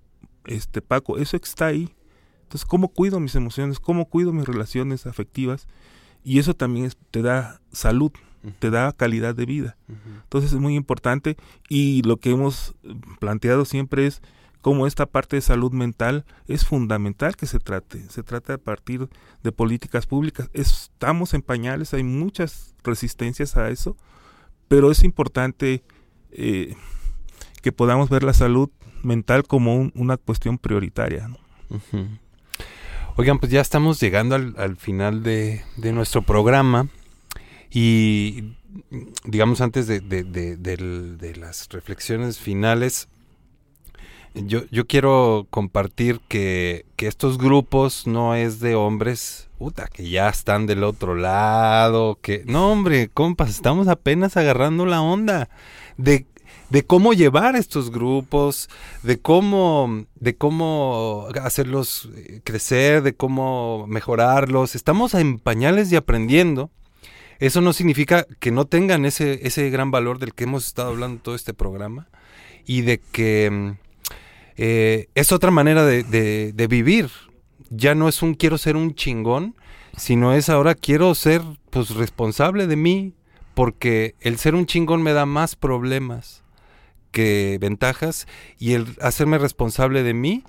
este 0.46 0.82
Paco, 0.82 1.18
eso 1.18 1.36
está 1.36 1.66
ahí. 1.66 1.94
Entonces, 2.46 2.64
¿cómo 2.64 2.88
cuido 2.88 3.18
mis 3.18 3.34
emociones? 3.34 3.80
¿Cómo 3.80 4.08
cuido 4.08 4.32
mis 4.32 4.46
relaciones 4.46 5.06
afectivas? 5.06 5.66
Y 6.22 6.38
eso 6.38 6.54
también 6.54 6.92
te 7.10 7.20
da 7.20 7.60
salud, 7.72 8.12
te 8.60 8.70
da 8.70 8.92
calidad 8.92 9.34
de 9.34 9.46
vida. 9.46 9.76
Entonces 10.22 10.52
es 10.52 10.60
muy 10.60 10.76
importante 10.76 11.36
y 11.68 12.02
lo 12.02 12.18
que 12.18 12.30
hemos 12.30 12.76
planteado 13.18 13.64
siempre 13.64 14.06
es 14.06 14.22
cómo 14.60 14.86
esta 14.86 15.06
parte 15.06 15.36
de 15.36 15.42
salud 15.42 15.72
mental 15.72 16.24
es 16.46 16.64
fundamental 16.64 17.34
que 17.34 17.46
se 17.46 17.58
trate. 17.58 18.08
Se 18.10 18.22
trata 18.22 18.54
a 18.54 18.58
partir 18.58 19.08
de 19.42 19.52
políticas 19.52 20.06
públicas. 20.06 20.48
Estamos 20.52 21.34
en 21.34 21.42
pañales, 21.42 21.94
hay 21.94 22.04
muchas 22.04 22.76
resistencias 22.84 23.56
a 23.56 23.70
eso, 23.70 23.96
pero 24.68 24.92
es 24.92 25.02
importante 25.02 25.82
eh, 26.30 26.76
que 27.60 27.72
podamos 27.72 28.08
ver 28.08 28.22
la 28.22 28.34
salud 28.34 28.70
mental 29.02 29.44
como 29.44 29.90
una 29.94 30.16
cuestión 30.16 30.58
prioritaria. 30.58 31.28
Oigan, 33.18 33.38
pues 33.38 33.50
ya 33.50 33.62
estamos 33.62 33.98
llegando 33.98 34.34
al, 34.34 34.76
final 34.76 35.22
de, 35.22 35.64
nuestro 35.78 36.20
programa 36.20 36.88
y 37.70 38.52
digamos 39.24 39.62
antes 39.62 39.86
de, 39.86 40.00
de, 40.00 41.36
las 41.36 41.66
reflexiones 41.70 42.38
finales, 42.38 43.08
yo, 44.34 44.64
yo 44.70 44.86
quiero 44.86 45.46
compartir 45.48 46.20
que, 46.28 46.84
que, 46.96 47.06
estos 47.06 47.38
grupos 47.38 48.06
no 48.06 48.34
es 48.34 48.60
de 48.60 48.74
hombres, 48.74 49.48
puta, 49.58 49.88
que 49.90 50.10
ya 50.10 50.28
están 50.28 50.66
del 50.66 50.84
otro 50.84 51.14
lado, 51.14 52.18
que... 52.20 52.44
No, 52.46 52.70
hombre, 52.70 53.08
compas, 53.08 53.48
estamos 53.48 53.88
apenas 53.88 54.36
agarrando 54.36 54.84
la 54.84 55.00
onda 55.00 55.48
de 55.96 56.26
de 56.70 56.84
cómo 56.84 57.12
llevar 57.12 57.56
estos 57.56 57.90
grupos, 57.90 58.68
de 59.02 59.18
cómo, 59.18 60.06
de 60.16 60.36
cómo 60.36 61.28
hacerlos 61.42 62.08
eh, 62.16 62.40
crecer, 62.44 63.02
de 63.02 63.14
cómo 63.14 63.86
mejorarlos. 63.86 64.74
Estamos 64.74 65.14
en 65.14 65.38
pañales 65.38 65.90
y 65.92 65.96
aprendiendo. 65.96 66.70
Eso 67.38 67.60
no 67.60 67.72
significa 67.72 68.26
que 68.40 68.50
no 68.50 68.64
tengan 68.64 69.04
ese, 69.04 69.46
ese 69.46 69.70
gran 69.70 69.90
valor 69.90 70.18
del 70.18 70.34
que 70.34 70.44
hemos 70.44 70.66
estado 70.66 70.88
hablando 70.88 71.22
todo 71.22 71.34
este 71.34 71.54
programa 71.54 72.08
y 72.66 72.80
de 72.80 72.98
que 72.98 73.50
mm, 73.50 73.70
eh, 74.56 75.08
es 75.14 75.32
otra 75.32 75.50
manera 75.50 75.84
de, 75.84 76.02
de 76.52 76.66
vivir. 76.66 77.10
Ya 77.70 77.94
no 77.94 78.08
es 78.08 78.22
un 78.22 78.34
quiero 78.34 78.58
ser 78.58 78.76
un 78.76 78.94
chingón, 78.94 79.54
sino 79.96 80.32
es 80.32 80.48
ahora 80.48 80.74
quiero 80.74 81.14
ser 81.14 81.42
pues 81.70 81.90
responsable 81.90 82.66
de 82.66 82.76
mí, 82.76 83.12
porque 83.54 84.14
el 84.20 84.38
ser 84.38 84.54
un 84.54 84.66
chingón 84.66 85.02
me 85.02 85.12
da 85.12 85.26
más 85.26 85.56
problemas 85.56 86.42
que 87.16 87.56
ventajas 87.58 88.28
y 88.58 88.74
el 88.74 88.94
hacerme 89.00 89.38
responsable 89.38 90.02
de 90.02 90.12
mí, 90.12 90.44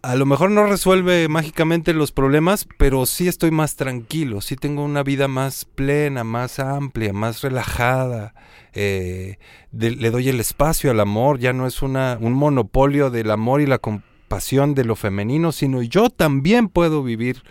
a 0.00 0.16
lo 0.16 0.24
mejor 0.24 0.50
no 0.50 0.64
resuelve 0.64 1.28
mágicamente 1.28 1.92
los 1.92 2.12
problemas, 2.12 2.66
pero 2.78 3.04
sí 3.04 3.28
estoy 3.28 3.50
más 3.50 3.76
tranquilo, 3.76 4.40
sí 4.40 4.56
tengo 4.56 4.82
una 4.82 5.02
vida 5.02 5.28
más 5.28 5.66
plena, 5.66 6.24
más 6.24 6.60
amplia, 6.60 7.12
más 7.12 7.42
relajada. 7.42 8.32
Eh, 8.72 9.36
le 9.72 10.10
doy 10.10 10.30
el 10.30 10.40
espacio 10.40 10.90
al 10.90 11.00
amor, 11.00 11.40
ya 11.40 11.52
no 11.52 11.66
es 11.66 11.82
una, 11.82 12.16
un 12.22 12.32
monopolio 12.32 13.10
del 13.10 13.30
amor 13.30 13.60
y 13.60 13.66
la 13.66 13.76
compasión 13.76 14.74
de 14.74 14.84
lo 14.84 14.96
femenino, 14.96 15.52
sino 15.52 15.82
yo 15.82 16.08
también 16.08 16.68
puedo 16.68 17.02
vivir 17.02 17.42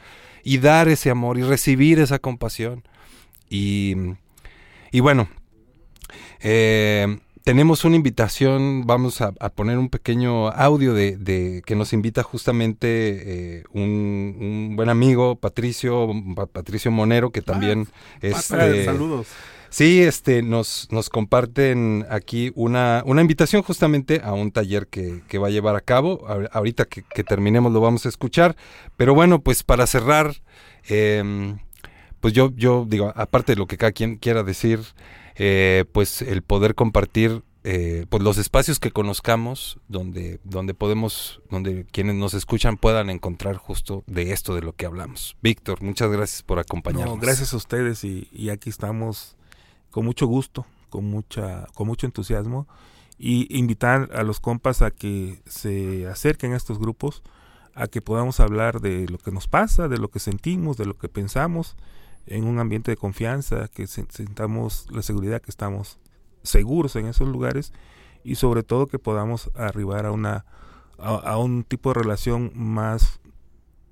y 0.43 0.57
dar 0.57 0.88
ese 0.88 1.11
amor 1.11 1.38
y 1.38 1.43
recibir 1.43 1.99
esa 1.99 2.17
compasión. 2.17 2.88
Y, 3.51 3.93
y 4.91 4.99
bueno, 5.01 5.30
eh, 6.39 7.19
tenemos 7.45 7.85
una 7.85 7.95
invitación, 7.95 8.87
vamos 8.87 9.21
a, 9.21 9.31
poner 9.31 9.77
un 9.77 9.89
pequeño 9.89 10.49
audio 10.49 10.95
de, 10.95 11.61
que 11.63 11.75
nos 11.75 11.93
invita 11.93 12.23
justamente 12.23 12.87
eh, 13.59 13.63
un, 13.71 14.73
buen 14.75 14.89
amigo, 14.89 15.35
Patricio, 15.35 16.09
Patricio 16.51 16.89
Monero, 16.89 17.29
que 17.29 17.43
también 17.43 17.87
es... 18.19 18.51
Este, 18.51 18.85
saludos. 18.85 19.27
Sí, 19.69 20.01
este, 20.01 20.41
nos, 20.41 20.87
nos 20.89 21.11
comparten 21.11 22.07
aquí 22.09 22.51
una, 22.55 23.03
una 23.05 23.21
invitación 23.21 23.61
justamente 23.61 24.21
a 24.23 24.33
un 24.33 24.51
taller 24.51 24.87
que, 24.87 25.21
que 25.27 25.37
va 25.37 25.49
a 25.49 25.51
llevar 25.51 25.75
a 25.75 25.81
cabo. 25.81 26.25
ahorita 26.51 26.85
que, 26.85 27.23
terminemos 27.23 27.71
lo 27.71 27.79
vamos 27.79 28.07
a 28.07 28.09
escuchar. 28.09 28.55
Pero 28.97 29.13
bueno, 29.13 29.41
pues 29.41 29.61
para 29.61 29.85
cerrar, 29.85 30.33
em, 30.87 31.59
pues 32.26 32.34
yo, 32.34 32.51
yo 32.55 32.88
digo, 32.89 33.13
aparte 33.15 33.51
de 33.51 33.55
lo 33.55 33.67
que 33.67 33.78
cada 33.78 33.91
quien 33.91 34.15
quiera 34.15 34.41
decir, 34.41 34.80
eh, 35.36 35.86
pues 35.91 36.23
el 36.23 36.41
poder 36.41 36.73
compartir 36.73 37.43
eh, 37.63 38.07
pues 38.09 38.23
los 38.23 38.39
espacios 38.39 38.80
que 38.80 38.89
conozcamos 38.89 39.78
donde 39.89 40.39
donde 40.43 40.73
podemos 40.73 41.39
donde 41.51 41.86
quienes 41.86 42.15
nos 42.15 42.34
escuchan 42.34 42.78
puedan 42.78 43.11
encontrar 43.11 43.57
justo 43.57 44.03
de 44.07 44.32
esto 44.32 44.55
de 44.55 44.61
lo 44.61 44.73
que 44.73 44.88
hablamos. 44.88 45.38
Víctor 45.43 45.84
muchas 45.84 46.09
gracias 46.09 46.41
por 46.41 46.57
acompañarnos. 46.57 47.19
Gracias 47.19 47.53
a 47.53 47.57
ustedes 47.57 48.03
y, 48.03 48.49
aquí 48.49 48.71
estamos 48.71 49.38
con 49.91 50.03
mucho 50.03 50.26
gusto 50.26 50.65
con 50.89 51.05
mucha 51.05 51.67
con 51.76 51.86
mucho 51.86 52.07
entusiasmo 52.07 52.67
y 53.19 53.55
invitar 53.55 54.09
a 54.15 54.23
los 54.23 54.39
compas 54.39 54.82
a 54.82 54.89
que 54.89 55.43
se 55.45 56.07
acerquen 56.07 56.53
a 56.53 56.57
estos 56.57 56.80
grupos 56.80 57.21
a 57.76 57.86
que 57.86 58.01
podamos 58.01 58.39
hablar 58.39 58.82
de 58.82 59.07
lo 59.09 59.19
que 59.19 59.30
nos 59.30 59.47
pasa 59.47 59.88
de 59.88 59.99
lo 59.99 60.09
que 60.09 60.17
sentimos 60.17 60.76
de 60.76 60.88
lo 60.88 60.97
que 60.97 61.07
pensamos 61.07 61.76
en 62.28 62.45
un 62.45 62.59
ambiente 62.59 62.91
de 62.91 62.97
confianza, 62.97 63.67
que 63.67 63.88
sintamos 63.88 64.88
la 64.91 65.01
seguridad 65.01 65.41
que 65.41 65.51
estamos 65.51 65.99
seguros 66.43 66.95
en 66.95 67.07
esos 67.07 67.28
lugares 67.28 67.73
y 68.23 68.36
sobre 68.36 68.63
todo 68.63 68.88
que 68.88 68.99
podamos 68.99 69.51
arribar 69.55 70.05
a 70.05 70.11
una 70.11 70.45
a, 70.97 71.38
un 71.38 71.63
tipo 71.63 71.89
de 71.89 72.01
relación 72.01 72.51
más 72.55 73.19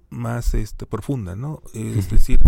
más 0.09 0.53
este 0.53 0.85
profunda, 0.85 1.35
¿no? 1.35 1.61
Es 1.73 2.09
decir, 2.09 2.39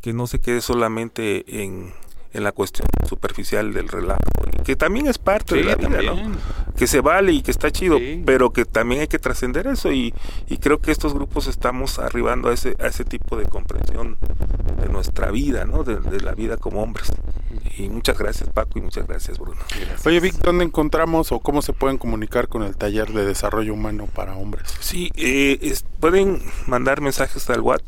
que 0.00 0.12
no 0.12 0.26
se 0.26 0.40
quede 0.40 0.60
solamente 0.60 1.62
en 1.62 1.92
en 2.34 2.42
la 2.42 2.52
cuestión 2.52 2.86
superficial 3.08 3.72
del 3.72 3.88
relato, 3.88 4.28
que 4.64 4.76
también 4.76 5.06
es 5.06 5.18
parte 5.18 5.54
de 5.54 5.64
la 5.64 5.76
vida, 5.76 6.02
¿no? 6.02 6.16
Que 6.76 6.88
se 6.88 7.00
vale 7.00 7.32
y 7.32 7.42
que 7.42 7.52
está 7.52 7.70
chido, 7.70 7.98
pero 8.26 8.52
que 8.52 8.64
también 8.64 9.02
hay 9.02 9.08
que 9.08 9.20
trascender 9.20 9.68
eso 9.68 9.92
y, 9.92 10.12
y, 10.48 10.58
creo 10.58 10.80
que 10.80 10.90
estos 10.90 11.14
grupos 11.14 11.46
estamos 11.46 12.00
arribando 12.00 12.48
a 12.48 12.54
ese, 12.54 12.76
a 12.80 12.88
ese 12.88 13.04
tipo 13.04 13.36
de 13.36 13.46
comprensión 13.46 14.18
de 14.82 14.88
nuestra 14.88 15.30
vida, 15.30 15.64
¿no? 15.64 15.84
De, 15.84 16.20
la 16.20 16.34
vida 16.34 16.56
como 16.56 16.82
hombres. 16.82 17.12
Y 17.76 17.88
muchas 17.88 18.18
gracias 18.18 18.48
Paco 18.50 18.78
y 18.78 18.82
muchas 18.82 19.06
gracias 19.06 19.38
Bruno. 19.38 19.60
Oye 20.04 20.20
Vic, 20.20 20.34
¿dónde 20.36 20.64
encontramos 20.64 21.32
o 21.32 21.40
cómo 21.40 21.62
se 21.62 21.72
pueden 21.72 21.98
comunicar 21.98 22.48
con 22.48 22.62
el 22.62 22.76
taller 22.76 23.12
de 23.12 23.24
desarrollo 23.24 23.74
humano 23.74 24.08
para 24.12 24.36
hombres? 24.36 24.74
Sí, 24.80 25.10
eh, 25.16 25.74
pueden 26.00 26.42
mandar 26.66 27.00
mensajes 27.00 27.48
al 27.50 27.60
WhatsApp, 27.60 27.86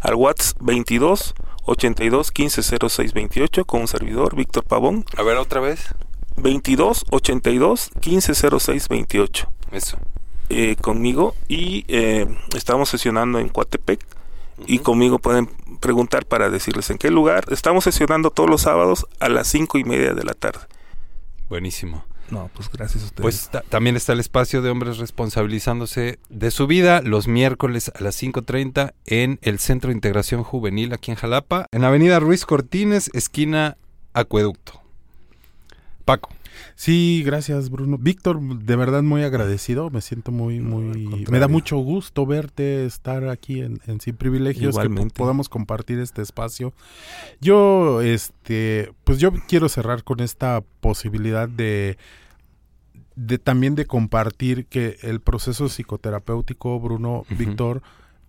al 0.00 0.14
WhatsApp 0.14 0.56
22 0.60 1.34
82 1.64 2.30
15 2.32 2.62
06 2.88 3.12
28 3.12 3.64
con 3.64 3.82
un 3.82 3.88
servidor, 3.88 4.36
Víctor 4.36 4.64
Pavón. 4.64 5.04
A 5.16 5.22
ver, 5.22 5.36
otra 5.36 5.60
vez. 5.60 5.94
22 6.36 7.04
82 7.10 7.90
15 8.00 8.34
06 8.58 8.88
28. 8.88 9.52
Eso. 9.72 9.98
Eh, 10.48 10.76
conmigo 10.76 11.34
y 11.48 11.84
eh, 11.88 12.26
estamos 12.54 12.90
sesionando 12.90 13.38
en 13.38 13.48
Coatepec 13.48 14.04
y 14.66 14.80
conmigo 14.80 15.18
pueden 15.18 15.48
preguntar 15.80 16.26
para 16.26 16.50
decirles 16.50 16.90
en 16.90 16.98
qué 16.98 17.10
lugar. 17.10 17.44
Estamos 17.50 17.84
sesionando 17.84 18.30
todos 18.30 18.50
los 18.50 18.62
sábados 18.62 19.06
a 19.18 19.28
las 19.28 19.48
cinco 19.48 19.78
y 19.78 19.84
media 19.84 20.12
de 20.14 20.24
la 20.24 20.34
tarde. 20.34 20.60
Buenísimo. 21.48 22.04
No, 22.32 22.50
pues 22.54 22.70
gracias 22.72 23.02
a 23.02 23.06
ustedes. 23.06 23.22
Pues 23.22 23.48
ta- 23.50 23.62
también 23.68 23.94
está 23.94 24.14
el 24.14 24.20
espacio 24.20 24.62
de 24.62 24.70
hombres 24.70 24.96
responsabilizándose 24.98 26.18
de 26.30 26.50
su 26.50 26.66
vida 26.66 27.02
los 27.02 27.28
miércoles 27.28 27.92
a 27.94 28.02
las 28.02 28.20
5.30 28.20 28.94
en 29.06 29.38
el 29.42 29.58
Centro 29.58 29.88
de 29.88 29.94
Integración 29.94 30.42
Juvenil 30.42 30.92
aquí 30.94 31.10
en 31.10 31.16
Jalapa, 31.18 31.66
en 31.72 31.84
Avenida 31.84 32.18
Ruiz 32.20 32.46
Cortines, 32.46 33.10
esquina 33.12 33.76
Acueducto. 34.14 34.80
Paco. 36.04 36.30
Sí, 36.74 37.22
gracias 37.24 37.70
Bruno. 37.70 37.96
Víctor, 37.98 38.40
de 38.40 38.76
verdad 38.76 39.02
muy 39.02 39.22
agradecido, 39.22 39.90
me 39.90 40.00
siento 40.00 40.32
muy, 40.32 40.60
muy... 40.60 41.24
Me 41.30 41.38
da 41.38 41.48
mucho 41.48 41.76
gusto 41.78 42.26
verte 42.26 42.84
estar 42.86 43.28
aquí 43.28 43.60
en, 43.60 43.80
en 43.86 44.00
Sin 44.00 44.16
Privilegios, 44.16 44.76
que 44.78 44.88
podamos 45.14 45.48
compartir 45.48 45.98
este 45.98 46.22
espacio. 46.22 46.72
Yo, 47.40 48.00
este, 48.02 48.92
pues 49.04 49.18
yo 49.18 49.32
quiero 49.48 49.68
cerrar 49.68 50.02
con 50.02 50.20
esta 50.20 50.62
posibilidad 50.80 51.48
de, 51.48 51.98
de 53.16 53.38
también 53.38 53.74
de 53.74 53.86
compartir 53.86 54.66
que 54.66 54.96
el 55.02 55.20
proceso 55.20 55.68
psicoterapéutico, 55.68 56.78
Bruno, 56.80 57.24
Víctor, 57.38 57.82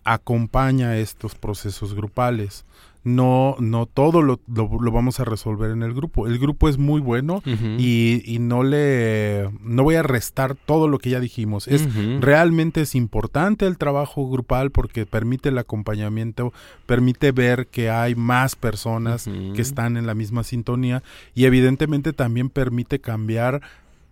acompaña 0.04 0.96
estos 0.98 1.34
procesos 1.34 1.94
grupales. 1.94 2.64
No, 3.06 3.56
no 3.58 3.84
todo 3.84 4.22
lo, 4.22 4.40
lo- 4.50 4.80
lo 4.80 4.90
vamos 4.90 5.20
a 5.20 5.24
resolver 5.26 5.70
en 5.70 5.82
el 5.82 5.92
grupo. 5.92 6.26
El 6.26 6.38
grupo 6.38 6.70
es 6.70 6.78
muy 6.78 7.02
bueno 7.02 7.42
y, 7.78 8.22
y 8.24 8.38
no 8.38 8.62
le 8.62 9.50
no 9.60 9.82
voy 9.82 9.96
a 9.96 10.02
restar 10.02 10.54
todo 10.54 10.88
lo 10.88 10.98
que 10.98 11.10
ya 11.10 11.20
dijimos. 11.20 11.68
Es 11.68 11.82
realmente 12.22 12.80
es 12.80 12.94
importante 12.94 13.66
el 13.66 13.76
trabajo 13.76 14.26
grupal 14.30 14.70
porque 14.70 15.04
permite 15.04 15.50
el 15.50 15.58
acompañamiento, 15.58 16.54
permite 16.86 17.30
ver 17.32 17.66
que 17.66 17.90
hay 17.90 18.14
más 18.14 18.56
personas 18.56 19.26
que 19.54 19.60
están 19.60 19.98
en 19.98 20.06
la 20.06 20.14
misma 20.14 20.42
sintonía 20.42 21.02
y 21.34 21.44
evidentemente 21.44 22.14
también 22.14 22.48
permite 22.48 23.00
cambiar 23.00 23.60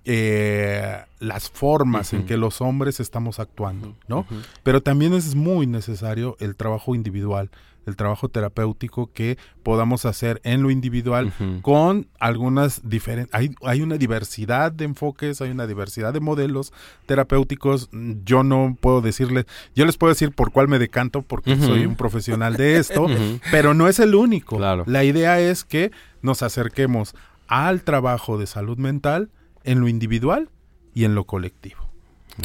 eh, 0.05 1.05
las 1.21 1.49
formas 1.49 2.13
en 2.13 2.27
que 2.27 2.37
los 2.37 2.61
hombres 2.61 2.99
estamos 2.99 3.39
actuando, 3.39 3.95
¿no? 4.09 4.27
Pero 4.65 4.83
también 4.83 5.13
es 5.13 5.35
muy 5.37 5.67
necesario 5.67 6.37
el 6.41 6.57
trabajo 6.57 6.97
individual, 6.97 7.51
el 7.87 7.95
trabajo 7.95 8.29
terapéutico 8.29 9.13
que 9.13 9.39
podamos 9.63 10.05
hacer 10.05 10.41
en 10.43 10.63
lo 10.63 10.73
individual 10.73 11.33
con 11.63 12.09
algunas 12.19 12.89
diferentes... 12.89 13.33
Hay, 13.33 13.55
hay 13.63 13.83
una 13.83 13.97
diversidad 13.97 14.73
de 14.73 14.87
enfoques, 14.87 15.41
hay 15.41 15.51
una 15.51 15.69
diversidad 15.69 16.13
de 16.13 16.19
modelos 16.21 16.73
terapéuticos. 17.07 17.89
Yo 18.25 18.43
no 18.43 18.77
puedo 18.81 19.03
decirles, 19.03 19.47
yo 19.77 19.87
les 19.87 19.97
puedo 19.97 20.13
decir 20.13 20.33
por 20.33 20.51
cuál 20.51 20.67
me 20.67 20.81
decanto 20.81 21.23
porque 21.23 21.57
soy 21.57 21.87
un 21.87 21.95
profesional 21.95 22.57
de 22.57 22.79
esto, 22.79 23.07
pero 23.53 23.75
no 23.75 23.87
es 23.87 24.01
el 24.01 24.17
único. 24.17 24.57
Claro. 24.57 24.83
La 24.89 25.05
idea 25.05 25.39
es 25.39 25.63
que 25.65 25.93
nos 26.23 26.43
acerquemos 26.43 27.15
al 27.47 27.83
trabajo 27.83 28.39
de 28.39 28.47
salud 28.47 28.79
mental 28.79 29.31
en 29.65 29.81
lo 29.81 29.89
individual 29.89 30.49
y 30.95 31.05
en 31.05 31.15
lo 31.15 31.25
colectivo. 31.25 31.81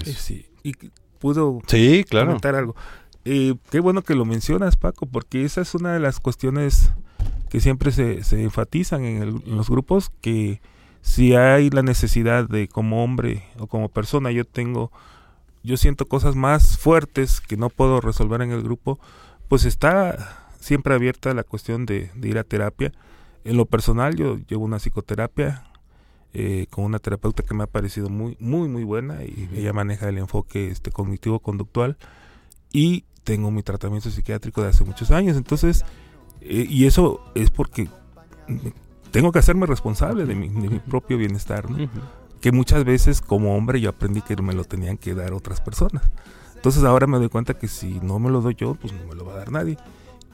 Sí. 0.03 0.45
Y 0.63 0.74
pudo 1.20 1.59
Sí, 1.68 2.03
claro. 2.07 2.28
comentar 2.28 2.55
algo. 2.55 2.76
Eh, 3.26 3.55
qué 3.72 3.80
bueno 3.80 4.01
que 4.03 4.15
lo 4.15 4.26
mencionas, 4.26 4.78
Paco, 4.78 5.05
porque 5.05 5.43
esa 5.43 5.61
es 5.61 5.76
una 5.76 5.93
de 5.93 5.99
las 5.99 6.20
cuestiones 6.20 6.91
que 7.49 7.59
siempre 7.59 7.91
se, 7.91 8.24
se 8.24 8.41
enfatizan 8.43 9.03
en, 9.05 9.22
el- 9.22 9.41
en 9.45 9.55
los 9.57 9.70
grupos, 9.70 10.11
que 10.22 10.61
si 11.01 11.36
hay 11.36 11.70
la 11.70 11.82
necesidad 11.84 12.47
de 12.47 12.68
como 12.68 13.03
hombre 13.03 13.43
o 13.59 13.68
como 13.68 13.89
persona, 13.89 14.32
yo 14.32 14.45
tengo, 14.45 14.91
yo 15.63 15.78
siento 15.78 16.05
cosas 16.07 16.36
más 16.36 16.78
fuertes 16.78 17.39
que 17.41 17.57
no 17.57 17.70
puedo 17.70 18.01
resolver 18.01 18.41
en 18.41 18.51
el 18.51 18.61
grupo, 18.63 18.99
pues 19.47 19.63
está 19.65 20.49
siempre 20.59 20.93
abierta 20.93 21.34
la 21.34 21.43
cuestión 21.43 21.86
de, 21.86 22.11
de 22.15 22.28
ir 22.30 22.38
a 22.38 22.43
terapia. 22.43 22.91
En 23.45 23.55
lo 23.55 23.65
personal, 23.65 24.15
yo 24.15 24.38
llevo 24.49 24.65
una 24.65 24.80
psicoterapia 24.80 25.63
eh, 26.40 26.68
con 26.70 26.84
una 26.84 27.00
terapeuta 27.00 27.42
que 27.42 27.56
me 27.56 27.64
ha 27.64 27.68
parecido 27.68 28.10
muy, 28.10 28.38
muy, 28.40 28.70
muy 28.70 28.84
buena 28.84 29.24
y 29.24 29.50
ella 29.56 29.74
maneja 29.74 30.08
el 30.08 30.20
enfoque 30.20 30.68
este, 30.68 30.92
cognitivo-conductual 30.92 31.98
y 32.72 33.06
tengo 33.24 33.50
mi 33.50 33.64
tratamiento 33.64 34.12
psiquiátrico 34.12 34.62
de 34.62 34.68
hace 34.68 34.84
muchos 34.84 35.10
años. 35.10 35.36
Entonces, 35.36 35.84
eh, 36.42 36.68
y 36.70 36.86
eso 36.86 37.22
es 37.34 37.50
porque 37.50 37.90
tengo 39.10 39.32
que 39.32 39.40
hacerme 39.40 39.66
responsable 39.66 40.28
de 40.28 40.36
mi, 40.36 40.48
de 40.50 40.70
mi 40.70 40.78
propio 40.78 41.18
bienestar, 41.18 41.72
¿no? 41.72 41.90
Que 42.40 42.52
muchas 42.52 42.84
veces 42.84 43.20
como 43.20 43.58
hombre 43.58 43.82
yo 43.82 43.90
aprendí 43.90 44.22
que 44.22 44.40
me 44.40 44.54
lo 44.54 44.64
tenían 44.64 45.00
que 45.00 45.16
dar 45.16 45.34
otras 45.34 45.60
personas. 45.60 46.04
Entonces 46.54 46.84
ahora 46.84 47.08
me 47.08 47.18
doy 47.18 47.30
cuenta 47.30 47.56
que 47.56 47.68
si 47.68 48.00
no 48.02 48.20
me 48.20 48.30
lo 48.30 48.42
doy 48.42 48.54
yo, 48.54 48.76
pues 48.76 48.94
no 48.94 49.08
me 49.08 49.16
lo 49.16 49.26
va 49.26 49.34
a 49.34 49.38
dar 49.38 49.52
nadie. 49.52 49.76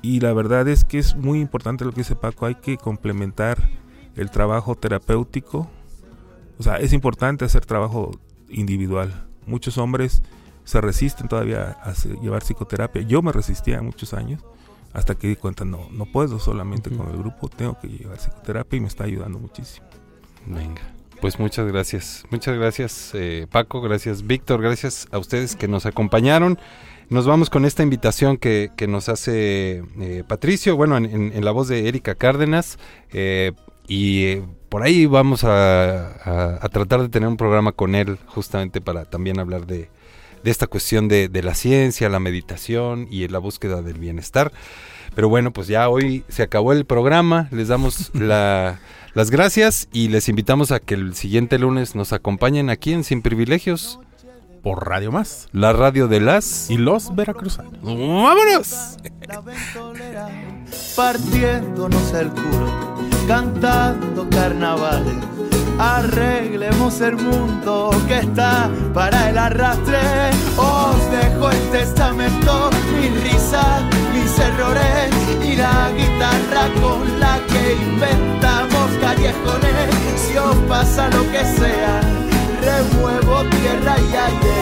Y 0.01 0.19
la 0.19 0.33
verdad 0.33 0.67
es 0.67 0.83
que 0.83 0.99
es 0.99 1.15
muy 1.15 1.39
importante 1.39 1.85
lo 1.85 1.91
que 1.91 2.01
dice 2.01 2.17
Paco, 2.17 2.45
hay 2.45 2.55
que 2.55 2.75
complementar 2.75 3.69
el 4.17 4.31
trabajo 4.31 4.75
terapéutico. 4.75 5.69
O 6.59 6.63
sea, 6.63 6.77
es 6.77 6.93
importante 6.93 7.45
hacer 7.45 7.65
trabajo 7.65 8.11
individual. 8.49 9.27
Muchos 9.45 9.77
hombres 9.77 10.21
se 10.63 10.79
resisten 10.81 11.27
todavía 11.27 11.77
a 11.83 11.93
llevar 12.21 12.41
psicoterapia. 12.43 13.01
Yo 13.01 13.21
me 13.21 13.31
resistía 13.31 13.81
muchos 13.81 14.13
años 14.13 14.41
hasta 14.93 15.15
que 15.15 15.27
di 15.27 15.35
cuenta, 15.35 15.65
no, 15.65 15.89
no 15.91 16.05
puedo 16.05 16.39
solamente 16.39 16.89
con 16.91 17.09
el 17.09 17.17
grupo, 17.17 17.49
tengo 17.49 17.77
que 17.79 17.87
llevar 17.87 18.17
psicoterapia 18.19 18.77
y 18.77 18.81
me 18.81 18.87
está 18.87 19.05
ayudando 19.05 19.39
muchísimo. 19.39 19.87
Venga. 20.45 20.81
Pues 21.19 21.39
muchas 21.39 21.65
gracias. 21.67 22.25
Muchas 22.31 22.55
gracias, 22.57 23.11
eh, 23.13 23.47
Paco. 23.49 23.81
Gracias, 23.81 24.27
Víctor. 24.27 24.61
Gracias 24.61 25.07
a 25.11 25.17
ustedes 25.19 25.55
que 25.55 25.67
nos 25.67 25.85
acompañaron. 25.85 26.59
Nos 27.09 27.25
vamos 27.25 27.49
con 27.49 27.65
esta 27.65 27.81
invitación 27.81 28.37
que, 28.37 28.71
que 28.75 28.87
nos 28.87 29.07
hace 29.09 29.83
eh, 29.99 30.23
Patricio, 30.27 30.75
bueno, 30.75 30.97
en, 30.97 31.05
en- 31.05 31.31
en 31.33 31.45
la 31.45 31.51
voz 31.51 31.67
de 31.69 31.87
Erika 31.87 32.15
Cárdenas. 32.15 32.77
eh, 33.11 33.53
y 33.87 34.23
eh, 34.25 34.43
por 34.73 34.81
ahí 34.81 35.05
vamos 35.05 35.43
a, 35.43 36.07
a- 36.23 36.57
a 36.59 36.69
tratar 36.69 37.01
de 37.03 37.09
tener 37.09 37.29
un 37.29 37.37
programa 37.37 37.73
con 37.73 37.93
él, 37.93 38.17
justamente 38.25 38.81
para 38.81 39.05
también 39.05 39.39
hablar 39.39 39.67
de, 39.67 39.87
de 40.43 40.49
esta 40.51 40.65
cuestión 40.65 41.07
de, 41.07 41.29
de 41.29 41.43
la 41.43 41.53
ciencia, 41.53 42.09
la 42.09 42.19
meditación 42.19 43.07
y 43.11 43.27
la 43.27 43.37
búsqueda 43.37 43.83
del 43.83 43.99
bienestar. 43.99 44.51
Pero 45.13 45.29
bueno, 45.29 45.53
pues 45.53 45.67
ya 45.67 45.89
hoy 45.89 46.23
se 46.27 46.41
acabó 46.41 46.73
el 46.73 46.85
programa. 46.85 47.49
Les 47.51 47.67
damos 47.67 48.09
la- 48.15 48.79
las 49.13 49.29
gracias 49.29 49.89
y 49.93 50.07
les 50.07 50.27
invitamos 50.27 50.71
a 50.71 50.79
que 50.79 50.95
el 50.95 51.13
siguiente 51.13 51.59
lunes 51.59 51.93
nos 51.93 52.11
acompañen 52.11 52.71
aquí 52.71 52.93
en 52.93 53.03
Sin 53.03 53.21
Privilegios. 53.21 53.99
Por 54.63 54.87
Radio 54.87 55.11
Más. 55.11 55.49
La 55.51 55.71
radio 55.73 56.07
de 56.07 56.19
las... 56.19 56.69
Y 56.71 56.77
los 56.77 57.13
veracruzanos. 57.13 57.73
¡Vámonos! 57.83 58.97
partiéndonos 60.95 62.13
el 62.13 62.29
culo, 62.29 62.82
cantando 63.27 64.27
carnavales. 64.29 65.15
Arreglemos 65.79 67.01
el 67.01 67.15
mundo 67.15 67.89
que 68.07 68.19
está 68.19 68.69
para 68.93 69.29
el 69.29 69.37
arrastre. 69.37 69.99
Os 70.57 71.11
dejo 71.11 71.49
el 71.49 71.69
testamento, 71.71 72.69
mis 72.99 73.23
risas, 73.23 73.83
mis 74.13 74.39
errores 74.39 75.09
y 75.43 75.55
la 75.55 75.89
guitarra 75.91 76.67
con 76.81 77.19
la 77.19 77.39
que 77.47 77.73
inventamos 77.73 78.91
callejones. 79.01 79.95
Si 80.15 80.37
os 80.37 80.55
pasa 80.69 81.09
lo 81.09 81.23
que 81.31 81.43
sea, 81.43 82.01
remuevo 82.61 83.43
tierra 83.49 83.95
y 83.99 84.15
aire, 84.15 84.57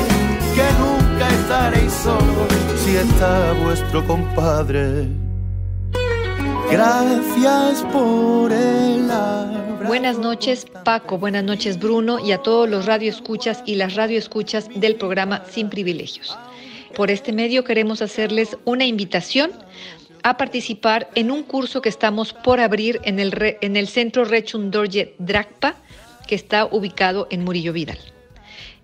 que 0.55 0.67
nunca 0.79 1.29
estaréis 1.29 1.93
solos 1.93 2.47
si 2.83 2.95
está 2.95 3.53
vuestro 3.63 4.05
compadre. 4.05 5.30
Gracias 6.71 7.83
por 7.91 8.49
el 8.51 9.11
abrazo. 9.11 9.83
Buenas 9.87 10.17
noches, 10.17 10.65
Paco. 10.85 11.17
Buenas 11.17 11.43
noches, 11.43 11.77
Bruno, 11.77 12.17
y 12.25 12.31
a 12.31 12.37
todos 12.37 12.69
los 12.69 12.85
radioescuchas 12.85 13.61
y 13.65 13.75
las 13.75 13.95
radioescuchas 13.95 14.69
del 14.73 14.95
programa 14.95 15.43
Sin 15.49 15.69
Privilegios. 15.69 16.37
Por 16.95 17.11
este 17.11 17.33
medio 17.33 17.65
queremos 17.65 18.01
hacerles 18.01 18.55
una 18.63 18.85
invitación 18.85 19.51
a 20.23 20.37
participar 20.37 21.09
en 21.15 21.29
un 21.29 21.43
curso 21.43 21.81
que 21.81 21.89
estamos 21.89 22.31
por 22.31 22.61
abrir 22.61 23.01
en 23.03 23.19
el, 23.19 23.33
re- 23.33 23.57
en 23.59 23.75
el 23.75 23.89
Centro 23.89 24.23
Rechundorje 24.23 25.15
Dragpa, 25.17 25.75
que 26.25 26.35
está 26.35 26.65
ubicado 26.65 27.27
en 27.31 27.43
Murillo 27.43 27.73
Vidal. 27.73 27.97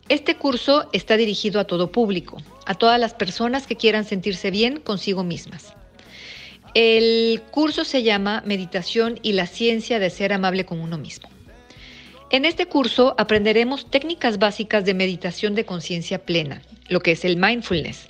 Este 0.09 0.35
curso 0.35 0.89
está 0.91 1.15
dirigido 1.15 1.59
a 1.61 1.65
todo 1.65 1.89
público, 1.91 2.37
a 2.65 2.75
todas 2.75 2.99
las 2.99 3.13
personas 3.13 3.65
que 3.65 3.77
quieran 3.77 4.03
sentirse 4.03 4.51
bien 4.51 4.81
consigo 4.81 5.23
mismas. 5.23 5.73
El 6.73 7.41
curso 7.51 7.83
se 7.83 8.03
llama 8.03 8.43
Meditación 8.45 9.19
y 9.23 9.33
la 9.33 9.47
ciencia 9.47 9.99
de 9.99 10.09
ser 10.09 10.33
amable 10.33 10.65
con 10.65 10.79
uno 10.79 10.97
mismo. 10.97 11.29
En 12.29 12.45
este 12.45 12.65
curso 12.65 13.15
aprenderemos 13.17 13.89
técnicas 13.89 14.37
básicas 14.37 14.83
de 14.83 14.93
meditación 14.93 15.55
de 15.55 15.65
conciencia 15.65 16.19
plena, 16.25 16.61
lo 16.89 16.99
que 16.99 17.11
es 17.13 17.23
el 17.23 17.37
mindfulness, 17.37 18.09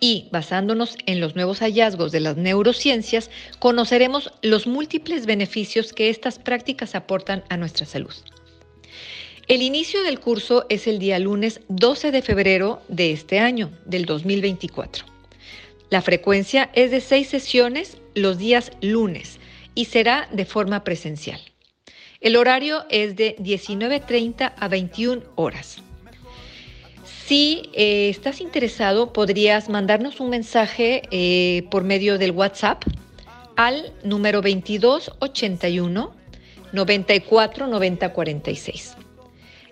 y 0.00 0.28
basándonos 0.32 0.96
en 1.06 1.20
los 1.20 1.34
nuevos 1.34 1.58
hallazgos 1.60 2.12
de 2.12 2.20
las 2.20 2.36
neurociencias, 2.36 3.30
conoceremos 3.58 4.32
los 4.42 4.66
múltiples 4.66 5.26
beneficios 5.26 5.92
que 5.92 6.08
estas 6.08 6.38
prácticas 6.38 6.94
aportan 6.94 7.44
a 7.50 7.56
nuestra 7.56 7.84
salud. 7.84 8.14
El 9.48 9.62
inicio 9.62 10.02
del 10.02 10.20
curso 10.20 10.66
es 10.68 10.86
el 10.86 10.98
día 10.98 11.18
lunes 11.18 11.60
12 11.68 12.10
de 12.10 12.22
febrero 12.22 12.82
de 12.88 13.12
este 13.12 13.38
año, 13.38 13.70
del 13.86 14.04
2024. 14.04 15.17
La 15.90 16.02
frecuencia 16.02 16.70
es 16.74 16.90
de 16.90 17.00
seis 17.00 17.28
sesiones 17.28 17.98
los 18.14 18.36
días 18.38 18.72
lunes 18.82 19.38
y 19.74 19.86
será 19.86 20.28
de 20.32 20.44
forma 20.44 20.84
presencial. 20.84 21.40
El 22.20 22.36
horario 22.36 22.84
es 22.90 23.16
de 23.16 23.36
19.30 23.36 24.52
a 24.56 24.68
21 24.68 25.22
horas. 25.36 25.78
Si 27.26 27.70
eh, 27.74 28.08
estás 28.08 28.40
interesado, 28.40 29.12
podrías 29.12 29.68
mandarnos 29.68 30.18
un 30.20 30.30
mensaje 30.30 31.02
eh, 31.10 31.62
por 31.70 31.84
medio 31.84 32.18
del 32.18 32.32
WhatsApp 32.32 32.82
al 33.56 33.92
número 34.02 34.40
2281 34.40 36.14
94 36.72 37.66
90 37.66 38.12
46. 38.12 38.97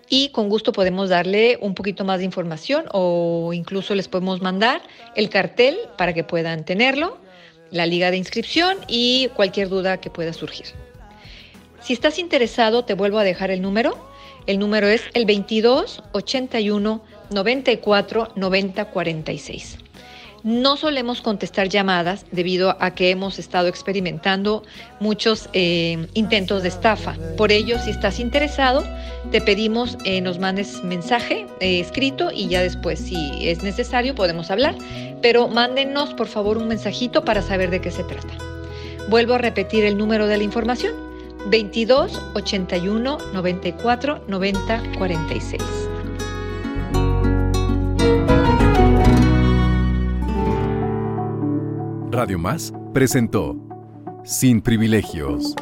Y 0.09 0.29
con 0.29 0.49
gusto 0.49 0.73
podemos 0.73 1.09
darle 1.09 1.59
un 1.61 1.75
poquito 1.75 2.05
más 2.05 2.19
de 2.19 2.25
información 2.25 2.85
o 2.93 3.53
incluso 3.53 3.95
les 3.95 4.09
podemos 4.09 4.41
mandar 4.41 4.83
el 5.17 5.29
cartel 5.29 5.77
para 5.99 6.13
que 6.13 6.23
puedan 6.23 6.65
tenerlo, 6.65 7.19
la 7.71 7.87
liga 7.87 8.11
de 8.11 8.17
inscripción 8.17 8.79
y 8.87 9.29
cualquier 9.35 9.69
duda 9.69 9.99
que 9.99 10.11
pueda 10.11 10.33
surgir. 10.33 10.67
Si 11.81 11.93
estás 11.93 12.19
interesado, 12.19 12.85
te 12.85 12.95
vuelvo 12.95 13.19
a 13.19 13.25
dejar 13.25 13.51
el 13.51 13.63
número. 13.63 13.97
El 14.47 14.59
número 14.59 14.87
es 14.89 15.03
el 15.15 15.25
22 15.25 16.03
81 16.13 17.03
94 17.31 18.33
90 18.37 18.85
46. 18.91 19.79
No 20.43 20.77
solemos 20.77 21.21
contestar 21.21 21.69
llamadas 21.69 22.25
debido 22.31 22.77
a 22.81 22.95
que 22.95 23.11
hemos 23.11 23.39
estado 23.39 23.69
experimentando 23.69 24.63
muchos 25.01 25.49
eh, 25.53 26.07
intentos 26.15 26.63
de 26.63 26.69
estafa. 26.69 27.17
Por 27.37 27.53
ello, 27.53 27.79
si 27.79 27.91
estás 27.91 28.21
interesado, 28.21 28.85
te 29.31 29.41
pedimos 29.41 29.99
eh, 30.05 30.21
nos 30.21 30.39
mandes 30.39 30.83
mensaje 30.85 31.47
eh, 31.61 31.81
escrito 31.81 32.31
y 32.33 32.49
ya 32.49 32.63
después, 32.63 33.01
si 33.01 33.49
es 33.49 33.63
necesario, 33.63 34.15
podemos 34.15 34.51
hablar. 34.51 34.75
Pero 35.23 35.49
mándenos, 35.49 36.15
por 36.15 36.29
favor, 36.29 36.59
un 36.59 36.69
mensajito 36.69 37.25
para 37.25 37.43
saber 37.43 37.71
de 37.71 37.81
qué 37.81 37.91
se 37.91 38.05
trata. 38.05 38.35
Vuelvo 39.09 39.35
a 39.35 39.39
repetir 39.39 39.85
el 39.85 39.97
número 39.97 40.27
de 40.27 40.37
la 40.37 40.45
información. 40.45 40.95
22 41.49 42.21
81 42.35 43.19
94 43.33 44.25
90 44.27 44.83
46. 44.99 45.63
Radio 52.17 52.39
Más 52.39 52.73
presentó 52.95 53.55
Sin 54.25 54.63
Privilegios. 54.63 55.55